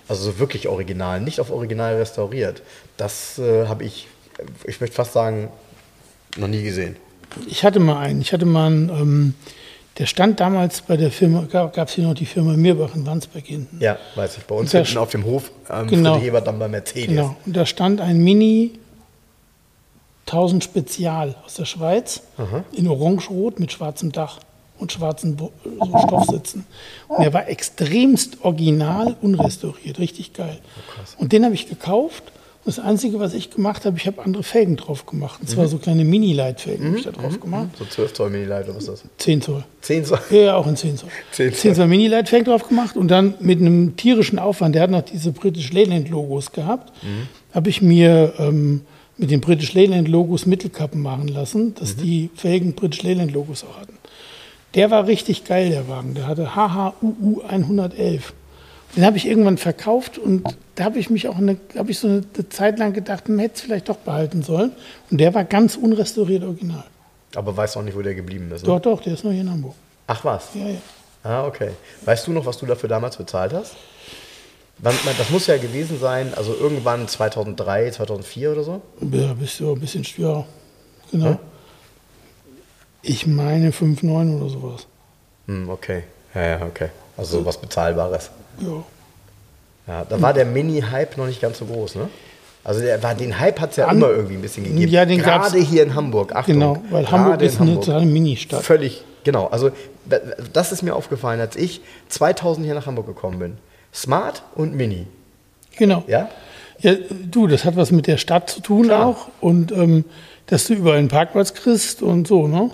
[0.08, 2.62] also so wirklich originalen, nicht auf Original restauriert,
[2.96, 4.08] das äh, habe ich,
[4.66, 5.50] ich möchte fast sagen,
[6.36, 6.96] noch nie gesehen.
[7.46, 9.34] Ich hatte mal einen, ich hatte mal einen, ähm,
[9.98, 13.46] der stand damals bei der Firma, gab es hier noch die Firma Mirbach in Wandsbek
[13.46, 13.78] hinten.
[13.80, 14.44] Ja, weiß ich.
[14.44, 16.18] Bei uns hinten auf dem Hof ähm, Genau.
[16.40, 17.08] Dann bei Mercedes.
[17.08, 17.36] Genau.
[17.44, 18.72] Und da stand ein Mini
[20.26, 22.22] 1000 Spezial aus der Schweiz
[22.72, 24.38] in Orangerot mit schwarzem Dach
[24.78, 26.66] und schwarzen Bo- so Stoffsitzen.
[27.08, 30.58] Und der war extremst original unrestauriert, richtig geil.
[31.18, 32.22] Und den habe ich gekauft.
[32.64, 35.40] Das Einzige, was ich gemacht habe, ich habe andere Felgen drauf gemacht.
[35.40, 37.68] Und zwar so kleine Mini-Leitfelgen habe ich da drauf gemacht.
[37.78, 39.04] So 12 Zoll Mini-Light, oder was ist das?
[39.16, 39.64] 10 Zoll.
[39.80, 40.18] 10 Zoll.
[40.30, 41.08] Ja, auch in 10 Zoll.
[41.32, 41.58] 10 Zoll.
[41.58, 45.32] 10 Zoll Mini-Leitfelgen drauf gemacht und dann mit einem tierischen Aufwand, der hat noch diese
[45.32, 46.92] British Leyland-Logos gehabt,
[47.54, 48.82] habe ich mir ähm,
[49.16, 53.94] mit den British Leyland-Logos Mittelkappen machen lassen, dass die Felgen British Leyland-Logos auch hatten.
[54.74, 56.14] Der war richtig geil, der Wagen.
[56.14, 58.32] Der hatte HHUU 111.
[58.96, 60.44] Den habe ich irgendwann verkauft und
[60.74, 63.54] da habe ich mich auch eine, habe ich so eine Zeit lang gedacht, man hätte
[63.56, 64.72] es vielleicht doch behalten sollen.
[65.10, 66.84] Und der war ganz unrestauriert original.
[67.36, 68.62] Aber weiß auch nicht, wo der geblieben ist.
[68.62, 68.66] Ne?
[68.66, 69.74] Doch, doch, der ist noch hier in Hamburg.
[70.08, 70.48] Ach was?
[70.54, 70.78] Ja, ja.
[71.22, 71.70] Ah, okay.
[72.04, 73.76] Weißt du noch, was du dafür damals bezahlt hast?
[74.82, 78.82] Das muss ja gewesen sein, also irgendwann 2003, 2004 oder so?
[79.12, 80.44] Ja, bist du ein bisschen, ja,
[81.10, 81.26] genau.
[81.26, 81.38] Ja?
[83.02, 84.86] Ich meine 5,9 oder sowas.
[85.46, 86.04] Hm, okay.
[86.34, 86.88] Ja, ja, okay.
[87.16, 88.30] Also was Bezahlbares.
[88.60, 88.84] Ja.
[89.86, 92.08] Ja, da war der Mini-Hype noch nicht ganz so groß, ne?
[92.62, 94.88] Also der war, den Hype hat es ja An, immer irgendwie ein bisschen gegeben.
[94.88, 96.34] Ja, den Gerade hier in Hamburg.
[96.34, 97.88] Achtung, genau, weil Hamburg ist Hamburg.
[97.88, 98.62] eine Mini-Stadt.
[98.62, 99.46] Völlig, genau.
[99.46, 99.70] Also
[100.52, 103.56] das ist mir aufgefallen, als ich 2000 hier nach Hamburg gekommen bin.
[103.92, 105.06] Smart und Mini.
[105.76, 106.04] Genau.
[106.06, 106.28] Ja?
[106.80, 106.94] Ja,
[107.30, 109.06] du, das hat was mit der Stadt zu tun Klar.
[109.06, 109.28] auch.
[109.40, 110.04] Und ähm,
[110.46, 112.70] dass du überall einen Parkplatz kriegst und so, ne?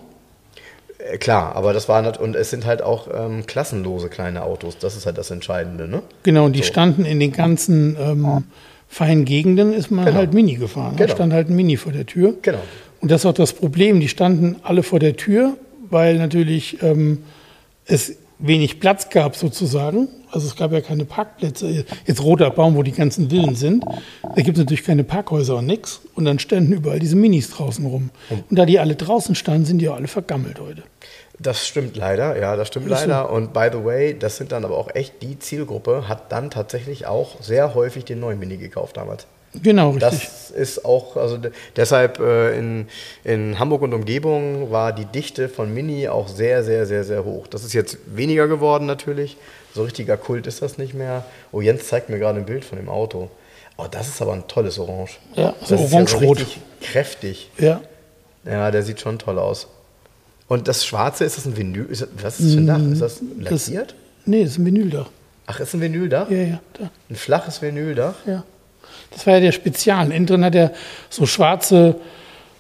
[0.99, 4.79] Äh, klar, aber das war nicht, und es sind halt auch ähm, klassenlose kleine Autos.
[4.79, 6.03] Das ist halt das Entscheidende, ne?
[6.23, 6.67] Genau, und die so.
[6.67, 8.45] standen in den ganzen ähm,
[8.89, 10.19] feinen Gegenden, ist man genau.
[10.19, 10.97] halt Mini gefahren.
[10.97, 11.09] Genau.
[11.09, 12.35] Da stand halt ein Mini vor der Tür.
[12.43, 12.61] Genau.
[13.01, 14.01] Und das ist auch das Problem.
[14.01, 15.57] Die standen alle vor der Tür,
[15.91, 17.23] weil natürlich ähm,
[17.85, 20.09] es wenig Platz gab sozusagen.
[20.31, 21.85] Also es gab ja keine Parkplätze.
[22.07, 23.85] Jetzt roter Baum, wo die ganzen Villen sind.
[24.23, 26.01] Da gibt es natürlich keine Parkhäuser und nichts.
[26.15, 28.11] Und dann standen überall diese Minis draußen rum.
[28.31, 30.83] Und da die alle draußen standen, sind die auch alle vergammelt heute.
[31.39, 33.31] Das stimmt leider, ja, das stimmt leider.
[33.31, 37.07] Und by the way, das sind dann aber auch echt die Zielgruppe, hat dann tatsächlich
[37.07, 39.27] auch sehr häufig den neuen Mini gekauft damals.
[39.63, 40.11] Genau, richtig.
[40.11, 41.39] Das ist auch, also
[41.77, 42.89] deshalb äh, in,
[43.25, 47.47] in Hamburg und Umgebung war die Dichte von Mini auch sehr, sehr, sehr, sehr hoch.
[47.47, 49.37] Das ist jetzt weniger geworden natürlich.
[49.75, 51.25] So richtiger Kult ist das nicht mehr.
[51.53, 53.31] Oh, Jens zeigt mir gerade ein Bild von dem Auto.
[53.77, 55.19] Oh, das ist aber ein tolles Orange.
[55.35, 56.39] Ja, so orange-rot.
[56.39, 57.51] Ja so kräftig.
[57.59, 57.81] Ja.
[58.45, 59.69] Ja, der sieht schon toll aus.
[60.49, 61.87] Und das Schwarze, ist das ein Vinyl?
[61.87, 62.93] Ist das, was ist das für ein Dach?
[62.93, 63.91] Ist das lackiert?
[63.91, 65.11] Das, nee, das ist ein Vinyldach.
[65.47, 66.31] Ach, ist ein Vinyldach?
[66.31, 66.61] Ja, ja.
[66.75, 66.91] Da.
[67.11, 68.15] Ein flaches Vinyldach?
[68.27, 68.45] Ja.
[69.11, 70.13] Das war ja der Spezial.
[70.13, 70.73] Innen drin hat er
[71.11, 71.97] so schwarze,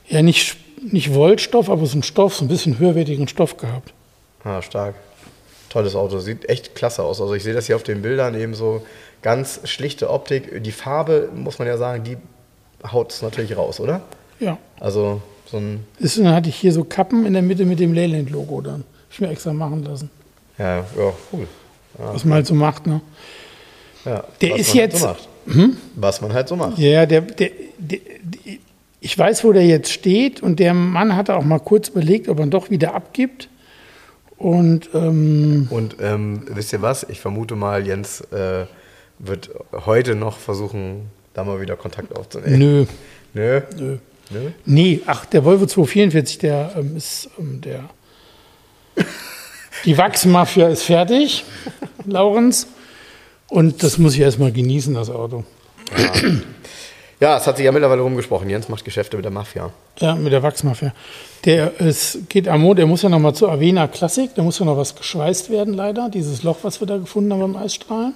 [0.08, 0.56] ja nicht,
[0.92, 3.92] nicht Wollstoff, aber so ein Stoff, so ein bisschen höherwertigen Stoff gehabt.
[4.44, 4.94] Ah, stark.
[5.68, 6.18] Tolles Auto.
[6.20, 7.20] Sieht echt klasse aus.
[7.20, 8.86] Also ich sehe das hier auf den Bildern eben so
[9.22, 10.62] ganz schlichte Optik.
[10.62, 12.16] Die Farbe, muss man ja sagen, die
[12.92, 14.02] haut es natürlich raus, oder?
[14.38, 14.58] Ja.
[14.78, 15.84] Also so ein.
[15.98, 18.84] Ist, dann hatte ich hier so Kappen in der Mitte mit dem Leyland-Logo dann.
[19.10, 20.10] Ich mir extra machen lassen.
[20.58, 20.84] Ja, ja,
[21.32, 21.46] cool.
[21.98, 23.00] Ja, Was man halt so macht, ne?
[24.04, 25.04] Ja, der ist jetzt.
[25.04, 25.76] Halt so hm?
[25.94, 26.78] Was man halt so macht.
[26.78, 27.98] Ja, der, der, der,
[29.00, 32.38] ich weiß, wo der jetzt steht und der Mann hatte auch mal kurz überlegt, ob
[32.38, 33.48] er ihn doch wieder abgibt.
[34.36, 37.06] Und, ähm, und ähm, wisst ihr was?
[37.08, 38.66] Ich vermute mal, Jens äh,
[39.18, 42.58] wird heute noch versuchen, da mal wieder Kontakt aufzunehmen.
[42.58, 42.86] Nö.
[43.32, 43.60] Nö.
[43.78, 43.98] Nö.
[44.30, 44.50] Nö?
[44.64, 47.88] Nee, ach, der Volvo 244, der ähm, ist ähm, der.
[49.84, 51.44] Die Wachsmafia ist fertig,
[52.06, 52.66] Laurens.
[53.48, 55.44] Und das muss ich erstmal genießen, das Auto.
[55.96, 56.30] Ja.
[57.20, 58.50] ja, es hat sich ja mittlerweile rumgesprochen.
[58.50, 59.70] Jens macht Geschäfte mit der Mafia.
[59.98, 60.92] Ja, mit der Wachsmafia.
[61.44, 64.66] Der, es geht Amo, der muss ja noch mal zur Avena Classic, da muss ja
[64.66, 66.08] noch was geschweißt werden, leider.
[66.08, 68.14] Dieses Loch, was wir da gefunden haben beim Eisstrahlen.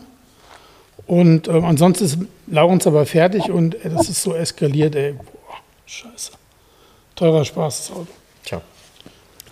[1.07, 5.15] Und ähm, ansonsten ist Laurens aber fertig und äh, das ist so eskaliert, ey.
[5.87, 6.33] Scheiße.
[7.17, 8.07] Teurer Spaß, das Auto.
[8.45, 8.61] Tja.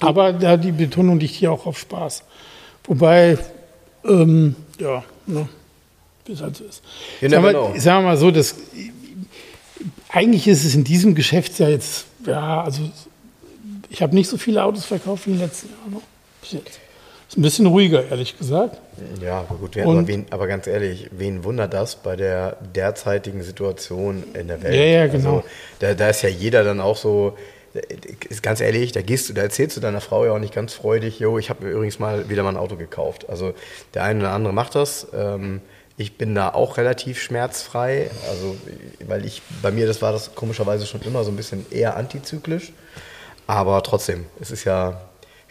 [0.00, 2.22] Aber da die Betonung liegt hier auch auf Spaß.
[2.84, 3.38] Wobei,
[4.04, 5.48] ähm, ja, ne,
[6.32, 6.82] es halt so ist.
[7.20, 8.54] Sagen wir, sagen wir mal so, dass,
[10.08, 12.82] eigentlich ist es in diesem Geschäftsjahr jetzt, ja, also
[13.90, 15.94] ich habe nicht so viele Autos verkauft wie in den letzten Jahren.
[15.94, 16.00] Ne?
[16.40, 16.80] Bis jetzt.
[17.28, 18.78] Ist ein bisschen ruhiger, ehrlich gesagt.
[19.22, 24.24] Ja, aber gut, aber, wen, aber, ganz ehrlich, wen wundert das bei der derzeitigen Situation
[24.32, 24.74] in der Welt?
[24.74, 25.36] Ja, ja, genau.
[25.36, 25.44] Also,
[25.78, 27.36] da, da ist ja jeder dann auch so,
[28.30, 30.72] ist ganz ehrlich, da gehst du, da erzählst du deiner Frau ja auch nicht ganz
[30.72, 33.28] freudig, jo, ich habe mir übrigens mal wieder mal ein Auto gekauft.
[33.28, 33.52] Also
[33.92, 35.08] der eine oder andere macht das.
[35.14, 35.60] Ähm,
[35.98, 38.56] ich bin da auch relativ schmerzfrei, also
[39.06, 42.72] weil ich bei mir das war das komischerweise schon immer so ein bisschen eher antizyklisch,
[43.46, 45.00] aber trotzdem, es ist ja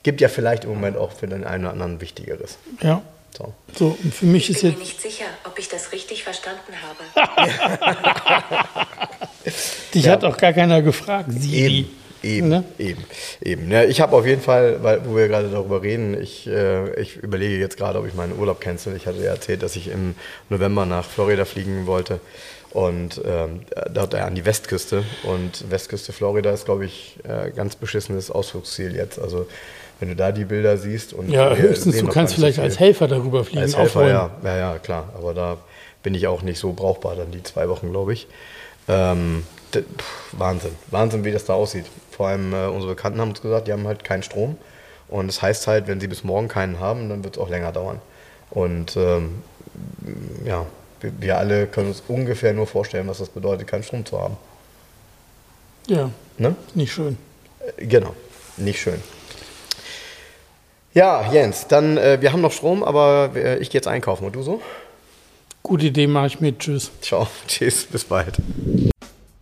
[0.07, 2.57] gibt ja vielleicht im Moment auch für den einen oder anderen Wichtigeres.
[2.81, 3.01] Ja.
[3.37, 3.53] So.
[3.77, 4.63] so, und für mich ist jetzt.
[4.63, 7.27] Ich bin mir nicht sicher, ob ich das richtig verstanden habe.
[9.93, 10.13] Dich ja.
[10.13, 11.79] hat auch gar keiner gefragt, Siri.
[11.79, 11.89] Eben,
[12.27, 12.63] eben, ne?
[12.77, 13.03] eben,
[13.41, 13.71] eben.
[13.71, 17.17] Ja, ich habe auf jeden Fall, weil, wo wir gerade darüber reden, ich, äh, ich
[17.17, 18.95] überlege jetzt gerade, ob ich meinen Urlaub cancel.
[18.95, 20.15] Ich hatte ja erzählt, dass ich im
[20.49, 22.19] November nach Florida fliegen wollte
[22.71, 25.03] und ähm, dort an die Westküste.
[25.23, 29.19] Und Westküste Florida ist, glaube ich, äh, ganz beschissenes Ausflugsziel jetzt.
[29.19, 29.47] Also
[29.99, 33.07] wenn du da die Bilder siehst und ja, höchstens du kannst vielleicht so als Helfer
[33.07, 33.63] darüber fliegen.
[33.63, 35.09] Als Helfer, ja, ja, ja, klar.
[35.17, 35.57] Aber da
[36.03, 38.27] bin ich auch nicht so brauchbar dann die zwei Wochen, glaube ich.
[38.87, 39.43] Ähm,
[40.31, 41.85] Wahnsinn, Wahnsinn, wie das da aussieht.
[42.11, 44.57] Vor allem äh, unsere Bekannten haben uns gesagt, die haben halt keinen Strom.
[45.07, 47.71] Und das heißt halt, wenn sie bis morgen keinen haben, dann wird es auch länger
[47.71, 48.01] dauern.
[48.49, 49.41] Und ähm,
[50.45, 50.65] ja,
[51.01, 54.37] wir, wir alle können uns ungefähr nur vorstellen, was das bedeutet, keinen Strom zu haben.
[55.87, 56.55] Ja, ne?
[56.73, 57.17] nicht schön.
[57.77, 58.15] Äh, genau,
[58.57, 59.01] nicht schön.
[60.93, 64.25] Ja, Jens, dann, äh, wir haben noch Strom, aber äh, ich gehe jetzt einkaufen.
[64.25, 64.61] Und du so?
[65.63, 66.59] Gute Idee, mache ich mit.
[66.59, 66.91] Tschüss.
[67.01, 68.37] Ciao, tschüss, bis bald.